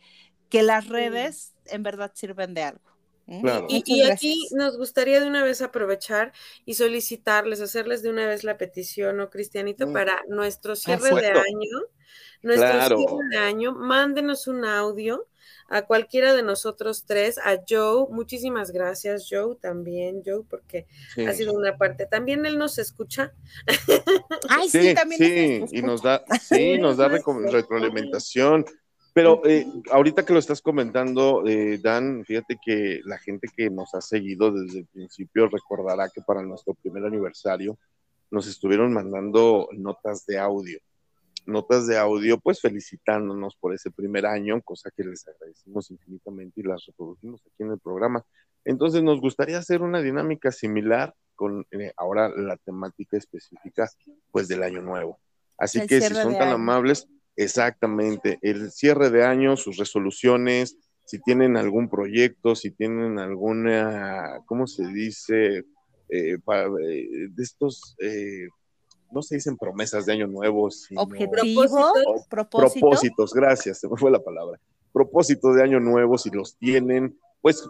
que 0.48 0.62
las 0.62 0.88
redes 0.88 1.54
en 1.66 1.82
verdad 1.82 2.12
sirven 2.14 2.54
de 2.54 2.64
algo. 2.64 2.90
Y, 3.68 4.02
aquí 4.02 4.48
nos 4.52 4.76
gustaría 4.76 5.20
de 5.20 5.26
una 5.26 5.44
vez 5.44 5.62
aprovechar 5.62 6.32
y 6.64 6.74
solicitarles, 6.74 7.60
hacerles 7.60 8.02
de 8.02 8.10
una 8.10 8.26
vez 8.26 8.42
la 8.42 8.58
petición, 8.58 9.18
¿no, 9.18 9.30
Cristianito? 9.30 9.86
Mm. 9.86 9.92
Para 9.92 10.22
nuestro 10.28 10.74
cierre 10.74 11.14
de 11.14 11.28
año, 11.28 11.78
nuestro 12.42 12.96
cierre 12.98 13.28
de 13.30 13.38
año, 13.38 13.72
mándenos 13.72 14.48
un 14.48 14.64
audio 14.64 15.28
a 15.68 15.82
cualquiera 15.82 16.34
de 16.34 16.42
nosotros 16.42 17.04
tres, 17.06 17.38
a 17.38 17.60
Joe, 17.66 18.06
muchísimas 18.10 18.72
gracias, 18.72 19.28
Joe, 19.30 19.54
también, 19.54 20.22
Joe, 20.26 20.42
porque 20.50 20.88
ha 21.24 21.32
sido 21.32 21.52
una 21.52 21.78
parte, 21.78 22.06
también 22.06 22.44
él 22.44 22.58
nos 22.58 22.78
escucha. 22.78 23.32
Ay, 24.48 24.68
sí, 24.68 24.92
también. 24.92 25.68
Sí, 25.68 25.76
y 25.78 25.82
nos 25.82 26.02
da, 26.02 26.24
sí, 26.42 26.76
nos 26.78 26.96
da 26.96 27.08
retroalimentación. 27.52 28.66
Pero 29.12 29.42
eh, 29.44 29.66
ahorita 29.90 30.24
que 30.24 30.32
lo 30.32 30.38
estás 30.38 30.62
comentando, 30.62 31.44
eh, 31.46 31.78
Dan, 31.82 32.24
fíjate 32.24 32.58
que 32.64 33.00
la 33.04 33.18
gente 33.18 33.48
que 33.54 33.68
nos 33.68 33.94
ha 33.94 34.00
seguido 34.00 34.52
desde 34.52 34.80
el 34.80 34.86
principio 34.86 35.48
recordará 35.48 36.08
que 36.08 36.22
para 36.22 36.42
nuestro 36.42 36.74
primer 36.74 37.04
aniversario 37.04 37.76
nos 38.30 38.46
estuvieron 38.46 38.92
mandando 38.92 39.68
notas 39.72 40.24
de 40.26 40.38
audio. 40.38 40.78
Notas 41.46 41.88
de 41.88 41.98
audio, 41.98 42.38
pues 42.38 42.60
felicitándonos 42.60 43.56
por 43.56 43.74
ese 43.74 43.90
primer 43.90 44.26
año, 44.26 44.60
cosa 44.62 44.90
que 44.96 45.02
les 45.02 45.26
agradecimos 45.26 45.90
infinitamente 45.90 46.60
y 46.60 46.64
las 46.64 46.86
reproducimos 46.86 47.40
aquí 47.40 47.64
en 47.64 47.72
el 47.72 47.78
programa. 47.80 48.24
Entonces, 48.64 49.02
nos 49.02 49.20
gustaría 49.20 49.58
hacer 49.58 49.82
una 49.82 50.00
dinámica 50.00 50.52
similar 50.52 51.14
con 51.34 51.66
eh, 51.70 51.92
ahora 51.96 52.28
la 52.28 52.56
temática 52.58 53.16
específica, 53.16 53.90
pues 54.30 54.46
del 54.46 54.62
año 54.62 54.82
nuevo. 54.82 55.18
Así 55.58 55.86
que 55.86 56.00
si 56.00 56.14
son 56.14 56.38
tan 56.38 56.50
amables, 56.50 57.08
Exactamente, 57.40 58.38
el 58.42 58.70
cierre 58.70 59.08
de 59.08 59.24
año, 59.24 59.56
sus 59.56 59.78
resoluciones, 59.78 60.76
si 61.06 61.18
tienen 61.20 61.56
algún 61.56 61.88
proyecto, 61.88 62.54
si 62.54 62.70
tienen 62.70 63.18
alguna, 63.18 64.42
¿cómo 64.44 64.66
se 64.66 64.86
dice? 64.88 65.64
Eh, 66.10 66.36
eh, 66.36 67.28
de 67.30 67.42
estos, 67.42 67.96
eh, 67.98 68.46
no 69.10 69.22
se 69.22 69.36
dicen 69.36 69.56
promesas 69.56 70.04
de 70.04 70.12
año 70.12 70.26
nuevo, 70.26 70.70
sino 70.70 71.00
objetivos, 71.00 71.70
propósitos. 72.28 72.74
propósitos, 72.74 73.32
gracias, 73.32 73.80
se 73.80 73.88
me 73.88 73.96
fue 73.96 74.10
la 74.10 74.22
palabra. 74.22 74.60
Propósitos 74.92 75.56
de 75.56 75.62
año 75.62 75.80
nuevo, 75.80 76.18
si 76.18 76.28
los 76.28 76.58
tienen, 76.58 77.18
pues 77.40 77.66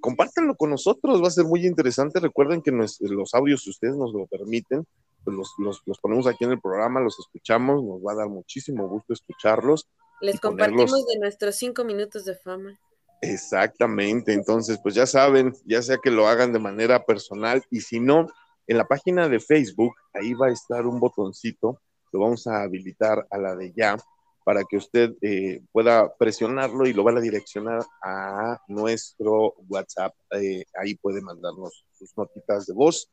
compártanlo 0.00 0.56
con 0.56 0.70
nosotros, 0.70 1.22
va 1.22 1.28
a 1.28 1.30
ser 1.30 1.44
muy 1.44 1.66
interesante. 1.66 2.20
Recuerden 2.20 2.62
que 2.62 2.70
los 2.70 3.34
audios, 3.34 3.64
si 3.64 3.68
ustedes 3.68 3.96
nos 3.96 4.14
lo 4.14 4.26
permiten, 4.26 4.86
pues 5.24 5.36
los, 5.36 5.80
los, 5.86 5.98
ponemos 5.98 6.26
aquí 6.26 6.44
en 6.44 6.52
el 6.52 6.60
programa, 6.60 7.00
los 7.00 7.18
escuchamos, 7.18 7.82
nos 7.82 8.00
va 8.00 8.12
a 8.12 8.16
dar 8.16 8.28
muchísimo 8.28 8.88
gusto 8.88 9.12
escucharlos. 9.12 9.88
Les 10.20 10.40
compartimos 10.40 11.06
de 11.06 11.18
nuestros 11.18 11.56
cinco 11.56 11.84
minutos 11.84 12.24
de 12.24 12.34
fama. 12.34 12.78
Exactamente, 13.20 14.32
entonces 14.32 14.78
pues 14.82 14.94
ya 14.94 15.06
saben, 15.06 15.54
ya 15.64 15.80
sea 15.82 15.98
que 15.98 16.10
lo 16.10 16.28
hagan 16.28 16.52
de 16.52 16.58
manera 16.58 17.04
personal 17.04 17.62
y 17.70 17.80
si 17.80 18.00
no, 18.00 18.26
en 18.66 18.78
la 18.78 18.86
página 18.86 19.28
de 19.28 19.40
Facebook, 19.40 19.94
ahí 20.12 20.34
va 20.34 20.48
a 20.48 20.52
estar 20.52 20.86
un 20.86 21.00
botoncito, 21.00 21.80
lo 22.12 22.20
vamos 22.20 22.46
a 22.46 22.62
habilitar 22.62 23.26
a 23.30 23.38
la 23.38 23.56
de 23.56 23.72
ya, 23.74 23.96
para 24.44 24.62
que 24.64 24.76
usted 24.76 25.14
eh, 25.22 25.62
pueda 25.72 26.14
presionarlo 26.16 26.86
y 26.86 26.92
lo 26.92 27.02
va 27.02 27.12
a 27.12 27.20
direccionar 27.20 27.82
a 28.02 28.60
nuestro 28.68 29.54
WhatsApp. 29.68 30.14
Eh, 30.32 30.64
ahí 30.78 30.94
puede 30.96 31.22
mandarnos 31.22 31.84
sus 31.92 32.14
notitas 32.16 32.66
de 32.66 32.74
voz 32.74 33.10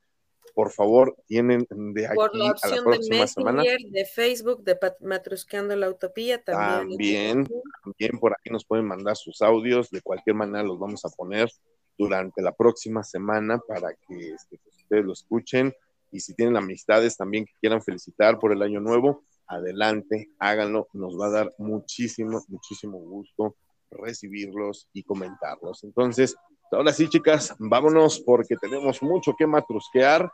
por 0.53 0.71
favor, 0.71 1.15
tienen 1.27 1.65
de 1.69 2.05
aquí 2.05 2.15
por 2.15 2.35
la 2.35 2.51
opción 2.51 2.73
a 2.73 2.75
la 2.75 2.83
próxima 2.83 3.21
de 3.21 3.27
semana. 3.27 3.63
de 3.63 4.05
Facebook, 4.05 4.63
de 4.63 4.77
Matrusqueando 5.01 5.75
la 5.75 5.89
Utopía 5.89 6.43
también. 6.43 6.89
También, 6.89 7.47
también 7.83 8.19
por 8.19 8.33
aquí 8.33 8.49
nos 8.49 8.65
pueden 8.65 8.85
mandar 8.85 9.15
sus 9.15 9.41
audios, 9.41 9.89
de 9.89 10.01
cualquier 10.01 10.35
manera 10.35 10.63
los 10.63 10.79
vamos 10.79 11.03
a 11.05 11.09
poner 11.09 11.49
durante 11.97 12.41
la 12.41 12.53
próxima 12.53 13.03
semana 13.03 13.59
para 13.59 13.93
que 13.93 14.31
este, 14.33 14.57
pues, 14.63 14.75
ustedes 14.77 15.05
lo 15.05 15.13
escuchen 15.13 15.73
y 16.11 16.19
si 16.19 16.33
tienen 16.35 16.57
amistades 16.57 17.15
también 17.15 17.45
que 17.45 17.53
quieran 17.59 17.81
felicitar 17.81 18.39
por 18.39 18.51
el 18.51 18.61
año 18.61 18.79
nuevo, 18.79 19.23
adelante, 19.47 20.29
háganlo, 20.39 20.87
nos 20.93 21.19
va 21.19 21.27
a 21.27 21.31
dar 21.31 21.53
muchísimo, 21.57 22.43
muchísimo 22.47 22.97
gusto 22.99 23.55
recibirlos 23.91 24.87
y 24.93 25.03
comentarlos. 25.03 25.83
Entonces, 25.83 26.35
ahora 26.71 26.93
sí, 26.93 27.07
chicas, 27.09 27.53
vámonos 27.59 28.19
porque 28.19 28.55
tenemos 28.55 29.01
mucho 29.01 29.33
que 29.37 29.47
matrusquear 29.47 30.31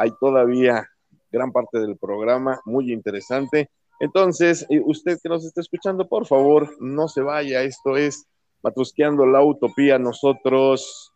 hay 0.00 0.12
todavía 0.18 0.88
gran 1.30 1.52
parte 1.52 1.78
del 1.78 1.98
programa 1.98 2.60
muy 2.64 2.90
interesante. 2.92 3.70
Entonces, 4.00 4.66
eh, 4.70 4.80
usted 4.82 5.18
que 5.22 5.28
nos 5.28 5.44
está 5.44 5.60
escuchando, 5.60 6.08
por 6.08 6.26
favor, 6.26 6.70
no 6.80 7.06
se 7.06 7.20
vaya. 7.20 7.62
Esto 7.62 7.98
es 7.98 8.26
Matrusqueando 8.62 9.26
la 9.26 9.42
Utopía. 9.44 9.98
Nosotros 9.98 11.12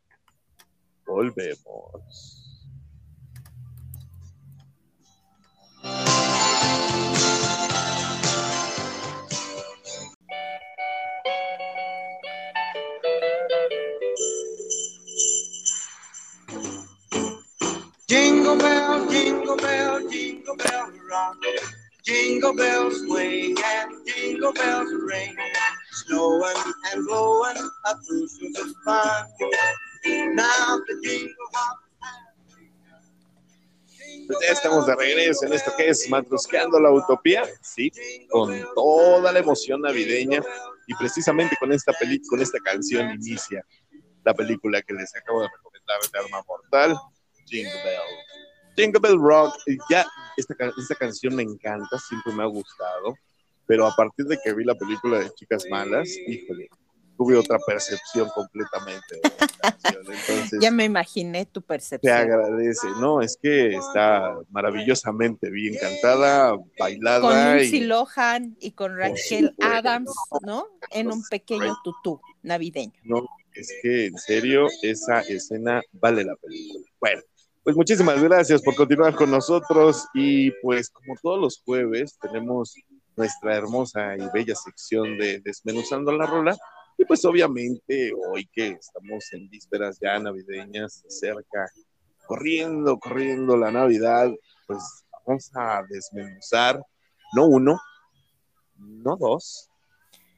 volvemos. 1.07 2.44
Jingle 19.57 19.67
bell, 19.67 20.11
jingle 20.11 20.57
bell 20.57 20.93
rock. 21.11 21.37
Jingle 22.05 22.55
bells 22.55 23.01
swing 23.01 23.57
and 23.65 24.07
jingle 24.07 24.53
bells 24.53 24.93
ring. 25.09 25.37
snowing 26.07 26.57
and 26.93 27.07
blowing 27.07 27.71
up 27.87 27.99
through 28.07 28.27
the 28.27 28.75
fun. 28.85 29.27
Now 30.35 30.79
the 30.87 31.01
jingle 31.03 31.35
hop 31.55 31.79
Pues 34.27 34.39
ya 34.41 34.53
estamos 34.53 34.87
de 34.87 34.95
regreso 34.97 35.47
en 35.47 35.53
esto 35.53 35.73
que 35.77 35.89
es 35.89 36.09
Matrusqueando 36.09 36.81
la 36.81 36.91
Utopía, 36.91 37.45
sí, 37.63 37.91
con 38.31 38.65
toda 38.75 39.33
la 39.33 39.39
emoción 39.39 39.83
navideña 39.83 40.43
y 40.87 40.95
precisamente 40.95 41.57
con 41.59 41.73
esta 41.73 41.93
película, 41.93 42.31
con 42.31 42.41
esta 42.41 42.59
canción 42.61 43.11
inicia 43.11 43.65
la 44.25 44.33
película 44.33 44.81
que 44.83 44.95
les 44.95 45.15
acabo 45.15 45.43
de 45.43 45.49
recomendar 45.49 46.01
de 46.11 46.19
Arma 46.19 46.43
Mortal, 46.47 46.97
Jingle 47.47 47.83
Bell. 47.85 48.44
Jingle 48.77 49.01
Bell 49.01 49.19
Rock, 49.19 49.55
ya 49.91 50.07
esta, 50.37 50.55
esta 50.77 50.95
canción 50.95 51.35
me 51.35 51.43
encanta, 51.43 51.99
siempre 51.99 52.33
me 52.33 52.43
ha 52.43 52.47
gustado, 52.47 53.15
pero 53.67 53.87
a 53.87 53.95
partir 53.95 54.27
de 54.27 54.39
que 54.43 54.53
vi 54.53 54.65
la 54.65 54.75
película 54.75 55.21
de 55.21 55.33
Chicas 55.35 55.65
Malas, 55.71 56.09
híjole, 56.27 56.69
tuve 57.17 57.37
otra 57.37 57.59
percepción 57.67 58.29
completamente. 58.35 59.21
Entonces, 59.85 60.59
ya 60.61 60.71
me 60.71 60.85
imaginé 60.85 61.47
tu 61.47 61.63
percepción. 61.63 62.15
Te 62.15 62.23
agradece, 62.23 62.89
¿no? 63.01 63.21
Es 63.21 63.39
que 63.41 63.77
está 63.77 64.37
maravillosamente 64.51 65.51
bien 65.51 65.77
cantada, 65.81 66.57
bailada. 66.79 67.21
Con 67.21 67.57
Lindsay 67.57 67.81
y... 67.81 67.85
Lohan 67.85 68.57
y 68.61 68.73
con 68.73 68.97
Rachel 68.97 69.55
Adams, 69.61 70.13
¿no? 70.43 70.67
En 70.91 71.13
un 71.13 71.23
pequeño 71.25 71.77
tutú 71.83 72.21
navideño. 72.43 72.93
No, 73.05 73.27
es 73.55 73.73
que 73.83 74.07
en 74.07 74.19
serio, 74.19 74.67
esa 74.83 75.21
escena 75.21 75.81
vale 75.93 76.25
la 76.25 76.37
película. 76.37 76.85
Bueno. 77.01 77.23
Pues 77.65 77.77
muchísimas 77.77 78.23
gracias 78.23 78.61
por 78.61 78.75
continuar 78.75 79.15
con 79.15 79.31
nosotros 79.31 80.07
y 80.13 80.51
pues 80.61 80.91
como 80.91 81.15
todos 81.23 81.41
los 81.41 81.63
jueves 81.65 82.19
tenemos 82.21 82.75
nuestra 83.17 83.57
hermosa 83.57 84.19
y 84.19 84.29
bella 84.35 84.55
sección 84.55 85.17
de 85.17 85.41
Desmenuzando 85.41 86.13
la 86.13 86.27
Rola, 86.27 86.55
y 86.99 87.07
pues 87.07 87.25
obviamente 87.25 88.13
hoy 88.29 88.47
que 88.53 88.73
estamos 88.73 89.33
en 89.33 89.49
vísperas 89.49 89.99
ya 89.99 90.19
navideñas, 90.19 91.05
cerca, 91.09 91.67
corriendo, 92.27 92.99
corriendo 92.99 93.57
la 93.57 93.71
Navidad, 93.71 94.31
pues 94.67 94.83
vamos 95.27 95.51
a 95.55 95.85
desmenuzar, 95.89 96.83
no 97.35 97.47
uno, 97.47 97.81
no 98.77 99.17
dos, 99.17 99.71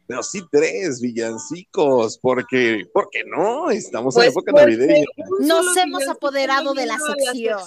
pero 0.07 0.23
sí 0.23 0.43
tres 0.51 1.01
villancicos, 1.01 2.19
porque, 2.19 2.85
¿por 2.93 3.09
qué 3.11 3.23
no? 3.25 3.71
Estamos 3.71 4.15
pues, 4.15 4.27
en 4.27 4.33
época 4.33 4.53
navideña. 4.53 5.05
Nos 5.41 5.77
hemos 5.77 6.07
apoderado 6.09 6.75
de 6.75 6.87
la 6.87 6.99
sección. 6.99 7.61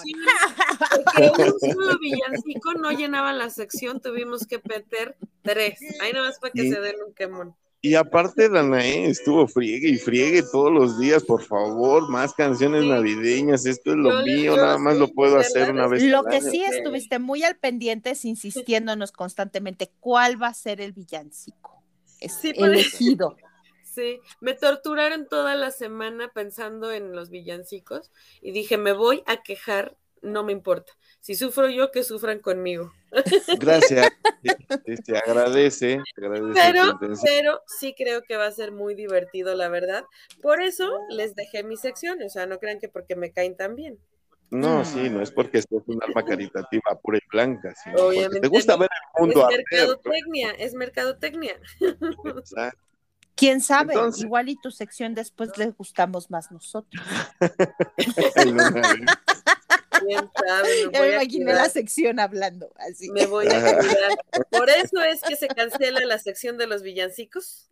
Porque 1.15 1.51
un 1.51 1.59
solo 1.73 1.99
villancico 1.99 2.73
no 2.73 2.91
llenaba 2.91 3.33
la 3.33 3.49
sección, 3.49 3.99
tuvimos 4.01 4.45
que 4.47 4.61
meter 4.67 5.15
tres. 5.41 5.79
Ahí 6.01 6.13
nada 6.13 6.27
más 6.27 6.39
para 6.39 6.51
que 6.53 6.69
se 6.71 6.79
den 6.79 6.95
un 7.05 7.13
quemón. 7.13 7.55
Y 7.81 7.95
aparte, 7.95 8.49
Danae 8.49 9.05
estuvo 9.09 9.47
friegue 9.47 9.87
y 9.87 9.97
friegue 9.97 10.43
todos 10.43 10.69
los 10.69 10.99
días, 10.99 11.23
por 11.23 11.41
favor, 11.45 12.09
más 12.09 12.33
canciones 12.33 12.81
Sí. 12.81 12.89
navideñas. 12.89 13.65
Esto 13.65 13.91
es 13.91 13.97
lo 13.97 14.19
Yo- 14.19 14.25
mío, 14.25 14.55
yo 14.55 14.57
nada 14.57 14.77
más 14.77 14.95
sí, 14.95 14.99
lo 14.99 15.07
puedo 15.07 15.37
hacer 15.39 15.71
una 15.71 15.87
vez. 15.87 16.03
Lo 16.03 16.25
que 16.25 16.37
año. 16.37 16.51
sí 16.51 16.61
estuviste 16.61 17.19
muy 17.19 17.43
al 17.43 17.55
pendiente, 17.55 18.13
insistiéndonos 18.23 19.13
constantemente 19.13 19.89
cuál 20.01 20.41
va 20.41 20.47
a 20.47 20.53
ser 20.53 20.81
el 20.81 20.91
villancico. 20.91 21.78
Es 22.19 22.33
Sí, 22.33 22.53
elegido. 22.55 23.35
Sí, 23.83 24.21
me 24.39 24.53
torturaron 24.53 25.27
toda 25.27 25.55
la 25.55 25.71
semana 25.71 26.31
pensando 26.31 26.91
en 26.91 27.11
los 27.11 27.31
villancicos 27.31 28.11
y 28.39 28.51
dije, 28.51 28.77
me 28.77 28.93
voy 28.93 29.23
a 29.25 29.41
quejar, 29.41 29.97
no 30.21 30.43
me 30.43 30.51
importa. 30.53 30.93
Si 31.19 31.35
sufro 31.35 31.67
yo, 31.69 31.91
que 31.91 32.03
sufran 32.03 32.39
conmigo. 32.39 32.93
Gracias. 33.59 34.07
Se 35.03 35.17
agradece, 35.17 36.01
Pero, 36.53 36.99
pero 37.23 37.61
sí 37.67 37.93
creo 37.97 38.21
que 38.21 38.37
va 38.37 38.45
a 38.45 38.51
ser 38.51 38.71
muy 38.71 38.93
divertido, 38.93 39.55
la 39.55 39.69
verdad. 39.69 40.05
Por 40.41 40.61
eso 40.61 40.87
les 41.09 41.35
dejé 41.35 41.63
mi 41.63 41.75
sección, 41.75 42.21
o 42.21 42.29
sea, 42.29 42.45
no 42.45 42.59
crean 42.59 42.79
que 42.79 42.89
porque 42.89 43.15
me 43.15 43.31
caen 43.31 43.57
tan 43.57 43.75
bien. 43.75 43.99
No, 44.51 44.83
sí, 44.83 45.09
no 45.09 45.21
es 45.21 45.31
porque 45.31 45.59
estés 45.59 45.83
un 45.87 46.01
alma 46.03 46.25
caritativa 46.25 46.99
pura 47.01 47.17
y 47.19 47.21
blanca, 47.31 47.73
sino 47.75 48.07
Obviamente 48.07 48.41
te 48.41 48.47
gusta 48.47 48.73
no. 48.73 48.79
ver 48.79 48.89
el 49.15 49.21
mundo 49.21 49.39
es 49.41 49.45
arder. 49.45 49.63
mercadotecnia, 49.71 50.51
es 50.51 50.73
mercadotecnia. 50.73 51.59
Exacto. 51.79 52.79
¿Quién 53.35 53.61
sabe? 53.61 53.93
Entonces- 53.93 54.23
Igual 54.23 54.49
y 54.49 54.59
tu 54.59 54.69
sección 54.71 55.13
después 55.15 55.57
les 55.57 55.73
gustamos 55.77 56.29
más 56.29 56.51
nosotros. 56.51 57.01
Quién 60.05 60.29
sabe, 60.47 60.69
me 60.87 60.91
Ya 60.93 61.01
me 61.01 61.13
imaginé 61.13 61.53
la 61.53 61.69
sección 61.69 62.19
hablando 62.19 62.71
así. 62.77 63.09
me 63.11 63.25
voy 63.25 63.47
a 63.47 63.77
cuidar. 63.77 64.17
Por 64.49 64.69
eso 64.69 65.01
es 65.01 65.21
que 65.21 65.35
se 65.35 65.47
cancela 65.47 66.05
la 66.05 66.19
sección 66.19 66.57
de 66.57 66.67
los 66.67 66.81
villancicos. 66.81 67.69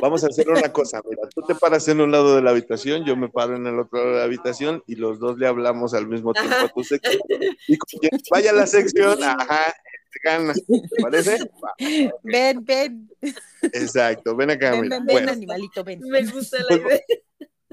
Vamos 0.00 0.24
a 0.24 0.26
hacer 0.26 0.48
una 0.50 0.72
cosa, 0.72 1.00
mira, 1.08 1.22
tú 1.32 1.42
te 1.42 1.54
paras 1.54 1.86
en 1.86 2.00
un 2.00 2.10
lado 2.10 2.34
de 2.34 2.42
la 2.42 2.50
habitación, 2.50 3.04
yo 3.04 3.16
me 3.16 3.28
paro 3.28 3.54
en 3.54 3.64
el 3.64 3.78
otro 3.78 3.98
lado 3.98 4.10
de 4.10 4.18
la 4.18 4.24
habitación 4.24 4.82
y 4.88 4.96
los 4.96 5.20
dos 5.20 5.38
le 5.38 5.46
hablamos 5.46 5.94
al 5.94 6.08
mismo 6.08 6.32
tiempo 6.34 6.56
a 6.56 6.68
tu 6.68 6.82
sección. 6.82 7.20
Y 7.68 7.78
con 7.78 8.00
quien 8.00 8.20
vaya 8.30 8.50
a 8.50 8.54
la 8.54 8.66
sección, 8.66 9.22
ajá, 9.22 9.72
te 10.12 10.20
gana. 10.24 10.52
¿Te 10.54 11.00
parece? 11.00 11.38
Va, 11.64 11.74
Ven, 12.24 12.64
ven, 12.64 13.08
Exacto, 13.62 14.34
ven 14.34 14.50
acá, 14.50 14.72
ven, 14.72 14.80
mira. 14.82 14.96
ven, 14.96 15.06
ven, 15.06 15.14
Bueno, 15.14 15.32
animalito, 15.32 15.84
ven. 15.84 16.00
Me 16.08 16.24
gusta 16.24 16.58
la 16.68 16.76
idea. 16.76 17.00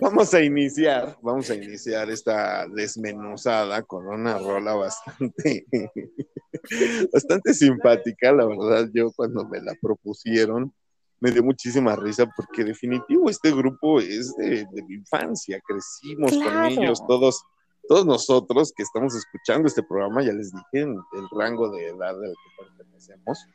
Vamos 0.02 0.34
a 0.34 0.42
iniciar, 0.42 1.18
vamos 1.22 1.50
a 1.50 1.56
iniciar 1.56 2.10
esta 2.10 2.68
desmenuzada 2.68 3.84
con 3.84 4.08
una 4.08 4.38
rola 4.38 4.74
bastante, 4.74 5.66
bastante 7.14 7.54
simpática, 7.54 8.32
la 8.32 8.46
verdad, 8.46 8.90
yo 8.94 9.12
cuando 9.12 9.46
me 9.48 9.62
la 9.62 9.74
propusieron 9.82 10.74
me 11.22 11.32
dio 11.32 11.44
muchísima 11.44 11.96
risa 11.96 12.26
porque 12.36 12.64
definitivo 12.64 13.30
este 13.30 13.52
grupo 13.52 14.00
es 14.00 14.36
de, 14.38 14.66
de 14.72 14.84
mi 14.88 14.96
infancia, 14.96 15.60
crecimos 15.66 16.32
Claro. 16.32 16.76
con 16.76 16.84
ellos 16.84 17.06
todos, 17.08 17.44
todos 17.88 18.06
nosotros 18.06 18.72
que 18.76 18.84
estamos 18.84 19.16
escuchando 19.16 19.68
este 19.68 19.84
programa, 19.84 20.24
ya 20.24 20.32
les 20.32 20.52
dije 20.52 20.84
en 20.84 20.92
el 20.92 21.28
rango 21.38 21.70
de 21.72 21.88
edad 21.88 22.12
al 22.12 22.22
que 22.34 22.64
pertenecemos. 22.66 23.46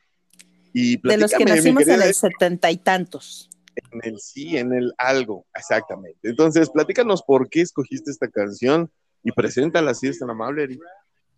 Y 0.73 0.97
De 0.97 1.17
los 1.17 1.33
que 1.33 1.45
nacimos 1.45 1.87
en 1.87 2.03
el 2.03 2.15
setenta 2.15 2.71
y 2.71 2.77
tantos. 2.77 3.49
En 3.93 4.01
el 4.03 4.21
sí, 4.21 4.57
en 4.57 4.73
el 4.73 4.93
algo, 4.99 5.47
exactamente. 5.55 6.29
Entonces, 6.29 6.71
platícanos 6.71 7.23
por 7.23 7.49
qué 7.49 7.61
escogiste 7.61 8.11
esta 8.11 8.29
canción 8.29 8.91
y 9.23 9.33
preséntala 9.33 9.95
si 9.95 10.09
es 10.09 10.19
tan 10.19 10.31
amable, 10.31 10.65
Eri. 10.65 10.79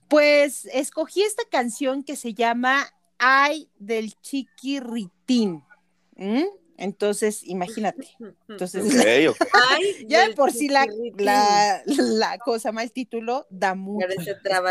Pues 0.08 0.66
escogí 0.72 1.22
esta 1.22 1.42
canción 1.50 2.02
que 2.04 2.16
se 2.16 2.34
llama 2.34 2.86
Ay 3.18 3.68
del 3.78 4.14
Chiquirritín. 4.20 5.62
¿Mm? 6.16 6.44
Entonces, 6.78 7.42
imagínate. 7.44 8.08
Entonces. 8.48 8.84
Ay, 9.70 10.06
ya 10.06 10.28
de 10.28 10.34
por 10.34 10.52
sí 10.52 10.68
la, 10.68 10.86
la, 11.16 11.82
la 11.86 12.38
cosa 12.38 12.70
más, 12.72 12.92
título 12.92 13.46
da 13.50 13.74
mucho. 13.74 14.06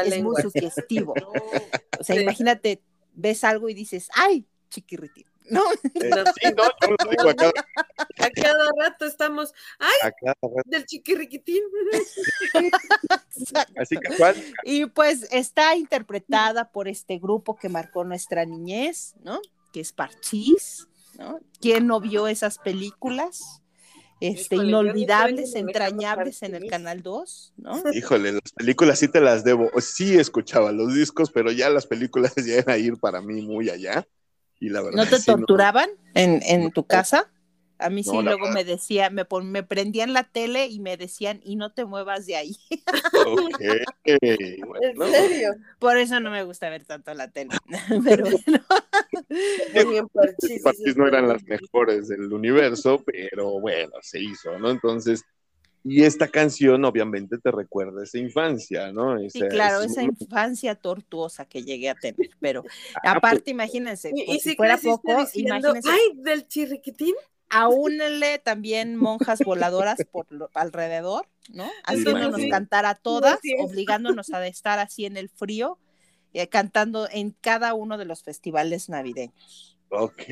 Es 0.06 0.24
muy 0.24 0.42
sugestivo. 0.42 1.14
O 1.98 2.04
sea, 2.04 2.18
Sí. 2.18 2.22
imagínate, 2.24 2.82
ves 3.14 3.46
algo 3.46 3.70
y 3.70 3.74
dices, 3.74 4.10
ay, 4.14 4.46
chiquirritín. 4.70 5.26
¿No? 5.50 5.62
Eh, 5.72 6.10
sí, 6.42 6.54
no, 6.56 6.64
yo 6.64 6.96
lo 7.00 7.10
digo 7.10 7.30
a 7.30 7.36
cada, 7.36 7.52
A 8.18 8.30
cada 8.30 8.70
rato 8.78 9.06
estamos, 9.06 9.54
ay, 9.80 9.94
a 10.04 10.12
cada 10.12 10.36
rato, 10.42 10.62
del 10.66 10.86
chiquirriquitín. 10.86 11.64
así. 13.78 13.96
Y 14.64 14.86
pues 14.88 15.28
está 15.32 15.76
interpretada 15.76 16.72
por 16.72 16.88
este 16.88 17.18
grupo 17.20 17.56
que 17.56 17.70
marcó 17.70 18.04
nuestra 18.04 18.46
niñez, 18.46 19.16
¿no? 19.24 19.40
Que 19.72 19.82
es 19.82 19.92
Parchís, 19.92 20.88
¿no? 21.18 21.40
¿Quién 21.60 21.88
no 21.88 22.00
vio 22.00 22.28
esas 22.28 22.58
películas? 22.58 23.62
Este, 24.22 24.56
Híjole, 24.56 24.70
inolvidables, 24.70 25.56
entrañables 25.56 26.42
en 26.42 26.56
el. 26.56 26.70
Canal 26.70 27.04
2, 27.04 27.54
¿no? 27.58 27.84
Híjole, 27.94 28.32
las 28.32 28.54
películas 28.56 29.00
sí 29.00 29.08
te 29.08 29.20
las 29.20 29.44
debo. 29.44 29.70
Sí 29.82 30.18
escuchaba 30.18 30.72
los 30.72 30.94
discos, 30.94 31.32
pero 31.32 31.52
ya 31.52 31.70
las 31.70 31.86
películas 31.86 32.34
ya 32.46 32.56
era 32.56 32.78
ir 32.78 32.98
para 32.98 33.22
mí 33.22 33.42
muy 33.42 33.70
allá. 33.70 34.08
Y 34.60 34.70
la 34.70 34.82
verdad 34.82 34.98
¿No 34.98 35.06
te 35.10 35.18
sí, 35.18 35.32
no. 35.36 35.46
torturaban 35.46 35.90
en, 36.14 36.42
en 36.44 36.64
No. 36.64 36.70
tu 36.72 36.86
casa? 36.86 37.32
A 37.78 37.90
mí 37.90 38.04
sí, 38.04 38.22
luego 38.24 38.48
me 38.48 38.64
decía, 38.64 39.10
me, 39.10 39.26
pon- 39.26 39.52
me 39.52 39.62
prendían 39.64 40.14
la 40.14 40.24
tele 40.24 40.68
y 40.68 40.80
me 40.80 40.96
decían, 40.96 41.42
y 41.44 41.58
no 41.58 41.74
te 41.74 41.84
muevas 41.86 42.26
de 42.26 42.38
ahí. 42.38 42.58
Ok, 43.14 43.60
¿En 44.78 44.96
bueno. 44.98 45.08
serio? 45.12 45.56
Por 45.80 45.98
eso 45.98 46.20
no 46.20 46.32
me 46.32 46.44
gusta 46.44 46.70
ver 46.70 46.86
tanto 46.86 47.14
la 47.14 47.30
tele. 47.32 47.52
Pero 48.04 48.26
bueno, 48.30 48.64
es 49.74 50.98
no 50.98 51.08
eran 51.08 51.28
las 51.28 51.44
mejores 51.44 52.08
del 52.08 52.32
universo, 52.32 53.04
pero 53.06 53.60
bueno, 53.60 53.94
se 54.02 54.20
hizo, 54.20 54.58
¿no? 54.60 54.70
Entonces, 54.70 55.24
y 55.86 56.04
esta 56.04 56.28
canción 56.30 56.86
obviamente 56.86 57.38
te 57.40 57.52
recuerda 57.52 58.04
esa 58.04 58.20
infancia, 58.20 58.92
¿no? 58.94 59.18
sí, 59.28 59.46
claro, 59.48 59.82
es- 59.82 59.84
esa 59.84 60.04
infancia 60.04 60.76
tortuosa 60.76 61.46
que 61.46 61.64
llegué 61.64 61.90
a 61.90 61.96
tener. 62.00 62.30
Pero 62.42 62.66
Ah, 63.04 63.10
aparte, 63.12 63.52
imagínense, 63.52 64.16
Y, 64.16 64.24
por 64.26 64.38
y 64.38 64.40
si 64.40 64.52
si 64.52 64.56
fuera 64.56 64.82
poco, 64.82 65.16
diciendo, 65.16 65.74
imagínense, 65.74 65.84
ay, 65.84 66.02
del 66.16 66.48
chirriquitín. 66.48 67.16
aúnenle 67.50 68.40
también 68.40 68.98
monjas 68.98 69.44
voladoras 69.44 70.06
por 70.12 70.26
lo- 70.32 70.50
alrededor, 70.54 71.28
¿no? 71.50 71.78
Haciéndonos 71.84 72.42
sí. 72.42 72.48
cantar 72.48 72.86
a 72.86 72.96
todas, 72.96 73.54
obligándonos 73.56 74.34
a 74.34 74.46
estar 74.48 74.80
así 74.80 75.06
en 75.06 75.18
el 75.18 75.30
frío 75.30 75.80
eh, 76.34 76.50
cantando 76.50 77.08
en 77.12 77.32
cada 77.32 77.74
uno 77.76 77.98
de 77.98 78.06
los 78.06 78.24
festivales 78.24 78.90
navideños. 78.90 79.75
Ok, 79.90 80.24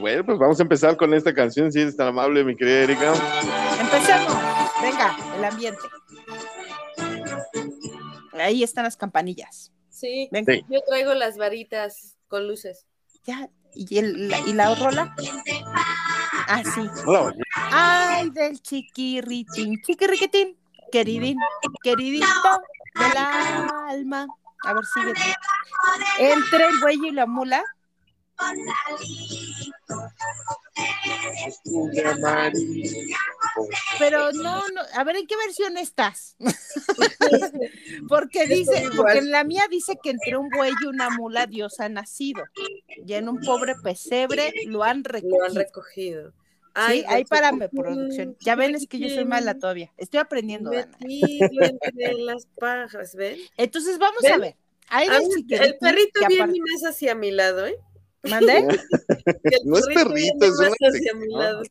bueno, 0.00 0.24
pues 0.24 0.38
vamos 0.38 0.58
a 0.58 0.62
empezar 0.62 0.96
con 0.96 1.14
esta 1.14 1.32
canción, 1.34 1.70
si 1.70 1.80
eres 1.80 1.96
tan 1.96 2.08
amable, 2.08 2.42
mi 2.44 2.56
querida 2.56 2.82
Erika. 2.84 3.12
Empecemos, 3.80 4.34
venga, 4.82 5.16
el 5.36 5.44
ambiente. 5.44 5.80
Ahí 8.32 8.62
están 8.64 8.84
las 8.84 8.96
campanillas. 8.96 9.72
Sí, 9.90 10.28
Venga. 10.32 10.52
Sí. 10.54 10.64
yo 10.68 10.80
traigo 10.88 11.12
las 11.14 11.36
varitas 11.36 12.16
con 12.28 12.48
luces. 12.48 12.86
Ya, 13.24 13.48
¿y, 13.74 13.98
el- 13.98 14.28
la, 14.28 14.38
¿y 14.40 14.52
la 14.54 14.74
rola? 14.74 15.14
Ah, 16.48 16.62
sí. 16.64 16.88
Hola, 17.06 17.32
Ay, 17.70 18.30
del 18.30 18.60
chiquirritín, 18.62 19.80
chiquirriquitín, 19.82 20.56
queridín, 20.90 21.36
queridito 21.82 22.26
del 22.94 23.16
alma. 23.16 24.26
A 24.64 24.72
ver, 24.72 24.84
sigue. 24.94 25.12
Entre 26.18 26.64
el 26.66 26.78
buey 26.80 26.98
y 27.08 27.10
la 27.12 27.26
mula. 27.26 27.62
Pero 33.98 34.32
no, 34.32 34.68
no, 34.68 34.80
a 34.94 35.04
ver, 35.04 35.16
¿en 35.16 35.26
qué 35.26 35.36
versión 35.36 35.76
estás? 35.76 36.36
porque 38.08 38.46
dice, 38.46 38.88
porque 38.96 39.18
en 39.18 39.30
la 39.30 39.44
mía 39.44 39.62
dice 39.70 39.98
que 40.02 40.10
entre 40.10 40.36
un 40.36 40.48
buey 40.48 40.72
y 40.82 40.86
una 40.86 41.10
mula 41.10 41.46
Dios 41.46 41.80
ha 41.80 41.88
nacido. 41.88 42.44
Y 43.06 43.12
en 43.14 43.28
un 43.28 43.40
pobre 43.40 43.74
pesebre 43.82 44.52
lo 44.66 44.82
han 44.84 45.02
Lo 45.02 45.44
han 45.44 45.54
recogido. 45.54 45.54
recogido. 45.54 46.32
Sí, 46.88 47.04
ahí 47.08 47.24
para 47.24 47.52
mi 47.52 47.66
producción. 47.68 48.36
Ya 48.40 48.54
ven, 48.54 48.74
es 48.74 48.86
que 48.86 48.98
yo 48.98 49.08
soy 49.08 49.24
mala 49.24 49.58
todavía. 49.58 49.92
Estoy 49.96 50.20
aprendiendo, 50.20 50.70
Dana. 50.70 50.96
Metido 51.00 51.48
entre 51.64 52.14
las 52.14 52.46
pajas, 52.46 53.14
¿ven? 53.14 53.38
Entonces 53.56 53.98
vamos 53.98 54.24
a 54.24 54.38
ver. 54.38 54.56
Ahí 54.88 55.08
el 55.08 55.78
perrito 55.78 56.20
viene 56.28 56.58
más 56.72 56.84
hacia 56.84 57.14
mi 57.14 57.30
lado, 57.30 57.66
¿eh? 57.66 57.76
¿Mandé? 58.22 58.66
No 59.64 59.78
es 59.78 59.86
perrito, 59.86 60.46
es 60.46 60.58
una. 60.58 61.62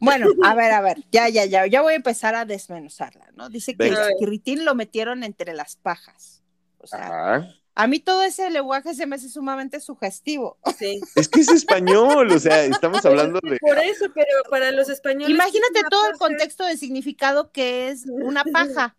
Bueno, 0.00 0.28
a 0.42 0.54
ver, 0.54 0.72
a 0.72 0.80
ver, 0.80 0.98
ya, 1.10 1.28
ya, 1.28 1.44
ya, 1.44 1.66
ya 1.66 1.82
voy 1.82 1.92
a 1.94 1.96
empezar 1.96 2.34
a 2.34 2.44
desmenuzarla, 2.44 3.30
¿no? 3.34 3.48
Dice 3.48 3.72
que 3.76 3.84
Venga. 3.84 4.06
el 4.06 4.14
chiquiritín 4.14 4.64
lo 4.64 4.74
metieron 4.74 5.22
entre 5.22 5.54
las 5.54 5.76
pajas. 5.76 6.42
O 6.78 6.86
sea, 6.86 7.06
Ajá. 7.06 7.54
a 7.74 7.86
mí 7.86 8.00
todo 8.00 8.22
ese 8.22 8.50
lenguaje 8.50 8.94
se 8.94 9.06
me 9.06 9.16
hace 9.16 9.28
sumamente 9.28 9.80
sugestivo. 9.80 10.58
Sí. 10.78 11.00
Es 11.16 11.28
que 11.28 11.40
es 11.40 11.48
español, 11.48 12.30
o 12.30 12.38
sea, 12.38 12.64
estamos 12.64 13.04
hablando 13.04 13.40
de. 13.42 13.58
Por 13.58 13.78
eso, 13.78 14.06
pero 14.14 14.42
para 14.50 14.72
los 14.72 14.88
españoles. 14.88 15.30
Imagínate 15.30 15.80
es 15.80 15.88
todo 15.88 16.08
el 16.08 16.18
contexto 16.18 16.64
de 16.64 16.76
significado 16.76 17.52
que 17.52 17.88
es 17.88 18.06
una 18.06 18.44
paja. 18.44 18.96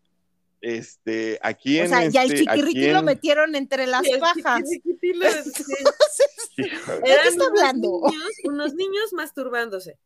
Este, 0.66 1.40
aquí 1.42 1.78
en 1.80 1.88
O 1.88 1.90
sea, 1.90 2.08
ya 2.08 2.24
el 2.24 2.32
este, 2.32 2.50
aquí 2.50 2.62
chiquiritín 2.62 2.94
lo 2.94 3.04
metieron 3.04 3.54
entre 3.56 3.86
las 3.86 4.02
Sí, 4.06 4.18
pajas. 4.18 4.62
lo- 4.62 5.32
sí. 5.44 6.24
Qué 6.56 6.64
Eran 7.04 7.28
está 7.28 7.36
unos 7.36 7.48
hablando? 7.50 8.02
niños- 8.10 8.32
unos 8.46 8.74
niños 8.74 9.12
masturbándose. 9.12 9.98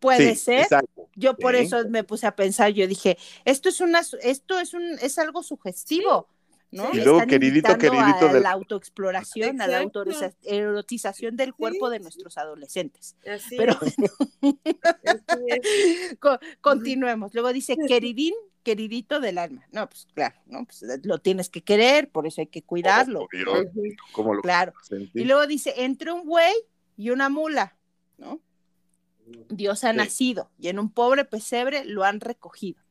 Puede 0.00 0.34
Sí, 0.34 0.40
ser. 0.44 0.60
exacto. 0.62 1.08
Yo 1.14 1.36
por 1.36 1.54
Sí. 1.54 1.62
eso 1.62 1.88
me 1.88 2.02
puse 2.02 2.26
a 2.26 2.34
pensar, 2.34 2.70
yo 2.72 2.88
dije, 2.88 3.16
esto 3.44 3.68
es 3.68 3.80
una 3.80 4.02
esto 4.22 4.58
es 4.58 4.74
un 4.74 4.82
es 5.00 5.16
algo 5.18 5.44
sugestivo, 5.44 6.28
¿no? 6.70 6.90
Sí. 6.92 6.98
Y 6.98 7.00
luego, 7.02 7.18
Están 7.18 7.28
queridito, 7.30 7.78
queridito 7.78 8.28
a 8.28 8.32
del- 8.32 8.42
la 8.42 8.50
autoexploración, 8.50 9.60
a 9.60 9.66
la 9.66 9.78
Exacto. 9.82 10.00
autoriza- 10.00 10.34
erotización 10.42 11.36
del 11.36 11.54
cuerpo 11.54 11.90
de 11.90 11.98
Sí. 11.98 12.02
nuestros 12.02 12.38
adolescentes. 12.38 13.16
Así 13.26 13.56
Pero 13.56 13.76
así 13.80 14.02
continuemos. 16.60 17.32
Luego 17.34 17.52
dice, 17.52 17.76
queridín, 17.86 18.34
queridito 18.62 19.20
del 19.20 19.38
alma. 19.38 19.66
No, 19.72 19.88
pues 19.88 20.06
claro, 20.14 20.36
¿no? 20.46 20.64
Pues 20.66 20.84
lo 21.04 21.18
tienes 21.18 21.48
que 21.48 21.62
querer, 21.62 22.10
por 22.10 22.26
eso 22.26 22.40
hay 22.40 22.48
que 22.48 22.62
cuidarlo. 22.62 23.22
Obvio, 23.22 23.62
Ujú. 23.62 23.82
¿Cómo 24.12 24.34
lo 24.34 24.42
Claro. 24.42 24.72
sentí? 24.82 25.20
Y 25.20 25.24
luego 25.24 25.46
dice, 25.46 25.74
entre 25.78 26.12
un 26.12 26.26
buey 26.26 26.54
y 26.96 27.10
una 27.10 27.28
mula, 27.28 27.76
¿no? 28.18 28.40
Dios 29.48 29.84
ha 29.84 29.90
Sí. 29.92 29.96
nacido 29.96 30.50
y 30.58 30.68
en 30.68 30.78
un 30.78 30.90
pobre 30.90 31.24
pesebre 31.24 31.84
lo 31.84 32.04
han 32.04 32.20
recogido. 32.20 32.82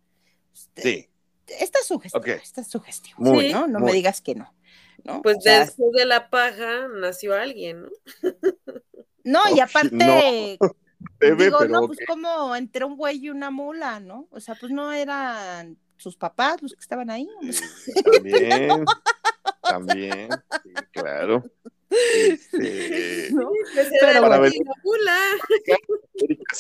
Este, 0.54 0.82
Sí, 0.82 1.10
Está 1.60 1.80
sugestivo, 1.84 2.20
Ok. 2.22 2.28
está 2.28 2.64
sugestivo, 2.64 3.16
Muy, 3.20 3.52
¿no? 3.52 3.68
No 3.68 3.80
muy. 3.80 3.88
me 3.92 3.94
digas 3.94 4.22
que 4.22 4.36
no. 4.36 4.54
¿no? 5.04 5.22
Pues 5.22 5.38
O 5.38 5.42
sea, 5.42 5.62
después 5.62 5.92
de 5.94 6.06
la 6.06 6.30
paja 6.30 6.88
nació 6.88 7.36
alguien, 7.36 7.84
¿no? 7.84 7.90
no, 9.24 9.40
y 9.56 9.60
aparte, 9.60 9.96
debe, 11.20 11.46
digo, 11.46 11.60
pero 11.60 11.70
no, 11.70 11.88
pues 11.88 12.00
como 12.08 12.56
entre 12.56 12.84
un 12.86 12.98
güey 12.98 13.18
y 13.26 13.30
una 13.30 13.52
mula, 13.52 14.00
¿no? 14.00 14.28
O 14.32 14.40
sea, 14.40 14.56
pues 14.56 14.72
no 14.72 14.92
eran 14.92 15.78
sus 15.98 16.16
papás 16.18 16.62
los 16.62 16.74
que 16.74 16.80
estaban 16.82 17.10
ahí. 17.10 17.28
También, 18.04 18.86
también, 19.62 20.30
sí, 20.64 20.70
claro. 20.92 21.44
Este, 21.90 23.30
¿no? 23.32 23.50
Pues 23.74 23.88
Pero 24.02 24.28
bueno. 24.28 24.50
la 25.06 25.18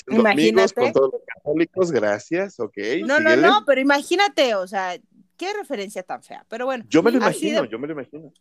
Imagínate. 0.07 0.73
con 0.73 0.91
todos 0.93 1.09
los 1.13 1.21
católicos, 1.25 1.91
gracias, 1.91 2.59
ok. 2.59 2.77
No, 3.01 3.19
no, 3.19 3.29
síguele. 3.31 3.47
no, 3.47 3.63
pero 3.65 3.81
imagínate, 3.81 4.55
o 4.55 4.67
sea, 4.67 4.97
qué 5.37 5.53
referencia 5.53 6.03
tan 6.03 6.21
fea. 6.23 6.45
Pero 6.49 6.65
bueno, 6.65 6.85
Yo 6.87 7.01
me 7.03 7.11
lo 7.11 7.17
imagino, 7.17 7.61
de- 7.63 7.69
yo 7.69 7.79
me 7.79 7.87
lo 7.87 7.93
imagino. 7.93 8.31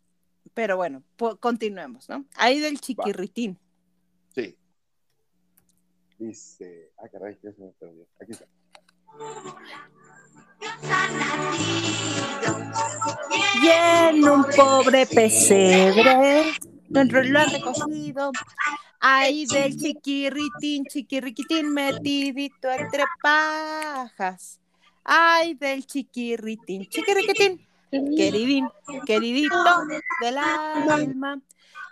pero 0.53 0.77
bueno, 0.77 1.03
continuemos, 1.39 2.07
¿no? 2.09 2.25
Ahí 2.35 2.59
del 2.59 2.79
chiquirritín. 2.79 3.57
Sí. 4.35 4.57
Dice, 6.17 6.91
ah, 6.97 7.07
caray, 7.11 7.37
ya 7.43 7.51
se 7.51 7.61
me 7.61 7.71
perdió. 7.79 8.05
Aquí 8.19 8.31
está. 8.31 8.45
Y 13.61 13.67
en 13.67 14.27
un 14.27 14.43
pobre 14.55 15.05
pesebre, 15.05 16.53
lo 16.89 17.39
ha 17.39 17.45
recogido. 17.45 18.31
Ahí 18.99 19.45
del 19.45 19.77
chiquirritín, 19.77 20.85
chiquirriquitín, 20.85 21.71
metidito 21.71 22.69
entre 22.69 23.03
pajas. 23.21 24.59
Ay, 25.03 25.53
del 25.53 25.85
chiquirritín, 25.85 26.87
chiquirriquitín, 26.89 27.65
queridín, 27.91 28.67
queridito 29.05 29.55
del 30.21 30.37
alma, 30.37 31.39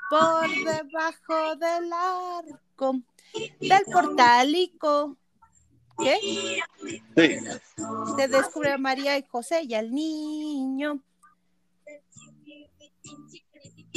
por 0.09 0.49
debajo 0.49 1.55
del 1.55 1.93
arco, 1.93 2.99
del 3.59 3.83
portalico. 3.91 5.15
¿Qué? 5.97 6.19
Sí, 7.15 7.37
Se 8.17 8.27
descubre 8.27 8.73
a 8.73 8.77
María 8.77 9.17
y 9.17 9.23
José 9.23 9.63
y 9.63 9.75
al 9.75 9.93
niño. 9.93 11.01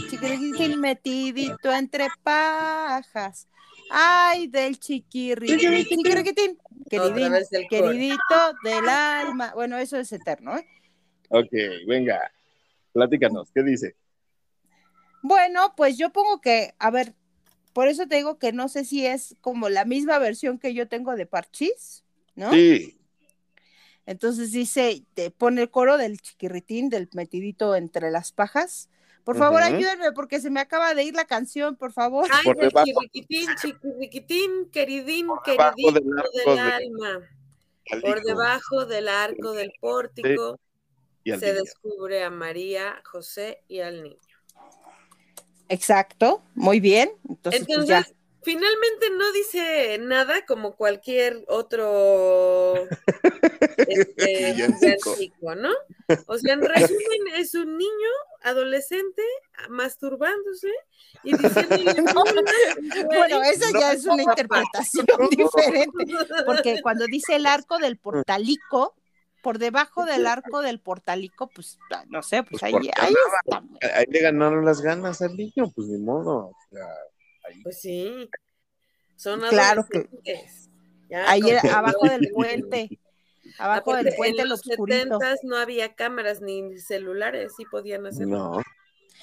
Chiquiritín 0.09 0.81
metidito 0.81 1.73
entre 1.73 2.09
pajas. 2.23 3.47
Ay, 3.91 4.47
del 4.49 4.79
chiquirritín. 4.79 5.59
Chiquiritín. 5.59 6.01
Otra 6.01 6.23
Queridín, 6.89 7.33
queridito 7.69 8.55
del 8.65 8.89
alma. 8.89 9.53
Bueno, 9.55 9.77
eso 9.77 9.99
es 9.99 10.11
eterno, 10.13 10.57
¿eh? 10.57 10.67
ok, 11.29 11.53
venga. 11.87 12.19
Platícanos, 12.93 13.51
¿qué 13.53 13.63
dice? 13.63 13.95
Bueno, 15.23 15.75
pues 15.77 15.99
yo 15.99 16.11
pongo 16.11 16.41
que, 16.41 16.75
a 16.79 16.91
ver, 16.91 17.15
por 17.73 17.89
eso 17.89 18.07
te 18.07 18.17
digo 18.17 18.39
que 18.39 18.53
no 18.53 18.69
sé 18.69 18.85
si 18.85 19.05
es 19.05 19.37
como 19.41 19.69
la 19.69 19.85
misma 19.85 20.19
versión 20.19 20.59
que 20.59 20.73
yo 20.73 20.89
tengo 20.89 21.15
de 21.15 21.27
Parchís, 21.27 22.05
¿no? 22.35 22.51
Sí, 22.53 22.99
Entonces 24.07 24.53
dice, 24.53 25.05
te 25.15 25.31
pone 25.31 25.63
el 25.63 25.71
coro 25.71 25.99
del 25.99 26.21
chiquirritín, 26.21 26.89
del 26.89 27.09
metidito 27.13 27.77
entre 27.77 28.11
las 28.11 28.33
pajas. 28.33 28.89
Por 29.29 29.37
favor, 29.37 29.61
Ujú. 29.61 29.75
ayúdenme 29.75 30.13
porque 30.13 30.41
se 30.41 30.49
me 30.49 30.59
acaba 30.59 30.95
de 30.95 31.03
ir 31.05 31.15
la 31.15 31.27
canción, 31.27 31.77
por 31.77 31.93
favor. 31.93 32.27
Ay, 32.33 32.45
Por 32.45 32.57
debajo. 32.57 32.87
chiquiriquitín, 32.87 33.51
chiquiriquitín, 33.61 34.71
queridín, 34.71 35.27
Por 35.27 35.43
debajo 35.45 35.75
queridito 35.77 36.01
del 36.01 36.19
arco 36.19 36.31
del 36.47 36.55
de- 36.57 36.61
alma. 36.73 37.29
al 37.91 38.01
Por 38.01 38.23
debajo 38.23 38.87
del 38.87 39.07
arco 39.09 39.53
del 39.53 39.71
pórtico 39.83 40.59
se 41.27 41.37
niño. 41.37 41.55
descubre 41.63 42.25
a 42.25 42.31
María, 42.31 43.03
José 43.05 43.63
y 43.69 43.81
al 43.81 44.03
niño. 44.03 44.17
Exacto, 45.69 46.43
muy 46.55 46.81
bien. 46.81 47.11
Entonces, 47.29 47.67
pues 47.67 47.79
Entonces, 47.81 48.07
ya. 48.09 48.18
Finalmente 48.43 49.11
no 49.11 49.33
dice 49.33 49.99
nada 50.01 50.45
como 50.47 50.77
cualquier 50.77 51.45
otro 51.49 52.75
este, 53.77 54.55
¿no? 55.41 55.71
O 56.27 56.39
sea, 56.39 56.55
en 56.55 56.63
resumen, 56.63 57.21
es 57.37 57.55
un 57.55 57.77
niño 57.77 58.09
adolescente 58.43 59.23
masturbándose 59.69 60.71
y 61.23 61.37
diciéndole 61.37 61.95
No, 62.03 62.23
"Hola, 62.23 62.43
Bueno, 63.07 63.43
esa 63.43 63.71
No, 63.73 63.81
ya 63.81 63.93
es 63.93 64.05
una 64.05 64.25
papá. 64.25 64.31
interpretación 64.33 65.07
diferente, 65.31 66.05
porque 66.47 66.81
cuando 66.83 67.07
dice 67.07 67.37
el 67.37 67.47
arco 67.47 67.79
del 67.79 67.99
portalico, 67.99 68.95
por 69.43 69.59
debajo 69.59 70.05
del 70.05 70.27
arco 70.27 70.63
del 70.63 70.81
portalico, 70.81 71.49
pues 71.49 71.79
ah, 71.93 72.05
no 72.09 72.23
sé, 72.23 72.43
pues 72.43 72.61
Pues 72.61 72.63
ahí, 72.65 72.75
ahí 72.97 73.15
está. 73.45 73.63
Ahí 73.95 74.07
le 74.09 74.21
ganaron 74.21 74.65
las 74.65 74.81
ganas 74.81 75.23
al 75.23 75.37
niño, 75.37 75.71
pues 75.75 75.89
ni 75.89 75.99
modo. 75.99 76.49
o 76.49 76.57
sea, 76.71 76.87
ahí. 77.49 77.63
Pues 77.63 77.81
sí, 77.81 78.29
son 79.17 79.41
Claro 79.49 79.87
que-. 79.89 80.09
Ya, 81.09 81.35
que 81.41 81.59
abajo 81.69 82.05
no- 82.05 82.11
del 82.13 82.31
puente, 82.33 82.99
abajo 83.59 83.91
Aparte, 83.93 84.05
del 84.05 84.15
puente, 84.17 84.43
en 84.43 84.49
los. 84.49 84.61
70 84.61 85.35
no 85.43 85.57
había 85.57 85.95
cámaras 85.95 86.41
ni 86.41 86.79
celulares, 86.79 87.53
sí 87.57 87.65
podían 87.71 88.07
hacerlo. 88.07 88.39
No, 88.39 88.63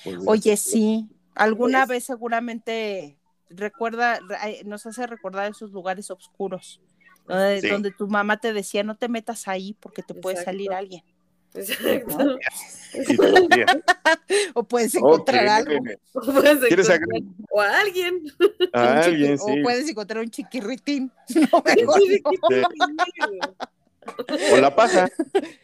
Pues, 0.04 0.18
Oye, 0.26 0.58
sí, 0.58 1.08
alguna 1.36 1.86
vez 1.86 2.06
seguramente 2.06 3.18
recuerda, 3.50 4.20
nos 4.66 4.86
hace 4.86 5.06
recordar 5.08 5.52
esos 5.52 5.72
lugares 5.72 6.10
oscuros, 6.12 6.82
donde, 7.28 7.92
tu 7.92 8.08
mamá 8.08 8.38
te 8.38 8.54
decía, 8.54 8.84
no 8.84 8.96
te 8.96 9.08
metas 9.08 9.48
ahí 9.48 9.76
porque 9.80 10.04
te 10.04 10.14
puede 10.16 10.44
salir 10.44 10.72
alguien. 10.74 11.04
Exacto. 11.56 12.38
o 14.54 14.64
puedes 14.64 14.96
encontrar 14.96 15.48
algo. 15.48 15.74
O 16.14 16.22
puedes 16.22 16.72
encontrar 16.72 17.00
o 17.50 17.62
a 17.62 17.80
alguien. 17.80 18.24
A 18.74 19.02
alguien, 19.02 19.38
sí. 19.38 19.60
O 19.60 19.64
puedes 19.64 19.90
encontrar 19.90 20.24
un 20.24 20.30
chiquirritín. 20.30 21.12
O 24.52 24.58
la 24.58 24.76
paja. 24.76 25.10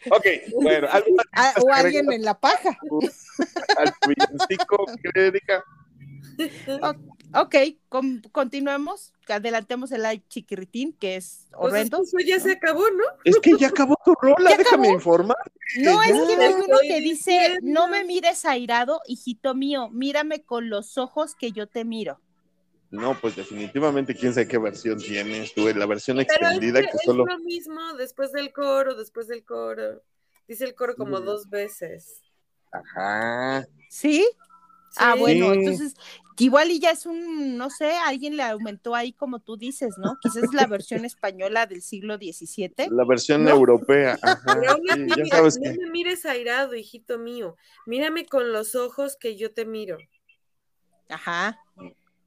Ok, 0.09 0.25
bueno. 0.61 0.87
Ah, 1.33 1.53
o 1.61 1.71
alguien 1.71 2.11
en 2.11 2.23
la 2.23 2.33
paja. 2.33 2.75
Al 3.77 3.93
que 5.01 5.09
dedica. 5.13 5.63
Ok, 7.34 7.55
continuemos, 8.32 9.13
adelantemos 9.27 9.91
el 9.91 10.27
chiquirritín, 10.27 10.93
que 10.93 11.15
es 11.15 11.47
pues 11.51 11.73
horrendo. 11.73 12.01
eso 12.03 12.17
ya 12.25 12.39
se 12.39 12.53
acabó, 12.53 12.89
¿no? 12.89 13.03
Es 13.23 13.39
que 13.39 13.53
ya 13.57 13.67
acabó 13.67 13.97
tu 14.03 14.13
rola, 14.13 14.55
déjame 14.57 14.89
informar. 14.89 15.38
No, 15.77 16.01
es 16.03 16.11
que 16.11 16.43
hay 16.43 16.53
uno 16.53 16.77
que 16.82 16.99
dice, 16.99 17.59
no 17.61 17.88
me 17.88 18.03
mires 18.03 18.45
airado, 18.45 19.01
hijito 19.07 19.55
mío, 19.55 19.89
mírame 19.89 20.43
con 20.43 20.69
los 20.69 20.97
ojos 20.97 21.36
que 21.36 21.51
yo 21.51 21.67
te 21.67 21.86
miro. 21.86 22.19
No, 22.89 23.17
pues 23.19 23.38
definitivamente 23.38 24.13
quién 24.13 24.34
sabe 24.34 24.49
qué 24.49 24.57
versión 24.57 24.97
tienes 24.97 25.53
tú, 25.53 25.69
la 25.73 25.86
versión 25.86 26.19
extendida 26.19 26.82
que, 26.82 26.97
solo... 27.05 27.23
Es 27.25 27.38
lo 27.38 27.39
mismo 27.39 27.93
después 27.97 28.34
del 28.34 28.51
coro, 28.51 28.95
después 28.95 29.29
del 29.29 29.45
coro. 29.45 30.03
Dice 30.45 30.65
el 30.65 30.75
coro 30.75 30.95
como 30.95 31.21
dos 31.21 31.49
veces. 31.49 32.21
Ajá. 32.73 33.65
¿Sí? 33.89 34.27
Ah, 34.97 35.15
bueno, 35.15 35.53
entonces 35.53 35.95
igual 36.43 36.71
y 36.71 36.79
ya 36.79 36.91
es 36.91 37.05
un, 37.05 37.57
no 37.57 37.69
sé, 37.69 37.93
alguien 38.05 38.35
le 38.35 38.43
aumentó 38.43 38.95
ahí 38.95 39.13
como 39.13 39.39
tú 39.39 39.57
dices, 39.57 39.95
¿no? 39.97 40.17
Quizás 40.21 40.43
es 40.43 40.53
la 40.53 40.65
versión 40.65 41.05
española 41.05 41.67
del 41.67 41.81
siglo 41.81 42.17
XVII. 42.17 42.89
La 42.89 43.05
versión 43.05 43.47
europea. 43.47 44.17
Ajá, 44.21 44.55
no 44.55 44.77
me 44.81 45.89
mires 45.91 46.25
airado, 46.25 46.75
hijito 46.75 47.19
mío. 47.19 47.55
Mírame 47.85 48.25
con 48.25 48.51
los 48.51 48.75
ojos 48.75 49.17
que 49.19 49.37
yo 49.37 49.53
te 49.53 49.65
miro. 49.65 49.97
Ajá. 51.09 51.59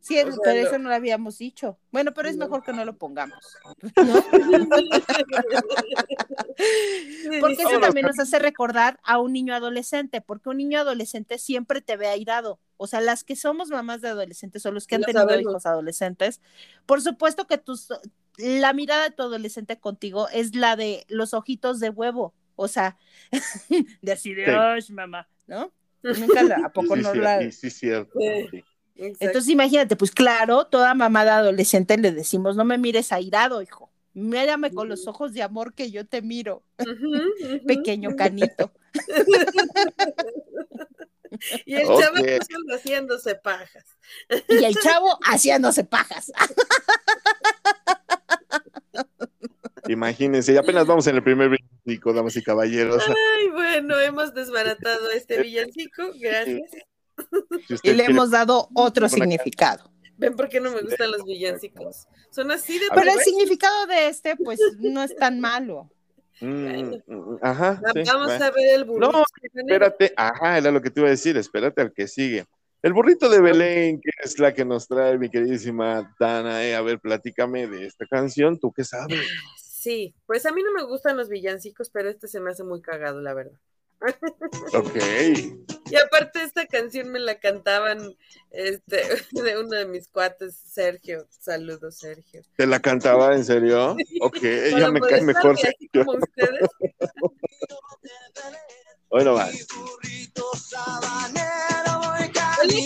Sí, 0.04 0.20
pero 0.44 0.66
eso 0.66 0.78
no 0.78 0.90
lo 0.90 0.94
habíamos 0.94 1.38
dicho. 1.38 1.78
Bueno, 1.90 2.12
pero 2.12 2.28
es 2.28 2.36
mejor 2.36 2.62
que 2.62 2.74
no 2.74 2.84
lo 2.84 2.98
pongamos. 2.98 3.56
¿no? 3.72 3.94
porque 7.40 7.62
eso 7.62 7.80
también 7.80 8.04
nos 8.04 8.18
hace 8.18 8.38
recordar 8.38 9.00
a 9.02 9.18
un 9.18 9.32
niño 9.32 9.54
adolescente, 9.54 10.20
porque 10.20 10.50
un 10.50 10.58
niño 10.58 10.78
adolescente 10.78 11.38
siempre 11.38 11.80
te 11.80 11.96
ve 11.96 12.08
airado. 12.08 12.60
O 12.76 12.86
sea, 12.86 13.00
las 13.00 13.24
que 13.24 13.34
somos 13.34 13.70
mamás 13.70 14.02
de 14.02 14.08
adolescentes 14.08 14.66
o 14.66 14.72
los 14.72 14.86
que 14.86 14.96
han 14.96 15.04
tenido 15.04 15.40
hijos 15.40 15.64
adolescentes, 15.64 16.42
por 16.84 17.00
supuesto 17.00 17.46
que 17.46 17.56
tus, 17.56 17.88
la 18.36 18.74
mirada 18.74 19.04
de 19.04 19.10
tu 19.10 19.22
adolescente 19.22 19.80
contigo 19.80 20.28
es 20.28 20.54
la 20.54 20.76
de 20.76 21.06
los 21.08 21.32
ojitos 21.32 21.80
de 21.80 21.88
huevo. 21.88 22.34
O 22.56 22.68
sea, 22.68 22.98
de 24.02 24.12
así 24.12 24.34
de, 24.34 24.82
sí. 24.82 24.92
mamá, 24.92 25.26
¿no? 25.46 25.72
Nunca 26.02 26.42
la, 26.42 26.56
¿a 26.66 26.68
poco 26.68 26.94
no 26.94 27.14
la... 27.14 27.40
Sí, 27.40 27.52
sí, 27.52 27.70
cierto. 27.70 28.18
Entonces 28.96 29.48
imagínate, 29.48 29.96
pues 29.96 30.12
claro, 30.12 30.66
toda 30.66 30.94
mamá 30.94 31.24
de 31.24 31.30
adolescente 31.30 31.98
le 31.98 32.12
decimos, 32.12 32.54
no 32.56 32.64
me 32.64 32.78
mires 32.78 33.10
airado, 33.10 33.60
hijo, 33.60 33.90
mírame 34.12 34.72
con 34.72 34.88
los 34.88 35.08
ojos 35.08 35.32
de 35.32 35.42
amor 35.42 35.74
que 35.74 35.90
yo 35.90 36.06
te 36.06 36.22
miro, 36.22 36.62
pequeño 37.66 38.14
canito. 38.16 38.70
y 41.66 41.74
el 41.74 41.86
chavo 41.86 42.14
haciéndose 42.72 43.34
pajas. 43.34 43.84
y 44.48 44.64
el 44.64 44.76
chavo 44.76 45.18
haciéndose 45.24 45.82
pajas. 45.84 46.32
Imagínense, 49.88 50.52
y 50.54 50.56
apenas 50.56 50.86
vamos 50.86 51.06
en 51.08 51.16
el 51.16 51.22
primer 51.22 51.50
villancico, 51.50 52.14
damas 52.14 52.34
y 52.36 52.42
caballeros. 52.42 53.02
Ay, 53.06 53.50
bueno, 53.50 53.98
hemos 53.98 54.32
desbaratado 54.32 55.10
este 55.10 55.38
villancico, 55.42 56.04
gracias 56.14 56.70
y 57.82 57.92
le 57.92 58.04
hemos 58.04 58.30
dado 58.30 58.68
otro 58.74 59.08
significado. 59.08 59.90
¿Ven 60.16 60.36
por 60.36 60.48
qué 60.48 60.60
no 60.60 60.70
me 60.70 60.80
gustan 60.82 61.10
los 61.10 61.24
villancicos? 61.24 62.06
Son 62.30 62.50
así 62.50 62.78
de... 62.78 62.86
Pero 62.94 63.12
el 63.12 63.20
significado 63.20 63.86
de 63.86 64.08
este, 64.08 64.36
pues, 64.36 64.60
no 64.78 65.02
es 65.02 65.14
tan 65.16 65.40
malo. 65.40 65.90
Mm, 66.40 66.94
mm, 67.06 67.38
ajá. 67.42 67.80
Vamos 68.06 68.30
a 68.30 68.50
ver 68.50 68.74
el 68.74 68.84
burrito. 68.84 69.12
No, 69.12 69.24
espérate, 69.42 70.12
ajá, 70.16 70.58
era 70.58 70.70
lo 70.70 70.80
que 70.80 70.90
te 70.90 71.00
iba 71.00 71.08
a 71.08 71.12
decir, 71.12 71.36
espérate 71.36 71.80
al 71.80 71.92
que 71.92 72.08
sigue. 72.08 72.44
El 72.82 72.92
burrito 72.92 73.30
de 73.30 73.40
Belén, 73.40 74.00
que 74.00 74.10
es 74.22 74.38
la 74.38 74.52
que 74.52 74.64
nos 74.64 74.86
trae 74.86 75.16
mi 75.16 75.30
queridísima 75.30 76.14
Dana, 76.20 76.64
eh, 76.64 76.74
a 76.74 76.82
ver, 76.82 77.00
platícame 77.00 77.66
de 77.66 77.86
esta 77.86 78.06
canción, 78.06 78.58
¿tú 78.58 78.72
qué 78.72 78.84
sabes? 78.84 79.20
Sí, 79.56 80.14
pues 80.26 80.44
a 80.44 80.52
mí 80.52 80.62
no 80.62 80.72
me 80.72 80.82
gustan 80.84 81.16
los 81.16 81.28
villancicos, 81.28 81.90
pero 81.90 82.10
este 82.10 82.28
se 82.28 82.40
me 82.40 82.50
hace 82.50 82.62
muy 82.62 82.82
cagado, 82.82 83.20
la 83.20 83.32
verdad. 83.32 83.58
Ok. 84.74 84.96
Y 85.90 85.96
aparte 85.96 86.42
esta 86.42 86.66
canción 86.66 87.10
me 87.10 87.18
la 87.18 87.38
cantaban 87.38 88.16
este, 88.50 89.02
de 89.32 89.58
uno 89.58 89.70
de 89.70 89.86
mis 89.86 90.08
cuates, 90.08 90.56
Sergio. 90.56 91.26
Saludos, 91.30 91.98
Sergio. 91.98 92.42
¿Te 92.56 92.66
la 92.66 92.80
cantaba 92.80 93.34
en 93.34 93.44
serio? 93.44 93.96
Ok, 94.20 94.38
ella 94.42 94.90
me 94.90 95.00
cae 95.00 95.22
mejor. 95.22 95.54
Así 95.54 95.88
como 95.92 96.12
ustedes. 96.12 96.68
Bueno, 99.10 99.34
va. 99.34 99.48
Él 99.48 99.58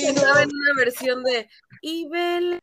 cantaba 0.05 0.43
en 0.43 0.51
una 0.51 0.75
versión 0.77 1.25
de 1.25 1.49
Y 1.81 2.07
Belén, 2.11 2.61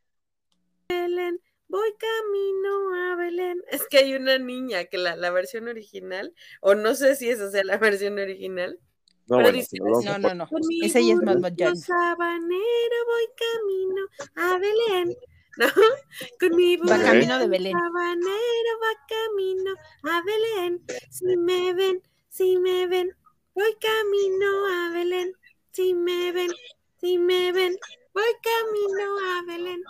voy 1.76 1.94
camino 1.98 2.96
a 2.96 3.16
Belén. 3.18 3.62
Es 3.70 3.86
que 3.88 3.98
hay 3.98 4.16
una 4.16 4.38
niña 4.38 4.86
que 4.86 4.98
la, 4.98 5.16
la 5.16 5.30
versión 5.32 5.68
original, 5.68 6.34
o 6.62 6.74
no 6.76 6.96
sé 6.96 7.16
si 7.16 7.30
esa 7.30 7.52
sea 7.52 7.64
la 7.64 7.78
versión 7.78 8.18
original. 8.18 8.80
No, 9.28 9.38
pero 9.38 9.52
bueno, 9.52 9.58
dice, 9.58 9.78
no, 9.80 10.20
no, 10.20 10.36
no. 10.36 10.48
Esa 10.84 11.00
ya 11.00 11.14
es 11.14 11.22
más 11.22 11.38
moderna. 11.38 11.76
sabanero 11.76 12.98
voy 13.08 13.28
camino 13.44 14.02
a 14.36 14.58
Belén. 14.60 15.16
¿No? 15.58 15.66
Con 16.40 16.56
mi 16.56 16.76
Va 16.78 17.02
camino 17.02 17.40
de 17.40 17.48
Belén. 17.48 17.74
sabanero 17.74 18.72
va 18.84 18.94
camino 19.08 19.72
a 20.04 20.22
Belén. 20.22 20.86
Si 21.10 21.38
me 21.38 21.74
ven, 21.74 22.04
si 22.30 22.58
me 22.58 22.88
ven, 22.88 23.16
voy 23.56 23.76
camino 23.80 24.48
a 24.68 24.92
Belén. 24.94 25.34
Si 25.72 25.94
me 25.94 26.32
ven, 26.32 26.52
si 27.00 27.18
me 27.18 27.52
ven, 27.52 27.76
voy 28.14 28.32
camino 28.44 29.18
a 29.32 29.44
Belén. 29.48 29.82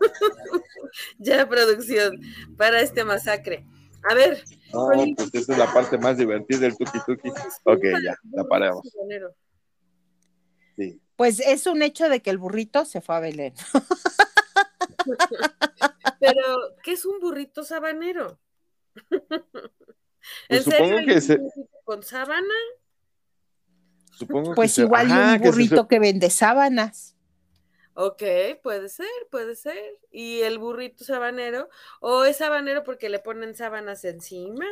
ya, 1.18 1.48
producción, 1.48 2.20
para 2.56 2.80
este 2.80 3.04
masacre. 3.04 3.64
A 4.08 4.14
ver. 4.14 4.42
No, 4.72 4.88
pues 5.16 5.34
esa 5.34 5.52
es 5.52 5.58
la 5.58 5.72
parte 5.72 5.98
más 5.98 6.16
divertida 6.16 6.60
del 6.60 6.76
tuki 6.76 6.98
tuki. 7.06 7.30
Ok, 7.64 7.84
ya, 8.02 8.16
la 8.32 8.44
paramos. 8.44 8.88
Sí. 10.76 11.00
Pues 11.16 11.40
es 11.40 11.66
un 11.66 11.82
hecho 11.82 12.08
de 12.08 12.22
que 12.22 12.30
el 12.30 12.38
burrito 12.38 12.84
se 12.84 13.00
fue 13.00 13.16
a 13.16 13.20
Belén. 13.20 13.54
Pero, 16.20 16.76
¿qué 16.82 16.92
es 16.92 17.04
un 17.04 17.20
burrito 17.20 17.64
sabanero? 17.64 18.38
Pues 20.48 20.64
supongo 20.64 20.96
que 21.06 21.20
se... 21.20 21.40
con 21.84 22.02
sábana? 22.02 22.54
Supongo 24.12 24.54
pues 24.54 24.74
que 24.74 24.82
igual 24.82 25.10
Ajá, 25.10 25.34
un 25.34 25.42
burrito 25.42 25.88
que, 25.88 25.96
se... 25.96 25.98
que 25.98 25.98
vende 25.98 26.30
sábanas. 26.30 27.16
Ok, 28.00 28.22
puede 28.62 28.88
ser, 28.88 29.08
puede 29.30 29.56
ser. 29.56 29.76
¿Y 30.12 30.42
el 30.42 30.58
burrito 30.58 31.02
sabanero? 31.04 31.68
¿O 32.00 32.24
es 32.24 32.36
sabanero 32.36 32.84
porque 32.84 33.08
le 33.08 33.18
ponen 33.18 33.56
sábanas 33.56 34.04
encima? 34.04 34.64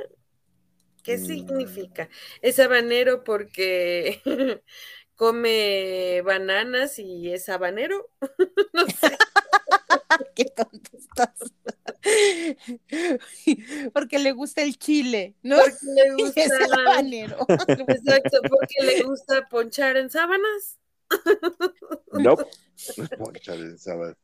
¿Qué 1.02 1.18
Mm. 1.18 1.26
significa? 1.26 2.08
¿Es 2.42 2.56
sabanero 2.56 3.22
porque 3.24 4.20
come 5.16 6.22
bananas 6.22 6.98
y 6.98 7.32
es 7.32 7.44
sabanero? 7.44 8.10
no 8.72 8.86
sé. 8.88 9.16
Qué 10.34 10.44
tonto 10.46 10.90
estás. 10.96 11.52
Porque 13.92 14.18
le 14.18 14.32
gusta 14.32 14.62
el 14.62 14.78
chile, 14.78 15.34
¿no? 15.42 15.56
Porque 15.56 15.76
le 15.94 16.14
gusta. 16.14 16.42
es 16.42 16.52
habanero. 16.52 17.46
Exacto, 17.88 18.38
porque 18.48 18.74
le 18.84 19.02
gusta 19.04 19.48
ponchar 19.48 19.96
en 19.96 20.10
sábanas. 20.10 20.78
No, 22.12 22.36
de 23.46 23.78
sábado. 23.78 24.16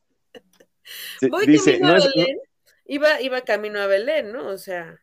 Sí, 1.20 1.28
Voy 1.28 1.46
dice, 1.46 1.78
camino 1.78 1.88
no 1.88 1.94
a 1.94 1.98
es, 1.98 2.14
Belén. 2.14 2.38
Iba, 2.86 3.20
iba 3.20 3.40
camino 3.42 3.80
a 3.80 3.86
Belén, 3.86 4.32
¿no? 4.32 4.48
O 4.48 4.58
sea, 4.58 5.00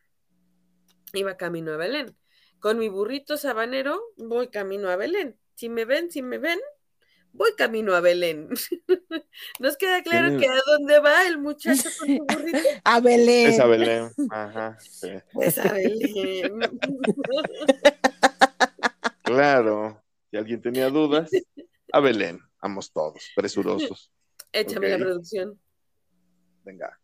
iba 1.13 1.37
camino 1.37 1.73
a 1.73 1.77
Belén. 1.77 2.15
Con 2.59 2.77
mi 2.77 2.89
burrito 2.89 3.37
sabanero, 3.37 4.01
voy 4.17 4.49
camino 4.49 4.89
a 4.89 4.95
Belén. 4.97 5.37
Si 5.55 5.69
me 5.69 5.85
ven, 5.85 6.11
si 6.11 6.21
me 6.21 6.37
ven, 6.37 6.59
voy 7.31 7.51
camino 7.57 7.95
a 7.95 8.01
Belén. 8.01 8.49
¿Nos 9.59 9.77
queda 9.77 10.03
claro 10.03 10.27
Tiene- 10.29 10.43
que 10.43 10.49
a 10.49 10.61
dónde 10.65 10.99
va 10.99 11.25
el 11.27 11.37
muchacho 11.37 11.89
con 11.97 12.07
su 12.07 12.25
burrito? 12.25 12.57
A 12.83 12.99
Belén. 12.99 13.49
es 13.49 13.59
a 13.59 13.65
Belén. 13.65 14.11
Ajá, 14.29 14.77
sí. 14.81 15.09
A 15.09 15.73
Belén. 15.73 16.59
Claro. 19.23 20.03
Si 20.31 20.37
alguien 20.37 20.61
tenía 20.61 20.89
dudas, 20.89 21.29
A 21.91 21.99
Belén, 21.99 22.39
vamos 22.61 22.91
todos, 22.91 23.23
presurosos. 23.35 24.11
Échame 24.51 24.89
la 24.89 24.97
producción. 24.97 25.59
Venga. 26.63 26.99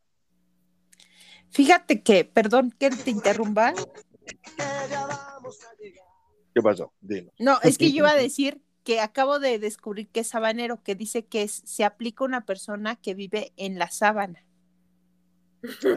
Fíjate 1.51 2.01
que, 2.01 2.25
perdón 2.25 2.71
que 2.71 2.89
te 2.89 3.11
interrumpa. 3.11 3.73
¿Qué 6.53 6.61
pasó? 6.61 6.93
Dilo. 7.01 7.31
No, 7.39 7.59
es 7.61 7.77
que 7.77 7.91
yo 7.91 7.97
iba 7.97 8.11
a 8.11 8.15
decir 8.21 8.61
que 8.83 8.99
acabo 8.99 9.39
de 9.39 9.59
descubrir 9.59 10.09
que 10.09 10.21
es 10.21 10.27
sabanero, 10.27 10.81
que 10.83 10.95
dice 10.95 11.25
que 11.25 11.47
se 11.47 11.83
aplica 11.83 12.23
a 12.23 12.27
una 12.27 12.45
persona 12.45 12.95
que 12.95 13.13
vive 13.13 13.53
en 13.57 13.79
la 13.79 13.89
sábana. 13.89 14.45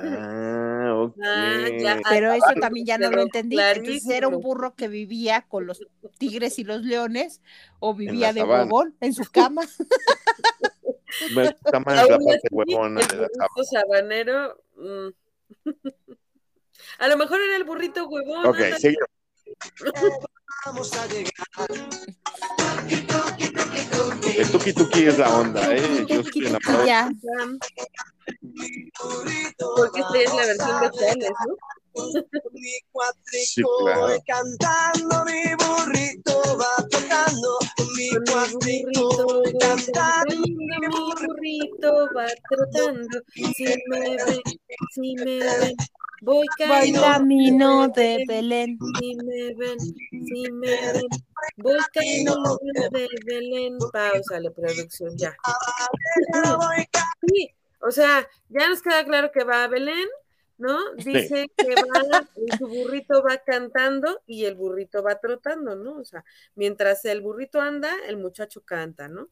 Ah, 0.00 0.94
ok. 0.96 1.16
Ah, 1.24 2.00
Pero 2.08 2.32
eso 2.32 2.52
también 2.60 2.86
ya 2.86 2.98
no 2.98 3.10
lo 3.10 3.22
entendí. 3.22 3.58
Entonces 3.58 4.08
era 4.08 4.28
un 4.28 4.40
burro 4.40 4.74
que 4.74 4.88
vivía 4.88 5.42
con 5.48 5.66
los 5.66 5.80
tigres 6.18 6.58
y 6.58 6.64
los 6.64 6.82
leones 6.82 7.40
o 7.80 7.94
vivía 7.94 8.32
de 8.32 8.40
sabana. 8.40 8.64
huevón 8.64 8.96
en 9.00 9.14
su 9.14 9.24
cama. 9.30 9.62
Me 11.34 11.50
gusta 11.50 11.80
más 11.80 11.98
Aún 11.98 12.08
la 12.10 12.18
parte 12.18 12.34
así, 12.36 12.48
huevona 12.50 13.00
de 13.00 13.14
el 13.14 13.20
la 13.22 13.28
burrito 13.28 13.64
sabanero. 13.64 14.62
mm. 14.76 15.08
A 17.00 17.08
lo 17.08 17.16
mejor 17.16 17.40
era 17.40 17.56
el 17.56 17.64
burrito 17.64 18.06
huevón. 18.08 18.46
Ok, 18.46 18.56
ándale. 18.56 18.78
sigue. 18.78 18.96
Vamos 20.66 20.92
a 20.96 21.06
llegar. 21.06 21.32
El 24.36 24.50
tuki 24.50 24.72
tuki 24.72 25.04
es 25.04 25.18
la 25.18 25.36
onda, 25.38 25.74
¿eh? 25.74 26.04
Yo 26.08 26.20
estoy 26.20 26.46
enamorado. 26.46 27.10
Porque 29.76 30.00
esta 30.00 30.18
es 30.18 30.34
la 30.34 30.46
versión 30.46 30.80
de 30.80 30.88
Juanes, 30.90 31.30
¿no? 31.46 31.56
Mi 32.52 32.70
Sí, 32.70 32.80
cuatrico 32.92 33.76
claro. 33.78 34.00
voy 34.02 34.18
cantando, 34.26 35.24
mi 35.24 35.42
burrito 35.64 36.58
va 36.58 36.86
tocando. 36.90 37.58
Mi 37.96 38.08
cuatrico 38.30 38.90
burrito 38.94 39.26
voy 39.26 39.52
cantando. 39.58 40.36
mi 40.46 40.88
burrito 40.90 42.08
va 42.16 42.26
trotando. 42.50 43.20
Si 43.56 43.64
me 43.88 44.00
ven, 44.00 44.40
si 44.94 45.14
me 45.16 45.38
ven, 45.58 45.76
voy 46.22 46.46
camino 46.56 47.88
de 47.88 48.24
Belén. 48.28 48.78
Si 49.00 49.16
me 49.16 49.54
ven, 49.54 49.78
si 49.80 50.52
me 50.52 50.92
ven, 50.92 51.06
voy 51.56 51.78
camino 51.92 52.34
de 52.92 53.08
Belén. 53.26 53.78
Pausa 53.92 54.38
la 54.40 54.50
producción 54.50 55.16
ya. 55.16 55.34
Sí, 57.26 57.50
o 57.80 57.90
sea, 57.90 58.28
ya 58.48 58.68
nos 58.68 58.82
queda 58.82 59.04
claro 59.04 59.30
que 59.32 59.44
va 59.44 59.64
a 59.64 59.68
Belén, 59.68 60.08
¿no? 60.58 60.94
Dice 60.96 61.46
que 61.56 61.74
va, 61.74 62.28
y 62.36 62.56
su 62.56 62.66
burrito 62.66 63.22
va 63.22 63.38
cantando 63.38 64.20
y 64.26 64.44
el 64.44 64.56
burrito 64.56 65.02
va 65.02 65.20
trotando, 65.20 65.76
¿no? 65.76 65.98
O 65.98 66.04
sea, 66.04 66.24
mientras 66.54 67.04
el 67.04 67.20
burrito 67.20 67.60
anda, 67.60 67.92
el 68.08 68.16
muchacho 68.16 68.62
canta, 68.64 69.08
¿no? 69.08 69.28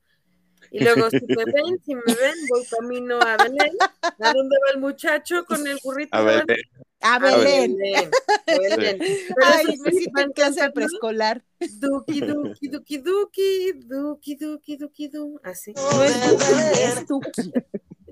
Y 0.70 0.82
luego, 0.82 1.10
si 1.10 1.20
me 1.26 1.44
ven, 1.44 1.80
si 1.84 1.94
me 1.94 2.02
ven, 2.02 2.34
voy 2.48 2.64
camino 2.66 3.20
a 3.20 3.36
Belén. 3.36 3.76
¿A 4.02 4.32
dónde 4.32 4.56
va 4.64 4.72
el 4.74 4.80
muchacho 4.80 5.44
con 5.44 5.66
el 5.66 5.78
burrito? 5.82 6.16
A 6.16 6.22
eh, 6.22 6.56
A 7.02 7.18
Belén. 7.18 7.76
Belén. 7.76 8.10
Belén. 8.46 8.98
Ay, 9.42 9.76
me 9.78 9.90
siento 9.92 10.20
en 10.20 10.32
clase 10.32 10.62
cantando, 10.62 10.70
preescolar. 10.70 11.44
Duki, 11.78 12.20
duki, 12.20 12.68
duki, 12.68 12.98
duki, 12.98 13.72
duki, 13.84 14.36
duki, 14.36 14.76
duki, 14.76 15.08
du. 15.08 15.40
Así. 15.42 15.72
Es 15.76 17.06
Tuki, 17.06 17.52
es 17.54 18.05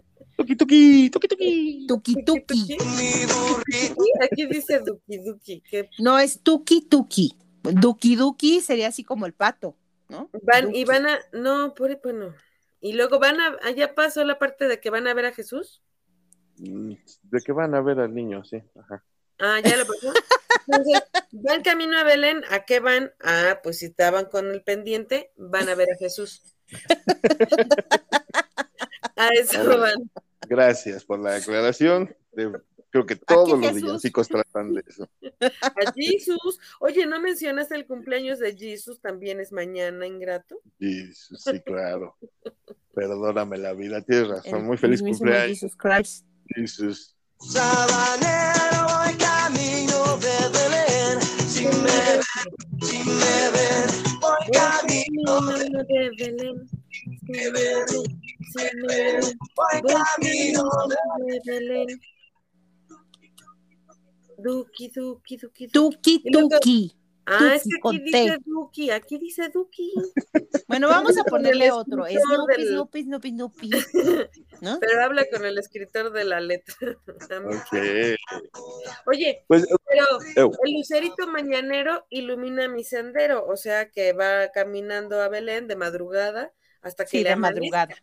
Tuki. 0.44 1.10
tuki 1.10 1.28
tuki, 1.28 1.86
tuki 1.88 2.24
tuki. 2.24 2.76
Tuki 2.76 2.76
Aquí 4.24 4.46
dice 4.46 4.80
duki, 4.80 5.18
duki, 5.18 5.60
que 5.60 5.88
No 5.98 6.18
es 6.18 6.40
Tuki 6.42 6.82
Tuki. 6.82 7.36
Duki 7.62 8.16
Duki 8.16 8.60
sería 8.60 8.88
así 8.88 9.04
como 9.04 9.24
el 9.24 9.32
pato, 9.32 9.74
¿no? 10.08 10.28
van 10.42 10.66
Duki. 10.66 10.80
y 10.80 10.84
van 10.84 11.06
a, 11.06 11.18
no, 11.32 11.74
por 11.74 11.98
bueno. 12.02 12.34
Y 12.80 12.92
luego 12.92 13.18
van 13.18 13.40
a, 13.40 13.56
allá 13.62 13.94
pasó 13.94 14.22
la 14.24 14.38
parte 14.38 14.68
de 14.68 14.78
que 14.78 14.90
van 14.90 15.06
a 15.06 15.14
ver 15.14 15.24
a 15.24 15.32
Jesús. 15.32 15.82
Mm, 16.58 16.92
¿De 17.22 17.40
qué 17.40 17.52
van 17.52 17.74
a 17.74 17.80
ver 17.80 18.00
al 18.00 18.14
niño? 18.14 18.44
Sí, 18.44 18.62
ajá. 18.78 19.02
Ah, 19.38 19.60
ya 19.64 19.76
lo 19.78 19.86
pasó. 19.86 20.12
Entonces, 20.66 21.02
van 21.32 21.62
camino 21.62 21.98
a 21.98 22.04
Belén, 22.04 22.42
¿a 22.50 22.64
qué 22.64 22.80
van? 22.80 23.12
Ah, 23.20 23.60
pues 23.62 23.78
si 23.78 23.86
estaban 23.86 24.26
con 24.26 24.50
el 24.50 24.62
pendiente, 24.62 25.32
van 25.36 25.68
a 25.68 25.74
ver 25.74 25.88
a 25.90 25.96
Jesús. 25.96 26.42
A 29.16 29.28
eso 29.28 29.78
van. 29.78 30.10
Gracias 30.48 31.04
por 31.04 31.18
la 31.18 31.36
aclaración. 31.36 32.14
De- 32.32 32.52
creo 32.90 33.06
que 33.06 33.16
todos 33.16 33.50
los 33.58 33.60
Jesús? 33.60 33.82
villancicos 33.82 34.28
tratan 34.28 34.72
de 34.74 34.84
eso. 34.86 35.08
A 35.62 35.92
Jesús. 35.94 36.58
Oye, 36.80 37.06
¿no 37.06 37.20
mencionaste 37.20 37.74
el 37.74 37.86
cumpleaños 37.86 38.38
de 38.38 38.56
Jesús? 38.56 39.00
También 39.00 39.40
es 39.40 39.50
mañana, 39.52 40.06
ingrato. 40.06 40.60
Y 40.78 41.12
sí, 41.12 41.60
claro. 41.64 42.16
Perdóname 42.94 43.58
la 43.58 43.72
vida, 43.72 44.00
tienes 44.02 44.28
razón. 44.28 44.60
El 44.60 44.64
Muy 44.64 44.76
feliz 44.76 45.02
cumpleaños, 45.02 45.58
Jesus 45.60 45.76
Christ. 45.76 46.24
Jesús. 46.54 47.16
sabanero 47.40 48.86
voy 48.86 49.14
camino 49.16 50.16
de 50.18 50.36
Belén. 50.52 51.20
Si 51.48 51.64
me 51.64 51.72
ven, 51.72 52.20
si 52.82 52.98
me 52.98 53.50
ven, 53.50 54.20
voy 54.20 54.50
camino 54.52 55.40
de 55.40 55.58
Camino 55.58 55.84
de 55.84 56.10
Belén. 56.16 56.68
Si 56.90 57.32
me 57.32 57.50
ven, 57.50 57.84
camino 59.86 60.70
de 61.26 61.40
Belén. 61.44 62.00
Duki, 64.38 64.90
duki, 64.90 65.36
duki, 65.36 65.66
duki. 65.68 66.22
Tuki. 66.32 66.96
Ah, 67.26 67.54
es 67.54 67.62
que 67.62 67.78
aquí 67.82 67.98
dice 68.00 68.38
Duki, 68.44 68.90
aquí 68.90 69.18
dice 69.18 69.48
Duki. 69.48 69.94
Bueno, 70.68 70.88
vamos 70.88 71.16
a 71.16 71.24
ponerle 71.24 71.70
otro. 71.70 72.04
Snoopy. 72.04 73.04
¿No? 74.60 74.78
Pero 74.80 75.02
habla 75.02 75.24
con 75.32 75.44
el 75.46 75.56
escritor 75.56 76.12
de 76.12 76.24
la 76.24 76.40
letra. 76.40 76.76
Oye, 79.06 79.44
Pues, 79.48 79.66
pero 79.88 80.06
eu, 80.36 80.52
el 80.64 80.72
lucerito 80.74 81.26
mañanero 81.26 82.06
ilumina 82.10 82.68
mi 82.68 82.84
sendero, 82.84 83.46
o 83.46 83.56
sea 83.56 83.90
que 83.90 84.12
va 84.12 84.50
caminando 84.52 85.22
a 85.22 85.28
Belén 85.28 85.66
de 85.66 85.76
madrugada 85.76 86.52
hasta 86.82 87.04
que 87.04 87.10
Sí, 87.10 87.18
le 87.18 87.24
de 87.24 87.32
amanezca, 87.32 87.60
madrugada. 87.60 87.94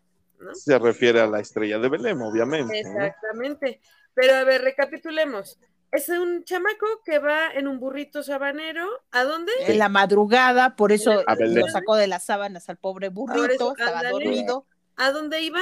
¿No? 0.41 0.53
se 0.55 0.77
refiere 0.79 1.21
a 1.21 1.27
la 1.27 1.39
estrella 1.39 1.79
de 1.79 1.89
Belén, 1.89 2.21
obviamente. 2.21 2.83
¿no? 2.83 2.89
Exactamente. 2.89 3.81
Pero 4.13 4.35
a 4.35 4.43
ver, 4.43 4.61
recapitulemos. 4.61 5.59
Es 5.91 6.07
un 6.07 6.43
chamaco 6.45 6.85
que 7.03 7.19
va 7.19 7.51
en 7.53 7.67
un 7.67 7.79
burrito 7.79 8.23
sabanero. 8.23 8.87
¿A 9.11 9.23
dónde? 9.23 9.51
En 9.67 9.77
la 9.77 9.89
madrugada, 9.89 10.75
por 10.75 10.91
eso 10.91 11.23
A 11.27 11.35
lo 11.35 11.67
sacó 11.67 11.95
de 11.95 12.07
las 12.07 12.25
sábanas 12.25 12.69
al 12.69 12.77
pobre 12.77 13.09
burrito, 13.09 13.45
eso, 13.53 13.71
estaba 13.77 13.99
ándale. 13.99 14.11
dormido. 14.11 14.65
¿A 14.95 15.11
dónde 15.11 15.41
iba? 15.41 15.59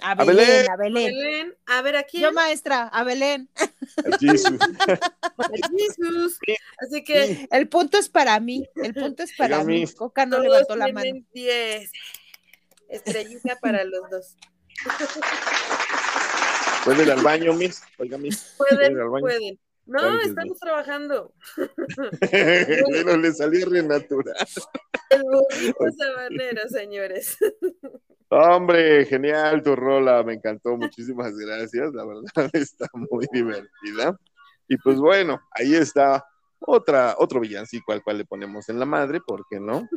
A 0.00 0.14
Belén. 0.14 0.36
Belén, 0.36 0.68
a 0.68 0.72
A 0.72 0.76
Belén. 0.76 1.04
Belén. 1.06 1.54
A 1.66 1.82
ver, 1.82 1.96
¿a 1.96 2.02
quién? 2.04 2.22
Yo, 2.24 2.32
maestra, 2.32 2.82
a 2.88 3.02
Belén. 3.02 3.48
Jesús. 4.20 4.44
A 5.38 5.48
Jesús. 5.48 6.38
Así 6.78 7.02
que 7.02 7.48
El 7.50 7.68
punto 7.68 7.98
es 7.98 8.08
para 8.08 8.38
mí, 8.38 8.68
el 8.76 8.94
punto 8.94 9.22
es 9.22 9.32
para 9.36 9.64
mí. 9.64 9.84
Coca 9.96 10.26
no 10.26 10.36
todos 10.36 10.44
levantó 10.44 10.76
la 10.76 10.86
mano. 10.88 11.00
tienen 11.02 11.26
10. 11.32 11.90
Estrellita 12.88 13.56
para 13.60 13.84
los 13.84 14.10
dos. 14.10 14.36
¿Puede 16.84 17.02
ir 17.02 17.10
al 17.10 17.22
baño, 17.22 17.52
Miss? 17.52 17.82
Oiga, 17.98 18.18
Miss. 18.18 18.54
Pueden, 18.56 18.92
ir 18.92 19.00
al 19.00 19.08
baño? 19.08 19.22
pueden. 19.22 19.58
No, 19.86 20.20
estamos 20.20 20.58
trabajando. 20.58 21.32
Pero 22.30 23.16
le 23.16 23.32
salió 23.32 23.68
re 23.68 23.82
natural. 23.82 24.34
El 25.10 25.22
burrito 25.22 25.84
sabanero, 25.96 26.68
señores. 26.68 27.38
Hombre, 28.28 29.04
genial 29.06 29.62
tu 29.62 29.76
rola, 29.76 30.24
me 30.24 30.34
encantó, 30.34 30.76
muchísimas 30.76 31.36
gracias, 31.36 31.94
la 31.94 32.04
verdad 32.04 32.50
está 32.52 32.88
muy 32.94 33.26
divertida. 33.30 34.18
Y 34.68 34.76
pues 34.78 34.98
bueno, 34.98 35.40
ahí 35.52 35.76
está 35.76 36.24
otra, 36.58 37.14
otro 37.18 37.38
villancico 37.38 37.92
al 37.92 38.02
cual 38.02 38.18
le 38.18 38.24
ponemos 38.24 38.68
en 38.68 38.80
la 38.80 38.86
madre, 38.86 39.20
¿por 39.20 39.44
qué 39.48 39.60
no? 39.60 39.88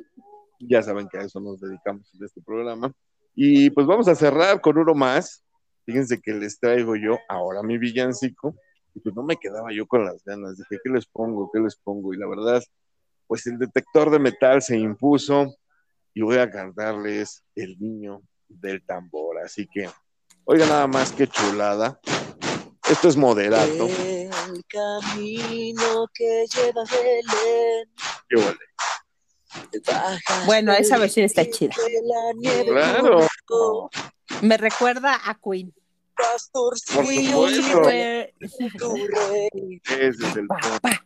Ya 0.60 0.84
saben 0.84 1.08
que 1.08 1.18
a 1.18 1.22
eso 1.22 1.40
nos 1.40 1.60
dedicamos 1.60 2.14
en 2.14 2.26
este 2.26 2.42
programa. 2.42 2.92
Y 3.36 3.70
pues 3.70 3.88
vamos 3.88 4.08
a 4.08 4.16
cerrar 4.16 4.62
con 4.62 4.78
uno 4.78 4.94
más. 4.94 5.44
Fíjense 5.86 6.22
que 6.22 6.34
les 6.34 6.60
traigo 6.60 6.96
yo 6.96 7.18
ahora 7.28 7.64
mi 7.64 7.78
villancico. 7.78 8.56
Y 8.94 9.00
pues 9.00 9.16
no 9.16 9.24
me 9.24 9.38
quedaba 9.38 9.70
yo 9.72 9.88
con 9.88 10.06
las 10.06 10.24
ganas. 10.24 10.58
Dije, 10.58 10.80
¿qué 10.84 10.90
les 10.90 11.06
pongo? 11.06 11.50
¿Qué 11.52 11.60
les 11.60 11.76
pongo? 11.76 12.14
Y 12.14 12.18
la 12.18 12.28
verdad, 12.28 12.62
pues 13.28 13.46
el 13.48 13.58
detector 13.58 14.10
de 14.10 14.20
metal 14.20 14.62
se 14.62 14.78
impuso 14.78 15.56
y 16.14 16.22
voy 16.22 16.38
a 16.38 16.50
cantarles 16.50 17.44
El 17.56 17.80
niño 17.80 18.22
del 18.48 18.84
tambor. 18.86 19.38
Así 19.40 19.68
que, 19.68 19.90
oiga 20.46 20.66
nada 20.66 20.88
más 20.88 21.12
que 21.12 21.28
chulada. 21.28 22.00
Esto 22.90 23.08
es 23.08 23.16
moderato. 23.16 23.88
El 23.88 24.66
camino 24.68 26.08
que 26.14 26.46
lleva 26.54 26.84
Belén. 26.90 27.88
Qué 28.28 28.36
ole. 28.36 28.58
Bueno, 30.46 30.74
esa 30.74 30.98
versión 30.98 31.26
está 31.26 31.50
chida. 31.50 31.74
Claro. 32.68 33.28
Me 34.42 34.58
recuerda 34.58 35.20
a 35.26 35.36
Queen. 35.36 35.74
Por 36.52 36.78
supuesto. 36.78 37.00
We 37.08 37.34
were- 37.34 38.34
tu 38.78 38.94
rey. 39.08 39.82
Ese 39.86 40.10
es 40.10 40.36
el 40.36 40.48
Pa, 40.48 40.58
pa, 40.82 41.02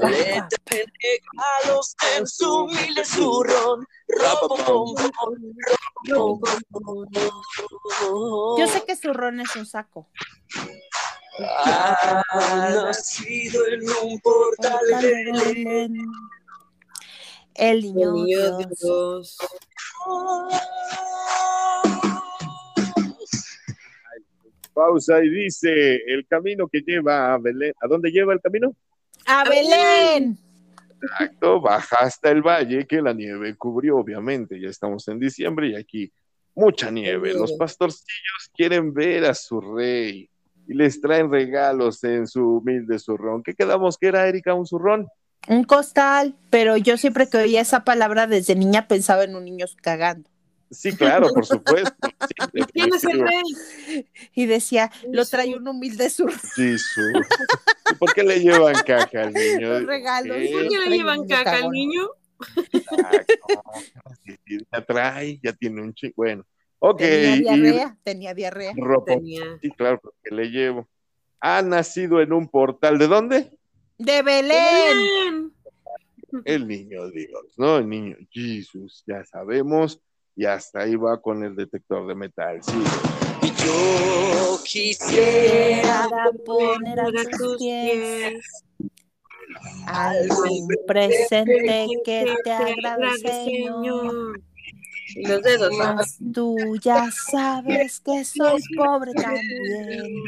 regalos 0.00 1.94
en 2.16 2.26
su 2.26 2.64
humilde 2.64 3.04
zurrón. 3.04 3.86
Yo 8.58 8.66
sé 8.66 8.84
que 8.86 8.96
zurrón 8.96 9.40
es 9.40 9.54
un 9.56 9.66
saco. 9.66 10.08
Ha 11.38 12.22
nacido 12.74 13.66
en 13.66 13.80
un 14.02 14.20
portal 14.20 14.80
El 17.54 17.82
niño 17.82 18.24
Dios. 18.24 18.58
Dios. 18.80 19.38
Pausa 24.74 25.22
y 25.22 25.28
dice, 25.28 25.96
el 26.06 26.26
camino 26.26 26.66
que 26.66 26.80
lleva 26.80 27.34
a 27.34 27.38
Belén, 27.38 27.72
¿a 27.80 27.86
dónde 27.86 28.10
lleva 28.10 28.32
el 28.32 28.40
camino? 28.40 28.74
A 29.26 29.44
Belén. 29.44 30.38
Exacto, 31.02 31.60
baja 31.60 31.96
hasta 32.00 32.30
el 32.30 32.42
valle 32.42 32.86
que 32.86 33.02
la 33.02 33.12
nieve 33.12 33.56
cubrió, 33.56 33.98
obviamente. 33.98 34.60
Ya 34.60 34.68
estamos 34.68 35.06
en 35.08 35.18
diciembre 35.18 35.68
y 35.68 35.74
aquí 35.74 36.12
mucha 36.54 36.90
nieve. 36.90 37.34
Los 37.34 37.52
pastorcillos 37.52 38.50
quieren 38.54 38.94
ver 38.94 39.24
a 39.24 39.34
su 39.34 39.60
rey 39.60 40.28
y 40.66 40.74
les 40.74 41.00
traen 41.00 41.30
regalos 41.30 42.02
en 42.04 42.26
su 42.26 42.58
humilde 42.58 42.98
zurrón. 42.98 43.42
¿Qué 43.42 43.54
quedamos 43.54 43.98
que 43.98 44.06
era, 44.06 44.28
Erika, 44.28 44.54
un 44.54 44.66
zurrón? 44.66 45.08
Un 45.48 45.64
costal, 45.64 46.36
pero 46.50 46.76
yo 46.76 46.96
siempre 46.96 47.28
que 47.28 47.38
oía 47.38 47.60
esa 47.60 47.84
palabra 47.84 48.26
desde 48.26 48.54
niña 48.54 48.86
pensaba 48.88 49.24
en 49.24 49.34
un 49.34 49.44
niño 49.44 49.66
cagando. 49.80 50.28
Sí, 50.70 50.92
claro, 50.96 51.28
por 51.34 51.44
supuesto. 51.44 51.92
Sí, 52.22 52.48
¿Y 52.54 52.64
quién 52.64 52.94
es 52.94 53.04
el 53.04 53.18
definitivo. 53.18 53.26
rey? 53.26 54.06
Y 54.34 54.46
decía, 54.46 54.90
lo 55.10 55.26
trae 55.26 55.54
un 55.54 55.66
humilde 55.68 56.08
zurrón. 56.08 56.38
Sí, 56.54 56.78
su- 56.78 57.00
¿Y 57.90 57.94
por 57.96 58.14
qué 58.14 58.22
le 58.22 58.40
llevan 58.40 58.74
caca 58.86 59.22
al 59.22 59.34
niño? 59.34 59.68
Los 59.68 59.86
regalos. 59.86 60.36
¿Qué? 60.38 60.50
¿Por 60.52 60.68
qué 60.68 60.88
le 60.90 60.96
llevan 60.96 61.26
caca 61.26 61.50
al 61.50 61.56
cagón. 61.58 61.72
niño? 61.72 62.08
Exacto. 62.72 63.34
Sí, 64.24 64.38
Ya 64.72 64.84
trae, 64.84 65.40
ya 65.42 65.52
tiene 65.52 65.82
un 65.82 65.92
chico. 65.94 66.14
Bueno, 66.16 66.44
ok. 66.78 66.98
Tenía 66.98 67.34
y 67.36 67.40
diarrea, 67.60 67.96
tenía 68.02 68.34
diarrea. 68.34 68.72
ropa. 68.76 69.12
Tenía. 69.14 69.42
Sí, 69.60 69.70
claro, 69.72 70.00
porque 70.00 70.34
le 70.34 70.46
llevo. 70.50 70.88
Ha 71.40 71.60
nacido 71.62 72.20
en 72.20 72.32
un 72.32 72.48
portal. 72.48 72.98
¿De 72.98 73.08
dónde? 73.08 73.52
De 74.02 74.20
Belén. 74.22 75.52
El 76.44 76.66
niño 76.66 77.08
Dios, 77.10 77.54
¿no? 77.56 77.78
El 77.78 77.88
niño 77.88 78.16
Jesús, 78.30 79.04
ya 79.06 79.24
sabemos. 79.24 80.00
Y 80.34 80.44
hasta 80.44 80.80
ahí 80.80 80.96
va 80.96 81.20
con 81.20 81.44
el 81.44 81.54
detector 81.54 82.06
de 82.08 82.14
metal. 82.16 82.60
Sí. 82.62 82.82
Yo 83.64 84.58
quisiera 84.64 86.08
poner 86.44 86.98
a 86.98 87.10
tus 87.12 87.58
pies 87.58 88.64
algún 89.86 90.68
presente 90.86 91.86
que 92.04 92.34
te 92.42 92.52
agrade, 92.52 93.18
Señor. 93.18 94.40
Y 95.14 95.26
los 95.26 95.42
dedos. 95.42 95.70
¿no? 95.70 95.94
Mas 95.94 96.18
tú 96.34 96.56
ya 96.82 97.08
sabes 97.30 98.00
que 98.00 98.24
soy 98.24 98.60
pobre 98.76 99.12
también. 99.12 100.24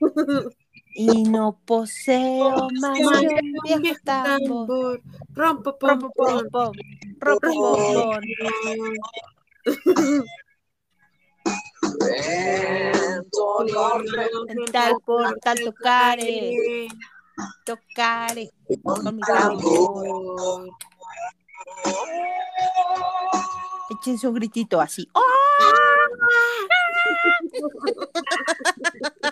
Y 1.00 1.22
no 1.22 1.56
poseo 1.64 2.68
más 2.80 2.98
que 2.98 3.04
un 3.06 3.80
viejo 3.80 4.00
tambor. 4.02 5.00
Rompo, 5.32 5.78
pom, 5.78 5.88
Rompo, 5.88 6.10
pom, 6.10 6.50
pom, 6.50 6.72
rompo, 7.20 7.76
pom. 7.76 8.20
En 14.48 14.64
tal 14.72 15.56
tocaré, 15.64 16.88
tocaré 17.64 18.50
con 18.82 19.14
mi 19.14 19.22
tambor. 19.22 20.68
Échense 23.88 24.26
un 24.26 24.34
gritito 24.34 24.80
así. 24.80 25.08
¡Oh! 25.12 25.22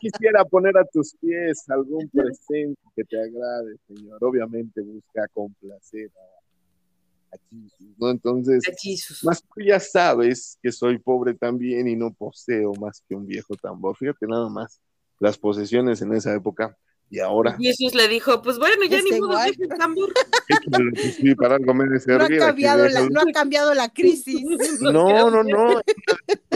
Quisiera 0.00 0.44
poner 0.44 0.76
a 0.78 0.84
tus 0.84 1.14
pies 1.20 1.68
algún 1.68 2.08
presente 2.08 2.80
que 2.96 3.04
te 3.04 3.20
agrade, 3.20 3.76
Señor. 3.86 4.18
Obviamente 4.22 4.80
busca 4.80 5.28
complacer 5.32 6.10
a, 6.16 7.36
a 7.36 7.38
Jesús, 7.38 7.94
¿no? 7.98 8.10
Entonces, 8.10 8.62
A 8.68 8.72
Jesus. 8.76 9.22
más 9.24 9.42
tú 9.42 9.60
ya 9.62 9.78
sabes 9.78 10.58
que 10.62 10.72
soy 10.72 10.98
pobre 10.98 11.34
también 11.34 11.86
y 11.88 11.96
no 11.96 12.12
poseo 12.12 12.72
más 12.74 13.02
que 13.08 13.14
un 13.14 13.26
viejo 13.26 13.54
tambor. 13.56 13.96
Fíjate 13.96 14.26
nada 14.26 14.48
más 14.48 14.80
las 15.18 15.36
posesiones 15.36 16.00
en 16.02 16.14
esa 16.14 16.34
época 16.34 16.76
y 17.10 17.18
ahora. 17.18 17.56
Jesús 17.60 17.94
le 17.94 18.06
dijo, 18.06 18.40
pues 18.40 18.58
bueno, 18.58 18.84
ya 18.88 19.02
ni 19.02 19.18
modo, 19.18 19.36
deja 19.38 19.50
el 19.58 19.68
tambor. 19.78 20.12
Pues 20.70 21.14
sí, 21.14 21.34
para 21.36 21.56
algo 21.56 21.74
me 21.74 21.84
No 21.84 22.24
ha, 22.24 22.28
cambiado 22.38 22.88
la, 22.88 23.08
no 23.08 23.20
ha 23.20 23.32
cambiado 23.32 23.72
la 23.72 23.88
crisis. 23.88 24.42
No, 24.80 25.30
no, 25.30 25.44
no. 25.44 25.80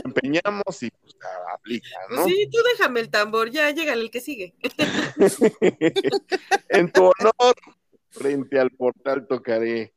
Empeñamos 0.04 0.82
y 0.82 0.90
pues 0.90 1.14
aplica, 1.52 1.88
Pues 2.08 2.20
¿no? 2.20 2.26
sí, 2.26 2.48
tú 2.52 2.58
déjame 2.72 3.00
el 3.00 3.10
tambor, 3.10 3.50
ya 3.50 3.70
llega 3.70 3.94
el 3.94 4.10
que 4.10 4.20
sigue. 4.20 4.54
en 6.68 6.92
tu 6.92 7.04
honor, 7.04 7.54
frente 8.10 8.58
al 8.58 8.70
portal 8.70 9.26
tocaré 9.26 9.94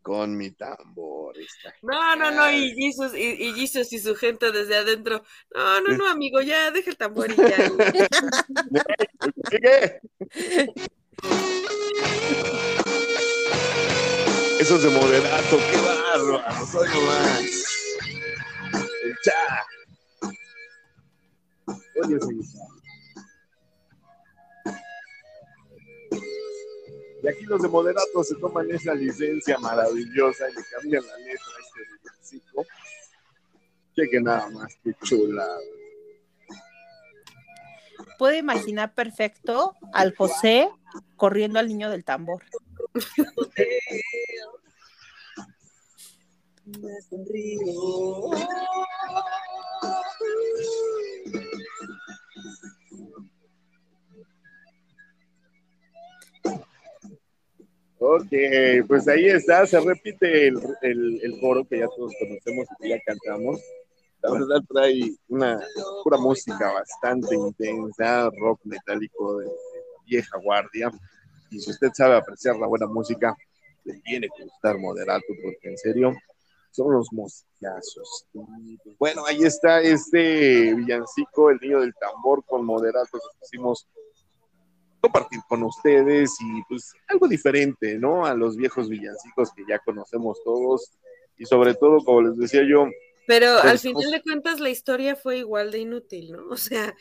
con 0.00 0.36
mi 0.36 0.52
tambor. 0.52 1.34
No, 1.82 2.16
no, 2.16 2.30
no, 2.30 2.50
y 2.50 2.72
Jesus, 2.72 3.14
y, 3.14 3.48
y 3.48 3.52
Jesus 3.52 3.92
y 3.92 3.98
su 3.98 4.14
gente 4.14 4.50
desde 4.52 4.76
adentro. 4.76 5.22
No, 5.54 5.80
no, 5.80 5.96
no, 5.96 6.08
amigo, 6.08 6.40
ya 6.40 6.70
deja 6.70 6.90
el 6.90 6.96
tambor 6.96 7.30
y 7.30 7.36
ya. 7.36 7.70
¿Sigue? 9.50 10.00
Esos 14.60 14.82
de 14.82 14.90
moderato, 14.90 15.58
qué 15.70 15.76
bárbaro, 15.76 16.66
soy 16.66 16.88
más. 16.88 17.67
Cha. 19.22 19.66
Oye, 22.02 22.18
sí. 22.20 22.40
Y 27.22 27.28
aquí 27.28 27.44
los 27.44 27.60
de 27.62 27.68
moderato 27.68 28.22
se 28.22 28.36
toman 28.36 28.70
esa 28.70 28.94
licencia 28.94 29.58
maravillosa 29.58 30.48
y 30.50 30.54
le 30.54 30.62
cambian 30.70 31.06
la 31.06 31.18
letra 31.18 31.46
a 31.46 31.60
este 31.60 31.80
villancico. 31.92 32.66
Cheque 33.96 34.20
nada 34.20 34.48
más, 34.50 34.78
qué 34.84 34.94
chulada. 35.02 35.58
Puedo 38.18 38.36
imaginar 38.36 38.94
perfecto 38.94 39.74
al 39.92 40.14
José 40.14 40.68
corriendo 41.16 41.58
al 41.58 41.68
niño 41.68 41.90
del 41.90 42.04
tambor. 42.04 42.44
me 46.80 47.00
sonrío. 47.08 47.60
Ok, 58.00 58.32
pues 58.86 59.08
ahí 59.08 59.26
está, 59.26 59.66
se 59.66 59.80
repite 59.80 60.48
el, 60.48 60.58
el, 60.82 61.20
el 61.22 61.40
coro 61.40 61.66
que 61.66 61.80
ya 61.80 61.88
todos 61.88 62.12
conocemos 62.18 62.66
y 62.78 62.82
que 62.82 62.88
ya 62.90 63.00
cantamos. 63.04 63.60
La 64.22 64.32
verdad 64.32 64.60
trae 64.68 65.16
una 65.28 65.60
pura 66.04 66.18
música 66.18 66.72
bastante 66.72 67.34
intensa, 67.34 68.30
rock 68.30 68.60
metálico 68.64 69.38
de, 69.38 69.48
vieja 70.08 70.38
guardia. 70.38 70.90
Y 71.50 71.60
si 71.60 71.70
usted 71.70 71.90
sabe 71.92 72.16
apreciar 72.16 72.56
la 72.56 72.66
buena 72.66 72.86
música, 72.86 73.36
le 73.84 73.94
tiene 74.00 74.28
que 74.36 74.44
gustar 74.44 74.78
Moderato, 74.78 75.26
porque 75.42 75.68
en 75.68 75.78
serio 75.78 76.12
son 76.70 76.92
los 76.92 77.08
pues, 77.10 78.96
bueno, 78.98 79.24
ahí 79.26 79.42
está 79.42 79.80
este 79.80 80.74
villancico, 80.74 81.50
el 81.50 81.58
niño 81.60 81.80
del 81.80 81.94
tambor 81.94 82.44
con 82.44 82.64
Moderato 82.64 83.18
que 83.18 83.38
pusimos 83.40 83.88
compartir 85.00 85.40
con 85.48 85.62
ustedes 85.62 86.36
y 86.40 86.62
pues 86.68 86.92
algo 87.08 87.28
diferente, 87.28 87.98
¿no? 87.98 88.26
A 88.26 88.34
los 88.34 88.56
viejos 88.56 88.88
villancicos 88.88 89.52
que 89.52 89.64
ya 89.68 89.78
conocemos 89.80 90.42
todos 90.44 90.98
y 91.36 91.46
sobre 91.46 91.74
todo, 91.74 91.98
como 92.04 92.22
les 92.22 92.36
decía 92.36 92.62
yo, 92.68 92.86
Pero 93.28 93.60
al 93.60 93.78
final 93.78 94.10
de 94.10 94.22
cuentas 94.22 94.58
la 94.58 94.70
historia 94.70 95.14
fue 95.14 95.36
igual 95.36 95.70
de 95.70 95.80
inútil, 95.80 96.32
¿no? 96.32 96.48
O 96.50 96.56
sea, 96.56 96.96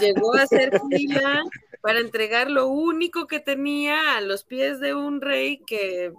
llegó 0.00 0.32
a 0.34 0.46
ser 0.46 0.80
fila 0.88 1.42
para 1.80 1.98
entregar 1.98 2.52
lo 2.52 2.68
único 2.68 3.26
que 3.26 3.40
tenía 3.40 4.16
a 4.16 4.20
los 4.20 4.44
pies 4.44 4.78
de 4.78 4.94
un 4.94 5.20
rey 5.20 5.58
que 5.66 6.12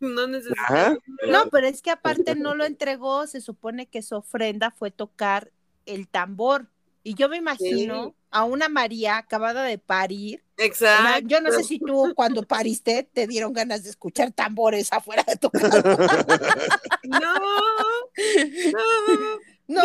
no 0.00 0.26
necesitaba. 0.26 0.96
No, 1.28 1.50
pero 1.50 1.66
es 1.66 1.82
que 1.82 1.90
aparte 1.90 2.34
no 2.34 2.54
lo 2.54 2.64
entregó, 2.64 3.26
se 3.26 3.42
supone 3.42 3.90
que 3.90 4.00
su 4.00 4.16
ofrenda 4.16 4.70
fue 4.70 4.90
tocar 4.90 5.52
el 5.84 6.08
tambor. 6.08 6.70
Y 7.02 7.14
yo 7.14 7.28
me 7.28 7.36
imagino 7.36 8.14
Sí. 8.14 8.19
A 8.30 8.44
una 8.44 8.68
María 8.68 9.18
acabada 9.18 9.64
de 9.64 9.78
parir. 9.78 10.42
Exacto. 10.56 11.26
Yo 11.26 11.40
no 11.40 11.50
sé 11.52 11.64
si 11.64 11.78
tú 11.78 12.12
cuando 12.14 12.42
pariste 12.42 13.08
te 13.12 13.26
dieron 13.26 13.52
ganas 13.52 13.84
de 13.84 13.90
escuchar 13.90 14.32
tambores 14.32 14.92
afuera 14.92 15.24
de 15.26 15.36
tu 15.36 15.50
casa. 15.50 15.82
No, 17.04 17.34
no, 17.34 17.50
No, 19.70 19.82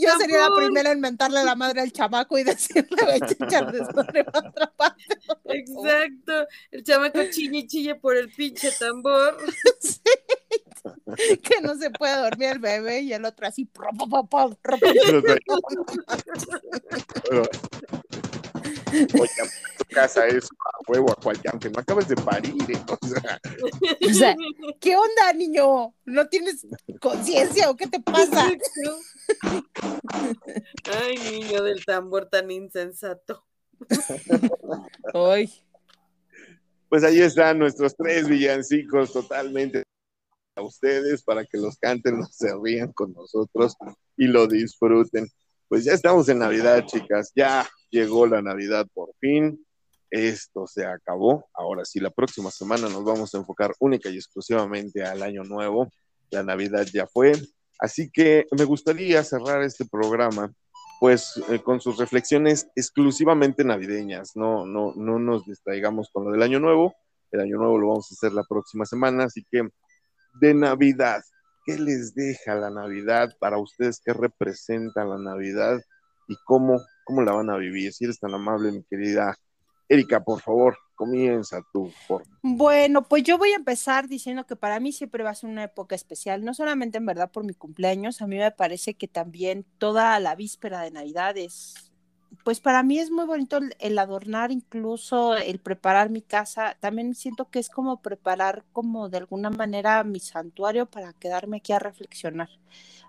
yo 0.00 0.16
sería 0.18 0.48
la 0.48 0.56
primera 0.56 0.92
en 0.92 1.00
mentarle 1.00 1.44
la 1.44 1.54
madre 1.54 1.82
al 1.82 1.92
chamaco 1.92 2.38
y 2.38 2.44
decirle, 2.44 2.96
vete 3.04 3.36
a 3.40 3.46
echar 3.46 3.70
desmadre 3.70 4.24
para 4.24 4.48
otra 4.48 4.72
parte. 4.74 5.04
Exacto, 5.44 6.46
el 6.70 6.82
chamaco 6.82 7.20
chille 7.30 7.66
chille 7.66 7.96
por 7.96 8.16
el 8.16 8.32
pinche 8.32 8.70
tambor. 8.72 9.36
Sí. 9.78 10.00
Que 11.42 11.60
no 11.62 11.76
se 11.76 11.90
puede 11.90 12.16
dormir 12.20 12.48
el 12.50 12.58
bebé 12.58 13.00
y 13.00 13.12
el 13.12 13.24
otro 13.24 13.46
así. 13.46 13.68
Oye, 18.92 19.30
tu 19.78 19.84
casa 19.94 20.26
es 20.26 20.44
a 20.44 20.90
huevo, 20.90 21.10
a 21.10 21.16
cual, 21.16 21.38
aunque 21.52 21.70
no 21.70 21.80
acabes 21.80 22.08
de 22.08 22.16
parir. 22.16 22.54
¿eh? 22.68 22.80
O 22.88 23.06
sea, 23.06 23.40
O 24.08 24.14
sea, 24.14 24.36
¿qué 24.80 24.96
onda, 24.96 25.32
niño? 25.34 25.94
¿No 26.04 26.28
tienes 26.28 26.66
conciencia 27.00 27.70
o 27.70 27.76
qué 27.76 27.86
te 27.86 28.00
pasa? 28.00 28.50
Ay, 30.84 31.18
niño 31.30 31.62
del 31.62 31.84
tambor 31.84 32.28
tan 32.28 32.50
insensato. 32.50 33.44
Ay, 35.12 35.50
pues 36.88 37.02
ahí 37.04 37.20
están 37.20 37.58
nuestros 37.58 37.94
tres 37.96 38.28
villancicos 38.28 39.12
totalmente 39.12 39.82
a 40.56 40.62
ustedes 40.62 41.22
para 41.22 41.44
que 41.44 41.58
los 41.58 41.76
canten, 41.78 42.16
los 42.18 42.34
se 42.34 42.52
rían 42.62 42.92
con 42.92 43.12
nosotros 43.12 43.76
y 44.16 44.26
lo 44.26 44.46
disfruten. 44.46 45.28
Pues 45.68 45.84
ya 45.84 45.92
estamos 45.92 46.28
en 46.28 46.38
Navidad, 46.38 46.84
chicas. 46.86 47.32
Ya 47.34 47.68
llegó 47.90 48.26
la 48.26 48.40
Navidad 48.40 48.86
por 48.94 49.10
fin. 49.20 49.64
Esto 50.10 50.66
se 50.66 50.86
acabó. 50.86 51.48
Ahora 51.52 51.84
sí, 51.84 51.98
la 52.00 52.10
próxima 52.10 52.50
semana 52.50 52.88
nos 52.88 53.04
vamos 53.04 53.34
a 53.34 53.38
enfocar 53.38 53.74
única 53.80 54.08
y 54.08 54.16
exclusivamente 54.16 55.02
al 55.02 55.22
año 55.22 55.42
nuevo. 55.42 55.90
La 56.30 56.42
Navidad 56.42 56.86
ya 56.92 57.06
fue. 57.06 57.32
Así 57.78 58.10
que 58.10 58.46
me 58.56 58.64
gustaría 58.64 59.22
cerrar 59.24 59.62
este 59.62 59.84
programa 59.84 60.52
pues 60.98 61.34
eh, 61.50 61.58
con 61.58 61.80
sus 61.80 61.98
reflexiones 61.98 62.68
exclusivamente 62.74 63.64
navideñas. 63.64 64.36
No, 64.36 64.64
no, 64.66 64.94
no 64.94 65.18
nos 65.18 65.44
distraigamos 65.44 66.08
con 66.12 66.24
lo 66.24 66.30
del 66.30 66.42
año 66.42 66.60
nuevo. 66.60 66.94
El 67.32 67.40
año 67.40 67.58
nuevo 67.58 67.76
lo 67.76 67.88
vamos 67.88 68.10
a 68.10 68.14
hacer 68.14 68.32
la 68.32 68.44
próxima 68.44 68.86
semana. 68.86 69.24
Así 69.24 69.44
que 69.50 69.68
de 70.40 70.54
Navidad, 70.54 71.22
¿qué 71.64 71.78
les 71.78 72.14
deja 72.14 72.54
la 72.54 72.70
Navidad 72.70 73.30
para 73.38 73.58
ustedes? 73.58 74.00
¿Qué 74.04 74.12
representa 74.12 75.04
la 75.04 75.18
Navidad? 75.18 75.80
¿Y 76.28 76.36
cómo, 76.44 76.80
cómo 77.04 77.22
la 77.22 77.32
van 77.32 77.50
a 77.50 77.56
vivir? 77.56 77.92
Si 77.92 78.04
eres 78.04 78.18
tan 78.18 78.34
amable, 78.34 78.72
mi 78.72 78.82
querida 78.84 79.36
Erika, 79.88 80.22
por 80.22 80.40
favor, 80.40 80.76
comienza 80.96 81.62
tú. 81.72 81.92
Por... 82.08 82.24
Bueno, 82.42 83.06
pues 83.06 83.22
yo 83.22 83.38
voy 83.38 83.52
a 83.52 83.56
empezar 83.56 84.08
diciendo 84.08 84.46
que 84.46 84.56
para 84.56 84.80
mí 84.80 84.92
siempre 84.92 85.22
va 85.22 85.30
a 85.30 85.34
ser 85.34 85.48
una 85.50 85.64
época 85.64 85.94
especial, 85.94 86.44
no 86.44 86.54
solamente 86.54 86.98
en 86.98 87.06
verdad 87.06 87.30
por 87.30 87.44
mi 87.44 87.54
cumpleaños, 87.54 88.20
a 88.20 88.26
mí 88.26 88.36
me 88.36 88.50
parece 88.50 88.94
que 88.94 89.06
también 89.06 89.64
toda 89.78 90.18
la 90.18 90.34
víspera 90.34 90.80
de 90.80 90.90
Navidad 90.90 91.36
es, 91.36 91.85
pues 92.46 92.60
para 92.60 92.84
mí 92.84 93.00
es 93.00 93.10
muy 93.10 93.24
bonito 93.26 93.58
el, 93.80 93.98
adornar, 93.98 94.52
incluso 94.52 95.34
el 95.34 95.58
preparar 95.58 96.10
mi 96.10 96.22
casa, 96.22 96.76
también 96.78 97.16
siento 97.16 97.50
que 97.50 97.58
es 97.58 97.68
como 97.68 98.00
preparar 98.00 98.62
como 98.72 99.08
de 99.08 99.18
alguna 99.18 99.50
manera 99.50 100.04
mi 100.04 100.20
santuario 100.20 100.86
para 100.86 101.12
quedarme 101.12 101.56
aquí 101.56 101.72
a 101.72 101.80
reflexionar. 101.80 102.48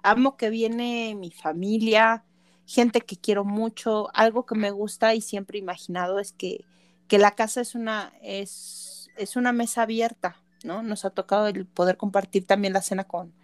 Amo 0.02 0.38
que 0.38 0.50
viene 0.50 1.14
mi 1.14 1.30
familia, 1.30 2.24
gente 2.66 3.02
que 3.02 3.16
quiero 3.16 3.46
mucho, 3.46 4.10
algo 4.16 4.48
que 4.48 4.56
me 4.56 4.72
gusta 4.72 5.14
y 5.14 5.22
siempre 5.22 5.60
he 5.60 5.62
imaginado 5.62 6.18
es 6.18 6.32
que, 6.32 6.66
que 7.08 7.20
la 7.20 7.36
casa 7.36 7.62
es 7.62 7.76
una, 7.76 8.14
es, 8.24 9.12
es 9.18 9.36
una 9.36 9.52
mesa 9.52 9.84
abierta, 9.84 10.42
¿no? 10.64 10.82
Nos 10.82 11.06
ha 11.06 11.12
tocado 11.12 11.46
el 11.46 11.68
poder 11.68 11.98
compartir 11.98 12.48
también 12.48 12.74
la 12.74 12.82
cena 12.82 13.04
con, 13.04 13.36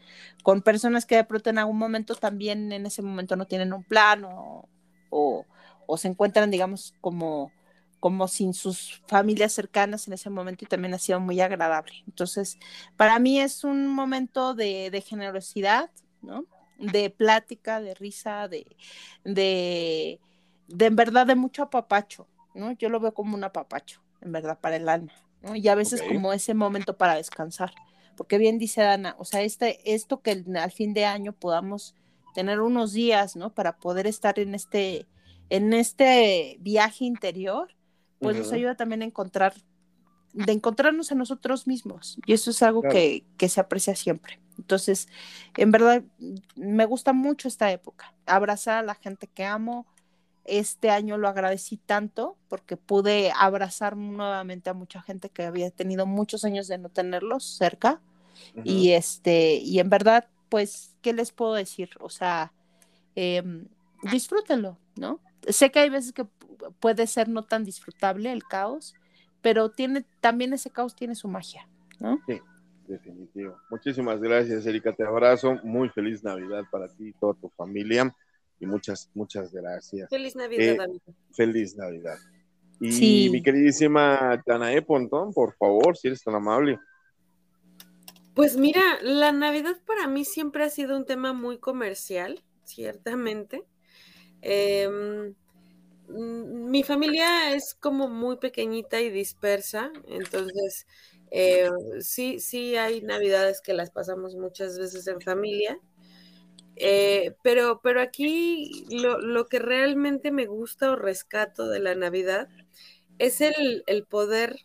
con 0.41 0.63
personas 0.63 1.05
que 1.05 1.17
de 1.17 1.23
pronto 1.23 1.51
en 1.51 1.59
algún 1.59 1.77
momento 1.77 2.15
también 2.15 2.71
en 2.71 2.87
ese 2.87 3.03
momento 3.03 3.35
no 3.35 3.45
tienen 3.45 3.73
un 3.73 3.83
plan 3.83 4.25
o, 4.25 4.67
o, 5.11 5.45
o 5.87 5.97
se 5.97 6.07
encuentran, 6.07 6.51
digamos, 6.51 6.93
como, 7.01 7.51
como 7.99 8.27
sin 8.27 8.53
sus 8.53 9.01
familias 9.07 9.53
cercanas 9.53 10.07
en 10.07 10.13
ese 10.13 10.29
momento 10.29 10.65
y 10.65 10.67
también 10.67 10.93
ha 10.93 10.99
sido 10.99 11.19
muy 11.19 11.39
agradable. 11.41 11.93
Entonces, 12.07 12.57
para 12.97 13.19
mí 13.19 13.39
es 13.39 13.63
un 13.63 13.87
momento 13.87 14.53
de, 14.53 14.89
de 14.91 15.01
generosidad, 15.01 15.89
¿no? 16.21 16.45
de 16.77 17.09
plática, 17.09 17.81
de 17.81 17.93
risa, 17.93 18.47
de, 18.47 18.65
de, 19.23 20.19
de 20.67 20.85
en 20.85 20.95
verdad 20.95 21.25
de 21.27 21.35
mucho 21.35 21.63
apapacho, 21.63 22.27
¿no? 22.53 22.71
Yo 22.73 22.89
lo 22.89 22.99
veo 22.99 23.13
como 23.13 23.35
un 23.35 23.43
apapacho, 23.43 24.01
en 24.21 24.31
verdad, 24.31 24.59
para 24.59 24.75
el 24.75 24.89
alma, 24.89 25.13
¿no? 25.41 25.55
Y 25.55 25.67
a 25.67 25.75
veces 25.75 26.01
como 26.01 26.33
ese 26.33 26.53
momento 26.53 26.97
para 26.97 27.15
descansar, 27.15 27.73
porque 28.17 28.37
bien 28.37 28.59
dice 28.59 28.81
Dana, 28.81 29.15
o 29.17 29.25
sea, 29.25 29.41
este, 29.41 29.93
esto 29.93 30.21
que 30.21 30.43
al 30.55 30.71
fin 30.71 30.93
de 30.93 31.05
año 31.05 31.33
podamos 31.33 31.95
tener 32.33 32.59
unos 32.59 32.93
días, 32.93 33.35
¿no? 33.35 33.53
Para 33.53 33.77
poder 33.77 34.07
estar 34.07 34.39
en 34.39 34.55
este, 34.55 35.07
en 35.49 35.73
este 35.73 36.57
viaje 36.61 37.05
interior, 37.05 37.69
pues 38.19 38.37
nos 38.37 38.51
ayuda 38.51 38.75
también 38.75 39.01
a 39.01 39.05
encontrar, 39.05 39.53
de 40.33 40.51
encontrarnos 40.51 41.11
a 41.11 41.15
nosotros 41.15 41.67
mismos. 41.67 42.17
Y 42.25 42.33
eso 42.33 42.51
es 42.51 42.63
algo 42.63 42.81
Claro. 42.81 42.93
que, 42.95 43.23
que 43.37 43.49
se 43.49 43.59
aprecia 43.59 43.95
siempre. 43.95 44.39
Entonces, 44.57 45.07
en 45.57 45.71
verdad, 45.71 46.03
me 46.55 46.85
gusta 46.85 47.11
mucho 47.13 47.47
esta 47.47 47.71
época. 47.71 48.13
Abrazar 48.25 48.77
a 48.77 48.83
la 48.83 48.95
gente 48.95 49.27
que 49.27 49.45
amo. 49.45 49.85
Este 50.45 50.89
año 50.89 51.17
lo 51.17 51.27
agradecí 51.29 51.77
tanto 51.77 52.37
porque 52.49 52.75
pude 52.77 53.31
abrazar 53.35 53.95
nuevamente 53.95 54.69
a 54.69 54.73
mucha 54.73 55.01
gente 55.01 55.29
que 55.29 55.43
había 55.43 55.71
tenido 55.71 56.05
muchos 56.05 56.43
años 56.45 56.67
de 56.67 56.77
no 56.77 56.89
tenerlos 56.89 57.43
cerca. 57.45 58.01
Y 58.63 58.91
este, 58.91 59.55
y 59.55 59.79
en 59.79 59.89
verdad, 59.89 60.27
pues, 60.49 60.95
¿qué 61.01 61.13
les 61.13 61.31
puedo 61.31 61.53
decir? 61.53 61.89
O 61.99 62.09
sea, 62.09 62.51
em, 63.15 63.67
disfrútenlo, 64.11 64.77
¿no? 64.95 65.19
Sé 65.47 65.71
que 65.71 65.79
hay 65.79 65.89
veces 65.89 66.13
que 66.13 66.23
pu- 66.23 66.73
puede 66.79 67.07
ser 67.07 67.27
no 67.29 67.43
tan 67.43 67.63
disfrutable 67.63 68.31
el 68.31 68.43
caos, 68.43 68.93
pero 69.41 69.71
tiene, 69.71 70.05
también 70.21 70.53
ese 70.53 70.69
caos 70.69 70.95
tiene 70.95 71.15
su 71.15 71.27
magia, 71.27 71.67
¿no? 71.99 72.19
Definitivo. 72.87 73.57
Muchísimas 73.69 74.19
gracias, 74.21 74.65
Erika. 74.65 74.93
Te 74.93 75.03
abrazo. 75.03 75.55
Muy 75.63 75.89
feliz 75.89 76.21
Navidad 76.23 76.63
para 76.69 76.87
ti 76.89 77.07
y 77.09 77.13
toda 77.13 77.33
tu 77.33 77.49
familia. 77.49 78.13
Y 78.59 78.65
muchas, 78.65 79.09
muchas 79.13 79.51
gracias. 79.53 80.09
Feliz 80.09 80.35
Navidad, 80.35 80.75
Eh, 80.75 80.77
amigo. 80.83 81.13
Feliz 81.31 81.75
Navidad. 81.77 82.17
Y 82.79 82.91
Sí. 82.91 83.29
mi 83.31 83.41
queridísima 83.41 84.41
Danae 84.45 84.81
Pontón, 84.81 85.33
por 85.33 85.55
favor, 85.55 85.95
si 85.97 86.07
eres 86.07 86.21
tan 86.23 86.35
amable. 86.35 86.77
Pues 88.35 88.57
mira, 88.57 88.81
la 89.01 89.31
Navidad 89.31 89.77
para 89.85 90.07
mí 90.07 90.25
siempre 90.25 90.63
ha 90.63 90.69
sido 90.69 90.97
un 90.97 91.05
tema 91.05 91.33
muy 91.33 91.59
comercial, 91.59 92.43
ciertamente. 92.63 93.63
Em, 94.43 95.33
mi 96.09 96.83
familia 96.83 97.55
es 97.55 97.75
como 97.79 98.09
muy 98.09 98.37
pequeñita 98.37 99.01
y 99.01 99.09
dispersa, 99.09 99.91
entonces 100.07 100.85
eh, 101.31 101.69
sí, 102.01 102.39
sí 102.39 102.75
hay 102.75 103.01
Navidades 103.01 103.61
que 103.61 103.73
las 103.73 103.89
pasamos 103.89 104.35
muchas 104.35 104.77
veces 104.77 105.07
en 105.07 105.21
familia. 105.21 105.79
Eh, 106.75 107.35
pero, 107.43 107.81
pero 107.83 108.01
aquí 108.01 108.85
lo, 108.89 109.19
lo 109.19 109.45
que 109.45 109.59
realmente 109.59 110.31
me 110.31 110.47
gusta 110.47 110.91
o 110.91 110.95
rescato 110.95 111.69
de 111.69 111.79
la 111.79 111.95
Navidad 111.95 112.49
es 113.19 113.41
el, 113.41 113.83
el 113.87 114.05
poder 114.05 114.57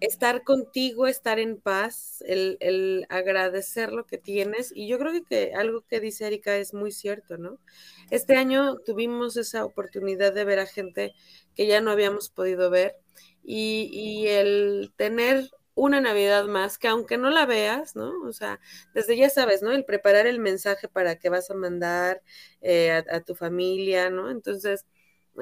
estar 0.00 0.44
contigo, 0.44 1.06
estar 1.06 1.38
en 1.38 1.58
paz, 1.60 2.22
el, 2.26 2.56
el 2.60 3.06
agradecer 3.08 3.92
lo 3.92 4.06
que 4.06 4.18
tienes. 4.18 4.72
Y 4.74 4.88
yo 4.88 4.98
creo 4.98 5.12
que, 5.24 5.52
algo 5.54 5.82
que 5.82 6.00
dice 6.00 6.26
Erika 6.26 6.56
es 6.56 6.74
muy 6.74 6.92
cierto, 6.92 7.38
¿no? 7.38 7.58
Este 8.10 8.36
año 8.36 8.76
tuvimos 8.78 9.36
esa 9.36 9.64
oportunidad 9.64 10.32
de 10.32 10.44
ver 10.44 10.58
a 10.58 10.66
gente 10.66 11.14
que 11.54 11.66
ya 11.66 11.80
no 11.80 11.90
habíamos 11.90 12.28
podido 12.30 12.70
ver 12.70 12.96
y, 13.44 13.88
y 13.92 14.28
el 14.28 14.92
tener 14.96 15.50
una 15.74 16.00
Navidad 16.00 16.46
más, 16.46 16.78
que 16.78 16.88
aunque 16.88 17.18
no 17.18 17.30
la 17.30 17.44
veas, 17.44 17.96
¿no? 17.96 18.12
O 18.26 18.32
sea, 18.32 18.60
desde 18.94 19.16
ya 19.16 19.28
sabes, 19.28 19.62
¿no? 19.62 19.72
El 19.72 19.84
preparar 19.84 20.26
el 20.26 20.38
mensaje 20.40 20.88
para 20.88 21.16
que 21.16 21.28
vas 21.28 21.50
a 21.50 21.54
mandar 21.54 22.22
eh, 22.62 23.04
a 23.10 23.20
tu 23.20 23.34
familia, 23.34 24.08
¿no? 24.08 24.30
Entonces, 24.30 24.86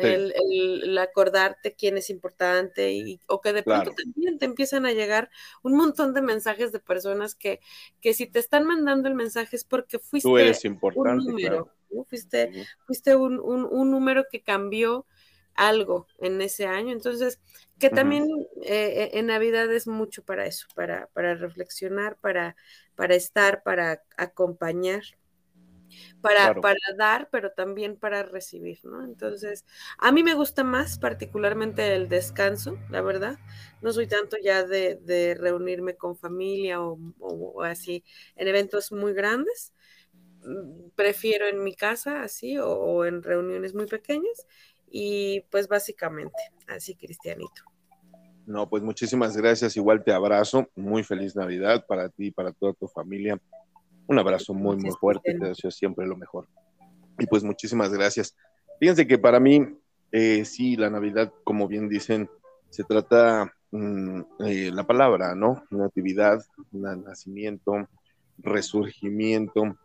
Sí. 0.01 0.07
el, 0.07 0.99
acordarte 0.99 1.75
quién 1.75 1.97
es 1.99 2.11
importante 2.11 2.93
y, 2.93 3.21
o 3.27 3.41
que 3.41 3.53
de 3.53 3.63
pronto 3.63 3.91
Claro. 3.91 3.95
también 4.03 4.39
te 4.39 4.45
empiezan 4.47 4.87
a 4.87 4.93
llegar 4.93 5.31
un 5.63 5.77
montón 5.77 6.15
de 6.15 6.23
mensajes 6.23 6.73
de 6.73 6.81
personas 6.81 7.35
que, 7.35 7.61
que 8.01 8.15
si 8.15 8.27
te 8.27 8.39
están 8.39 8.65
mandando 8.67 9.09
el 9.09 9.15
mensaje 9.15 9.57
es 9.57 9.65
porque 9.65 9.99
fuiste 9.99 10.29
Tú 10.29 10.39
eres 10.39 10.65
un 10.65 11.17
número, 11.17 11.65
claro. 11.65 11.71
¿no? 11.91 12.05
Fuiste, 12.05 12.51
fuiste 12.87 13.15
un, 13.17 13.39
un- 13.41 13.67
un 13.71 13.91
número 13.91 14.25
que 14.31 14.43
cambió 14.43 15.07
algo 15.55 16.07
en 16.19 16.41
ese 16.41 16.67
año. 16.67 16.93
Entonces, 16.93 17.41
que 17.79 17.91
también 17.91 18.27
eh, 18.63 19.11
en 19.15 19.27
Navidad 19.27 19.73
es 19.73 19.87
mucho 19.87 20.25
para 20.25 20.47
eso, 20.47 20.67
para, 20.75 21.07
para 21.09 21.35
reflexionar, 21.35 22.17
para, 22.21 22.57
para 22.97 23.15
estar, 23.15 23.63
para 23.63 24.03
acompañar, 24.17 25.03
para, 26.21 26.43
Claro. 26.45 26.61
para 26.61 26.79
dar, 26.97 27.29
pero 27.31 27.53
también 27.53 27.97
para 27.97 28.23
recibir, 28.23 28.79
¿no? 28.85 29.05
Entonces, 29.05 29.65
a 29.99 30.13
mí 30.13 30.23
me 30.23 30.35
gusta 30.35 30.65
más 30.65 30.99
particularmente 30.99 31.95
el 31.95 32.09
descanso, 32.09 32.79
la 32.91 33.03
verdad. 33.03 33.39
No 33.83 33.93
soy 33.93 34.07
tanto 34.07 34.37
ya 34.43 34.65
de, 34.65 34.97
de 34.97 35.35
reunirme 35.35 35.97
con 35.97 36.17
familia 36.17 36.81
o, 36.83 36.99
o- 37.21 37.53
o 37.57 37.63
así 37.63 38.05
en 38.37 38.49
eventos 38.49 38.93
muy 38.93 39.13
grandes. 39.15 39.73
mm, 40.45 40.91
prefiero 40.97 41.47
en 41.49 41.63
mi 41.65 41.75
casa, 41.75 42.23
así, 42.23 42.59
o, 42.59 43.05
en 43.07 43.23
reuniones 43.23 43.75
muy 43.75 43.87
pequeñas. 43.87 44.47
Y 44.91 45.43
pues 45.51 45.69
básicamente, 45.69 46.39
así, 46.69 46.95
Cristianito. 46.97 47.63
No, 48.47 48.69
pues 48.69 48.83
muchísimas 48.83 49.37
gracias. 49.37 49.77
Igual 49.77 50.05
te 50.05 50.13
abrazo. 50.13 50.69
Muy 50.77 51.03
feliz 51.03 51.35
Navidad 51.35 51.85
para 51.87 52.09
ti 52.11 52.27
y 52.27 52.31
para 52.31 52.53
toda 52.53 52.75
tu 52.75 52.87
familia. 52.89 53.39
Un 54.07 54.19
abrazo 54.19 54.55
muy, 54.55 54.77
muy 54.77 54.91
fuerte. 54.93 55.35
Te 55.35 55.49
deseo 55.49 55.71
siempre 55.71 56.07
lo 56.07 56.17
mejor. 56.17 56.49
Y 57.19 57.27
pues 57.27 57.45
muchísimas 57.45 57.93
gracias. 57.93 58.37
Fíjense 58.79 59.07
que 59.07 59.19
para 59.19 59.41
mí, 59.41 59.67
eh, 60.13 60.45
sí, 60.45 60.77
la 60.77 60.91
Navidad, 60.91 61.33
como 61.45 61.69
bien 61.69 61.89
dicen, 61.89 62.29
se 62.71 62.85
trata 62.85 63.53
mm, 63.71 64.21
eh, 64.47 64.71
la 64.73 64.85
palabra, 64.85 65.35
¿no? 65.35 65.65
Natividad, 65.71 66.45
nacimiento, 66.73 67.89
resurgimiento. 68.39 69.77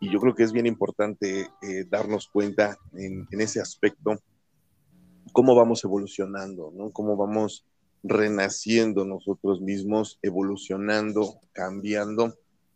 Y 0.00 0.10
yo 0.10 0.18
creo 0.20 0.34
que 0.34 0.44
es 0.44 0.52
bien 0.52 0.66
importante 0.66 1.48
eh, 1.62 1.84
darnos 1.88 2.28
cuenta 2.28 2.78
en, 2.94 3.26
en, 3.30 3.40
ese 3.40 3.60
aspecto 3.60 4.18
cómo 5.32 5.54
vamos 5.54 5.84
evolucionando, 5.84 6.72
¿no? 6.74 6.90
Cómo 6.90 7.16
vamos 7.16 7.66
renaciendo 8.02 9.04
nosotros 9.04 9.60
mismos, 9.60 10.18
evolucionando, 10.22 11.40
cambiando. 11.52 12.34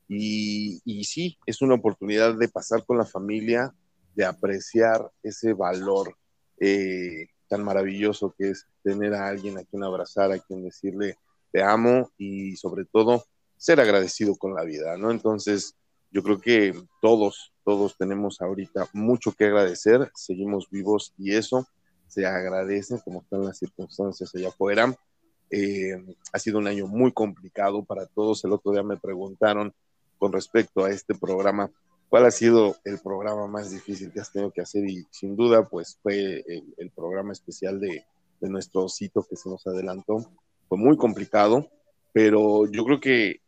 Y, 0.09 0.81
sí, 1.05 1.39
es 1.47 1.63
una 1.63 1.75
oportunidad 1.75 2.37
de 2.37 2.49
pasar 2.49 2.85
con 2.85 2.99
la 2.99 3.05
familia, 3.05 3.75
de 4.15 4.25
apreciar 4.25 5.11
ese 5.23 5.55
valor 5.55 6.17
eh, 6.61 7.29
tan 7.49 7.65
maravilloso 7.65 8.35
que 8.37 8.51
es 8.51 8.67
tener 8.83 9.15
a 9.15 9.29
alguien 9.29 9.59
a 9.59 9.65
quien 9.65 9.83
abrazar, 9.83 10.31
a 10.33 10.39
quien 10.39 10.63
decirle 10.63 11.17
te 11.53 11.63
amo 11.63 12.11
y 12.19 12.57
sobre 12.57 12.85
todo 12.85 13.25
ser 13.57 13.81
agradecido 13.81 14.37
con 14.37 14.55
la 14.55 14.65
vida, 14.65 14.97
¿no? 14.97 15.11
Entonces, 15.11 15.77
yo 16.11 16.23
creo 16.23 16.41
que 16.41 16.75
todos, 17.01 17.53
todos 17.65 17.97
tenemos 17.97 18.41
ahorita 18.41 18.89
mucho 18.93 19.33
que 19.33 19.47
agradecer, 19.47 20.11
seguimos 20.15 20.69
vivos 20.71 21.13
y 21.19 21.35
eso 21.35 21.67
se 22.07 22.27
agradece 22.27 23.01
como 23.05 23.23
están 23.23 23.45
las 23.45 23.59
circunstancias 23.59 24.33
allá 24.35 24.49
afuera. 24.49 24.95
Eh, 25.51 25.97
ha 26.33 26.39
sido 26.39 26.59
un 26.59 26.67
año 26.67 26.87
muy 26.87 27.13
complicado 27.13 27.85
para 27.85 28.07
todos. 28.07 28.45
El 28.45 28.53
otro 28.53 28.73
día 28.73 28.83
me 28.83 28.97
preguntaron 28.97 29.75
con 30.25 30.33
respecto 30.33 30.87
a 30.87 30.91
este 30.91 31.15
programa, 31.15 31.71
¿cuál 32.09 32.25
ha 32.25 32.31
sido 32.31 32.77
el 32.87 32.99
programa 32.99 33.47
más 33.47 33.71
difícil 33.71 34.11
que 34.11 34.21
has 34.21 34.33
tenido 34.33 34.51
que 34.51 34.63
hacer? 34.63 34.89
Y 34.89 35.07
sin 35.11 35.37
duda, 35.37 35.69
pues 35.69 35.99
fue 36.03 36.43
el, 36.79 36.91
programa 36.93 37.35
especial 37.35 37.79
de, 37.79 38.07
nuestro 38.41 38.89
sitio 38.89 39.23
que 39.29 39.37
se 39.37 39.51
nos 39.51 39.67
adelantó. 39.67 40.25
Fue 40.67 40.79
muy 40.79 40.97
complicado, 40.97 41.69
pero 42.15 42.65
yo 42.73 42.87
creo 42.87 43.01
que 43.01 43.43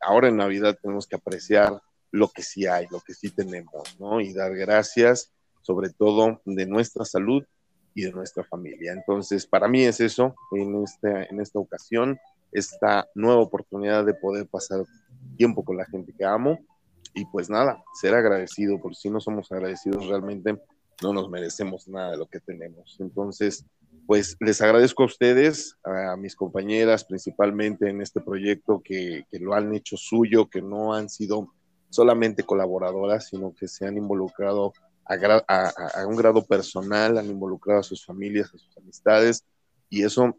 ahora 0.00 0.28
en 0.28 0.38
Navidad 0.38 0.78
tenemos 0.80 1.06
que 1.06 1.16
apreciar 1.16 1.82
lo 2.10 2.28
que 2.28 2.42
sí 2.42 2.66
hay, 2.66 2.86
lo 2.90 3.00
que 3.00 3.12
sí 3.12 3.28
tenemos, 3.30 4.00
¿no? 4.00 4.18
Y 4.22 4.32
dar 4.32 4.56
gracias, 4.56 5.30
sobre 5.60 5.90
todo 5.90 6.40
de 6.46 6.64
nuestra 6.64 7.04
salud 7.04 7.44
y 7.94 8.04
de 8.04 8.12
nuestra 8.12 8.44
familia. 8.44 8.94
Entonces, 8.94 9.46
para 9.46 9.68
mí 9.68 9.84
es 9.84 10.00
eso 10.00 10.34
en, 10.52 10.84
este, 10.84 11.30
en 11.30 11.42
esta 11.42 11.58
ocasión, 11.58 12.18
esta 12.50 13.06
nueva 13.14 13.42
oportunidad 13.42 14.06
de 14.06 14.14
poder 14.14 14.46
pasar 14.46 14.86
tiempo 15.36 15.64
con 15.64 15.76
la 15.76 15.86
gente 15.86 16.12
que 16.16 16.24
amo 16.24 16.58
y 17.14 17.24
pues 17.26 17.50
nada, 17.50 17.82
ser 18.00 18.14
agradecido, 18.14 18.80
porque 18.80 18.96
si 18.96 19.10
no 19.10 19.20
somos 19.20 19.50
agradecidos 19.52 20.06
realmente 20.06 20.58
no 21.02 21.12
nos 21.12 21.28
merecemos 21.28 21.88
nada 21.88 22.12
de 22.12 22.18
lo 22.18 22.26
que 22.26 22.40
tenemos. 22.40 22.96
Entonces, 23.00 23.64
pues 24.06 24.36
les 24.40 24.60
agradezco 24.60 25.02
a 25.02 25.06
ustedes, 25.06 25.76
a 25.84 26.16
mis 26.16 26.36
compañeras 26.36 27.04
principalmente 27.04 27.88
en 27.88 28.00
este 28.00 28.20
proyecto 28.20 28.82
que, 28.84 29.24
que 29.30 29.38
lo 29.38 29.54
han 29.54 29.74
hecho 29.74 29.96
suyo, 29.96 30.48
que 30.48 30.62
no 30.62 30.94
han 30.94 31.08
sido 31.08 31.52
solamente 31.90 32.42
colaboradoras, 32.42 33.28
sino 33.28 33.54
que 33.54 33.68
se 33.68 33.86
han 33.86 33.96
involucrado 33.96 34.72
a, 35.06 36.06
un 36.06 36.16
grado 36.16 36.44
personal, 36.44 37.18
han 37.18 37.26
involucrado 37.26 37.80
a 37.80 37.84
sus 37.84 38.04
familias, 38.04 38.48
a 38.48 38.58
sus 38.58 38.76
amistades, 38.76 39.44
y 39.88 40.02
eso 40.02 40.36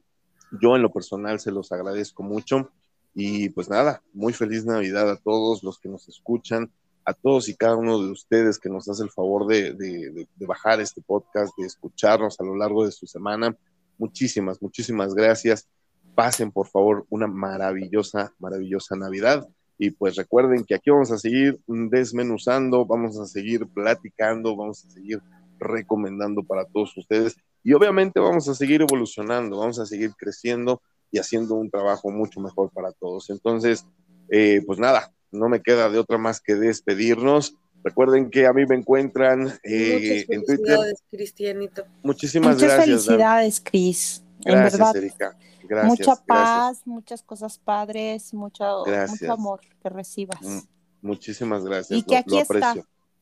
yo 0.62 0.76
en 0.76 0.82
lo 0.82 0.92
personal 0.92 1.40
se 1.40 1.52
los 1.52 1.72
agradezco 1.72 2.24
mucho. 2.24 2.72
Y 3.16 3.50
pues 3.50 3.70
nada, 3.70 4.04
muy 4.14 4.34
feliz 4.34 4.66
Navidad 4.66 5.10
a 5.10 5.16
todos 5.16 5.64
los 5.64 5.80
que 5.80 5.88
nos 5.88 6.08
escuchan, 6.10 6.70
a 7.06 7.14
todos 7.14 7.48
y 7.48 7.56
cada 7.56 7.78
uno 7.78 7.98
de 7.98 8.12
ustedes 8.12 8.60
que 8.60 8.70
nos 8.70 8.90
hace 8.90 9.04
el 9.04 9.10
favor 9.10 9.48
de, 9.48 9.74
de, 9.74 10.28
bajar 10.46 10.82
este 10.82 11.02
podcast, 11.02 11.58
de 11.58 11.66
escucharnos 11.66 12.40
a 12.40 12.44
lo 12.44 12.56
largo 12.58 12.86
de 12.86 12.92
su 12.92 13.08
semana. 13.08 13.56
Muchísimas, 13.98 14.62
muchísimas 14.62 15.16
gracias. 15.16 15.70
Pasen 16.14 16.52
por 16.52 16.68
favor 16.68 17.06
una 17.10 17.28
maravillosa, 17.28 18.34
maravillosa 18.38 18.98
Navidad. 18.98 19.48
Y 19.78 19.92
pues 19.92 20.16
recuerden 20.18 20.66
que 20.66 20.76
aquí 20.76 20.90
vamos 20.90 21.12
a 21.12 21.18
seguir 21.18 21.60
desmenuzando, 21.68 22.86
vamos 22.86 23.18
a 23.18 23.26
seguir 23.26 23.66
platicando, 23.68 24.58
vamos 24.58 24.84
a 24.86 24.90
seguir 24.90 25.22
recomendando 25.58 26.44
para 26.44 26.66
todos 26.66 26.96
ustedes 26.98 27.38
y 27.64 27.74
obviamente 27.74 28.20
vamos 28.20 28.48
a 28.48 28.54
seguir 28.54 28.82
evolucionando, 28.82 29.58
vamos 29.58 29.80
a 29.80 29.86
seguir 29.86 30.14
creciendo 30.16 30.82
y 31.12 31.20
haciendo 31.20 31.56
un 31.56 31.70
trabajo 31.70 32.10
mucho 32.10 32.40
mejor 32.40 32.72
para 32.72 32.92
todos. 32.92 33.30
Entonces, 33.30 33.86
eh, 34.30 34.62
pues 34.66 34.80
nada, 34.80 35.12
no 35.32 35.50
me 35.50 35.62
queda 35.62 35.90
de 35.90 36.00
otra 36.00 36.18
más 36.18 36.42
que 36.42 36.56
despedirnos. 36.56 37.56
Recuerden 37.84 38.32
que 38.32 38.48
a 38.48 38.54
mí 38.54 38.66
me 38.66 38.76
encuentran 38.76 39.48
eh, 39.64 40.26
en 40.30 40.46
Twitter. 40.46 40.78
Cristianito. 41.12 41.86
Muchísimas 42.04 42.56
Muchas 42.56 42.74
gracias. 42.74 43.06
felicidades, 43.06 43.62
Cris. 43.64 44.24
Gracias, 44.44 44.74
en 44.74 44.80
verdad. 44.80 44.96
Erika 44.96 45.38
mucha 45.84 46.16
paz, 46.16 46.82
muchas 46.86 47.22
cosas 47.24 47.58
padres, 47.58 48.34
mucho, 48.34 48.84
mucho 48.86 49.32
amor 49.32 49.62
que 49.82 49.90
recibas. 49.90 50.42
Mm, 50.42 50.60
muchísimas 51.02 51.64
gracias. 51.64 52.00
Y 52.00 52.04
que 52.04 52.18
aquí 52.18 52.38
está, 52.38 52.76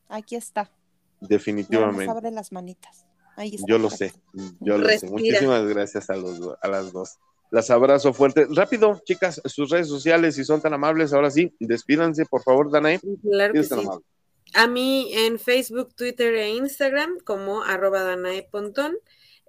aquí 0.09 0.35
está. 0.35 0.69
Definitivamente. 1.21 2.11
Abre 2.11 2.31
las 2.31 2.51
manitas. 2.51 3.05
Ahí 3.35 3.55
está 3.55 3.65
yo 3.67 3.79
lo 3.79 3.89
sé, 3.89 4.13
yo 4.59 4.77
lo 4.77 4.87
sé. 4.89 5.07
Muchísimas 5.07 5.65
gracias 5.65 6.09
a, 6.09 6.15
los, 6.15 6.39
a 6.61 6.67
las 6.67 6.91
dos. 6.91 7.17
Las 7.53 7.69
abrazo 7.69 8.13
fuerte. 8.13 8.47
Rápido, 8.49 8.99
chicas, 9.05 9.39
sus 9.45 9.69
redes 9.69 9.87
sociales, 9.87 10.33
si 10.33 10.43
son 10.43 10.59
tan 10.59 10.73
amables, 10.73 11.13
ahora 11.13 11.29
sí, 11.29 11.53
despídanse, 11.59 12.25
por 12.25 12.41
favor, 12.41 12.71
Danae. 12.71 12.99
Claro 13.21 13.53
que 13.53 13.63
sí. 13.63 13.75
A 14.55 14.65
mí 14.65 15.11
en 15.13 15.37
Facebook, 15.37 15.93
Twitter 15.93 16.33
e 16.33 16.49
Instagram 16.49 17.19
como 17.23 17.61
arroba 17.61 18.01
Danae 18.01 18.47
Pontón. 18.49 18.95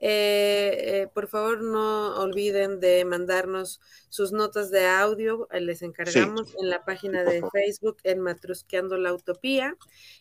Eh, 0.00 1.02
eh, 1.02 1.08
por 1.14 1.28
favor, 1.28 1.62
no 1.62 2.20
olviden 2.20 2.80
de 2.80 3.04
mandarnos 3.04 3.80
sus 4.08 4.32
notas 4.32 4.70
de 4.70 4.86
audio. 4.86 5.48
Eh, 5.50 5.60
les 5.60 5.82
encargamos 5.82 6.54
en 6.60 6.68
la 6.68 6.84
página 6.84 7.24
de 7.24 7.42
Facebook 7.52 7.98
en 8.02 8.20
Matrusqueando 8.20 8.98
la 8.98 9.14
Utopía. 9.14 9.76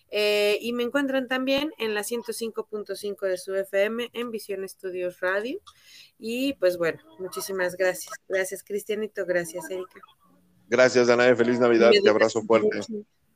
y 0.10 0.74
me 0.74 0.84
encuentran 0.84 1.28
también 1.28 1.72
en 1.80 1.96
la 1.96 2.04
105.5 2.04 3.26
de 3.26 3.38
su 3.38 3.56
FM 3.56 4.12
en 4.14 4.30
Visión 4.30 4.64
Estudios 4.64 5.20
Radio. 5.22 5.60
Y 6.20 6.54
pues 6.54 6.78
bueno, 6.78 7.02
muchísimas 7.20 7.76
gracias. 7.76 8.14
Gracias, 8.30 8.64
Cristianito. 8.64 9.26
Gracias, 9.26 9.70
Erika. 9.72 10.02
Gracias, 10.70 11.08
Danae. 11.08 11.36
Feliz 11.36 11.60
Navidad. 11.60 11.92
Te 11.92 12.10
abrazo 12.10 12.44
fuerte. 12.44 12.80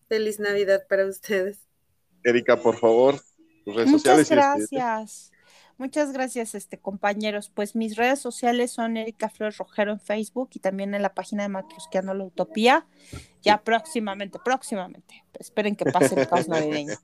Feliz 0.08 0.40
Navidad 0.40 0.86
para 0.88 1.06
ustedes. 1.08 1.68
Erika, 2.24 2.62
por 2.62 2.78
favor, 2.78 3.16
tus 3.66 3.76
redes 3.76 3.90
Muchas 3.90 4.20
sociales. 4.20 4.70
Gracias. 4.70 5.32
Muchas 5.78 6.12
gracias, 6.12 6.56
este 6.56 6.80
compañeros. 6.80 7.52
Pues 7.54 7.76
mis 7.76 7.95
redes 7.95 8.20
sociales 8.20 8.72
son 8.72 8.98
Erika 8.98 9.30
Flores 9.30 9.58
Rojero 9.58 9.91
en 9.91 9.99
Facebook 9.99 10.49
y 10.54 10.60
también 10.60 10.95
en 10.95 11.04
la 11.04 11.14
página 11.14 11.44
de 11.44 11.49
Matrusqueando 11.49 12.16
la 12.16 12.26
Utopía. 12.26 12.88
Ya 13.44 13.64
próximamente, 13.64 14.40
próximamente. 14.44 15.24
Esperen 15.34 15.76
que 15.76 15.86
pase 15.86 16.20
el 16.20 16.28
caos 16.28 16.48
navideño. 16.48 16.95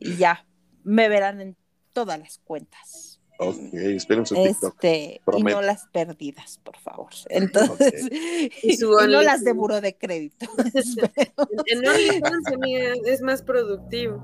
Y 0.00 0.16
ya 0.16 0.46
me 0.82 1.08
verán 1.08 1.40
en 1.40 1.56
todas 1.92 2.18
las 2.18 2.38
cuentas. 2.38 3.17
Ok, 3.40 3.56
esperen 3.72 4.26
su 4.26 4.34
TikTok. 4.34 4.74
Este, 4.74 5.20
y 5.36 5.42
no 5.44 5.62
las 5.62 5.86
perdidas, 5.92 6.58
por 6.64 6.76
favor. 6.76 7.10
Entonces, 7.28 8.08
y, 8.62 8.76
no 8.78 9.22
las 9.22 9.44
de 9.44 9.54
muro 9.54 9.80
de 9.80 9.96
crédito. 9.96 10.46
en 11.66 11.88
OnlyFans, 11.88 13.06
es 13.06 13.22
más 13.22 13.42
productivo. 13.42 14.20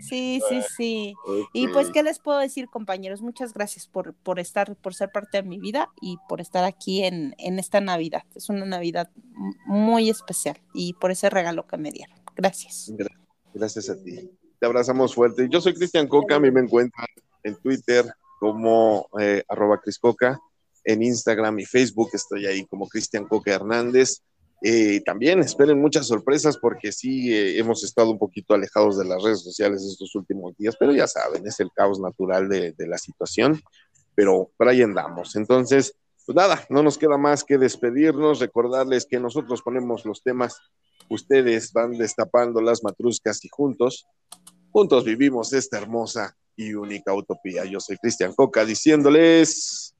Sí, 0.00 0.40
sí, 0.48 0.62
sí. 0.76 1.14
Y 1.52 1.68
pues, 1.68 1.90
¿qué 1.90 2.02
les 2.02 2.18
puedo 2.18 2.38
decir, 2.38 2.66
compañeros? 2.68 3.22
Muchas 3.22 3.54
gracias 3.54 3.86
por, 3.86 4.14
por 4.14 4.40
estar, 4.40 4.74
por 4.74 4.94
ser 4.94 5.10
parte 5.10 5.42
de 5.42 5.48
mi 5.48 5.60
vida 5.60 5.88
y 6.00 6.16
por 6.28 6.40
estar 6.40 6.64
aquí 6.64 7.04
en, 7.04 7.36
en 7.38 7.60
esta 7.60 7.80
Navidad. 7.80 8.24
Es 8.34 8.48
una 8.48 8.64
Navidad 8.64 9.10
muy 9.66 10.10
especial 10.10 10.60
y 10.74 10.94
por 10.94 11.12
ese 11.12 11.30
regalo 11.30 11.68
que 11.68 11.76
me 11.76 11.92
dieron. 11.92 12.18
Gracias. 12.34 12.92
Gracias 13.54 13.90
a 13.90 14.02
ti. 14.02 14.28
Te 14.58 14.66
abrazamos 14.66 15.14
fuerte. 15.14 15.46
Yo 15.48 15.60
soy 15.60 15.74
Cristian 15.74 16.08
Coca, 16.08 16.34
a 16.34 16.40
mí 16.40 16.50
me 16.50 16.60
encuentran 16.60 17.06
en 17.44 17.54
Twitter 17.56 18.12
como 18.40 19.08
eh, 19.20 19.44
arroba 19.48 19.80
Criscoca, 19.80 20.40
en 20.82 21.02
Instagram 21.02 21.60
y 21.60 21.66
Facebook 21.66 22.08
estoy 22.14 22.46
ahí 22.46 22.64
como 22.64 22.88
Cristian 22.88 23.26
Coca 23.26 23.52
Hernández. 23.52 24.22
Eh, 24.62 25.00
también 25.04 25.38
esperen 25.40 25.80
muchas 25.80 26.06
sorpresas 26.06 26.58
porque 26.58 26.90
sí 26.90 27.32
eh, 27.32 27.58
hemos 27.58 27.84
estado 27.84 28.10
un 28.10 28.18
poquito 28.18 28.54
alejados 28.54 28.98
de 28.98 29.04
las 29.04 29.22
redes 29.22 29.42
sociales 29.42 29.84
estos 29.84 30.14
últimos 30.16 30.56
días, 30.56 30.74
pero 30.80 30.92
ya 30.92 31.06
saben, 31.06 31.46
es 31.46 31.60
el 31.60 31.70
caos 31.72 32.00
natural 32.00 32.48
de, 32.48 32.72
de 32.72 32.86
la 32.88 32.98
situación, 32.98 33.62
pero 34.14 34.50
por 34.56 34.68
ahí 34.68 34.82
andamos. 34.82 35.36
Entonces, 35.36 35.94
pues 36.26 36.34
nada, 36.34 36.64
no 36.68 36.82
nos 36.82 36.98
queda 36.98 37.16
más 37.16 37.44
que 37.44 37.58
despedirnos, 37.58 38.40
recordarles 38.40 39.06
que 39.06 39.20
nosotros 39.20 39.62
ponemos 39.62 40.04
los 40.04 40.22
temas 40.22 40.58
ustedes 41.10 41.72
van 41.72 41.98
destapando 41.98 42.62
las 42.62 42.82
matruscas 42.82 43.44
y 43.44 43.48
juntos, 43.48 44.06
juntos 44.70 45.04
vivimos 45.04 45.52
esta 45.52 45.76
hermosa 45.78 46.36
y 46.60 46.74
única 46.74 47.14
utopía. 47.14 47.64
Yo 47.64 47.80
soy 47.80 47.96
Cristian 47.96 48.34
Coca 48.34 48.64
diciéndoles 48.64 49.94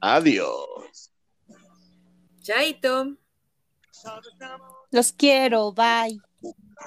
adiós. 0.00 1.10
Chaito. 2.40 3.16
Los 4.92 5.12
quiero, 5.12 5.72
bye. 5.72 6.20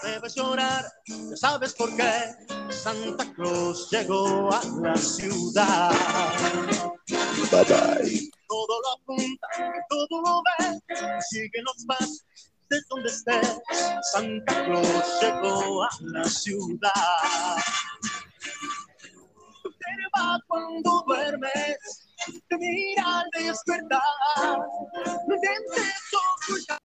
Debes 0.03 0.35
llorar, 0.35 0.85
ya 1.06 1.35
sabes 1.35 1.73
por 1.73 1.93
qué 1.97 2.11
Santa 2.69 3.34
Claus 3.34 3.89
llegó 3.91 4.53
a 4.53 4.61
la 4.81 4.95
ciudad. 4.95 5.91
Bye 7.51 7.64
bye. 7.65 8.30
Todo 8.47 8.81
lo 8.81 8.91
apunta, 8.93 9.47
todo 9.89 10.22
lo 10.22 10.41
ve, 10.43 10.80
sigue 11.30 11.61
los 11.64 11.85
pasos 11.85 12.23
de 12.69 12.80
donde 12.89 13.10
estés. 13.10 13.60
Santa 14.14 14.65
Claus 14.65 15.22
llegó 15.22 15.84
a 15.84 15.89
la 16.01 16.23
ciudad 16.26 17.57
observa 19.99 20.39
cuando 20.47 21.03
duermes, 21.05 22.09
te 22.47 22.57
mira 22.57 23.19
al 23.19 23.30
despertar, 23.34 24.01
no 25.27 25.35
intentes 25.35 25.93
ocultar. 26.47 26.77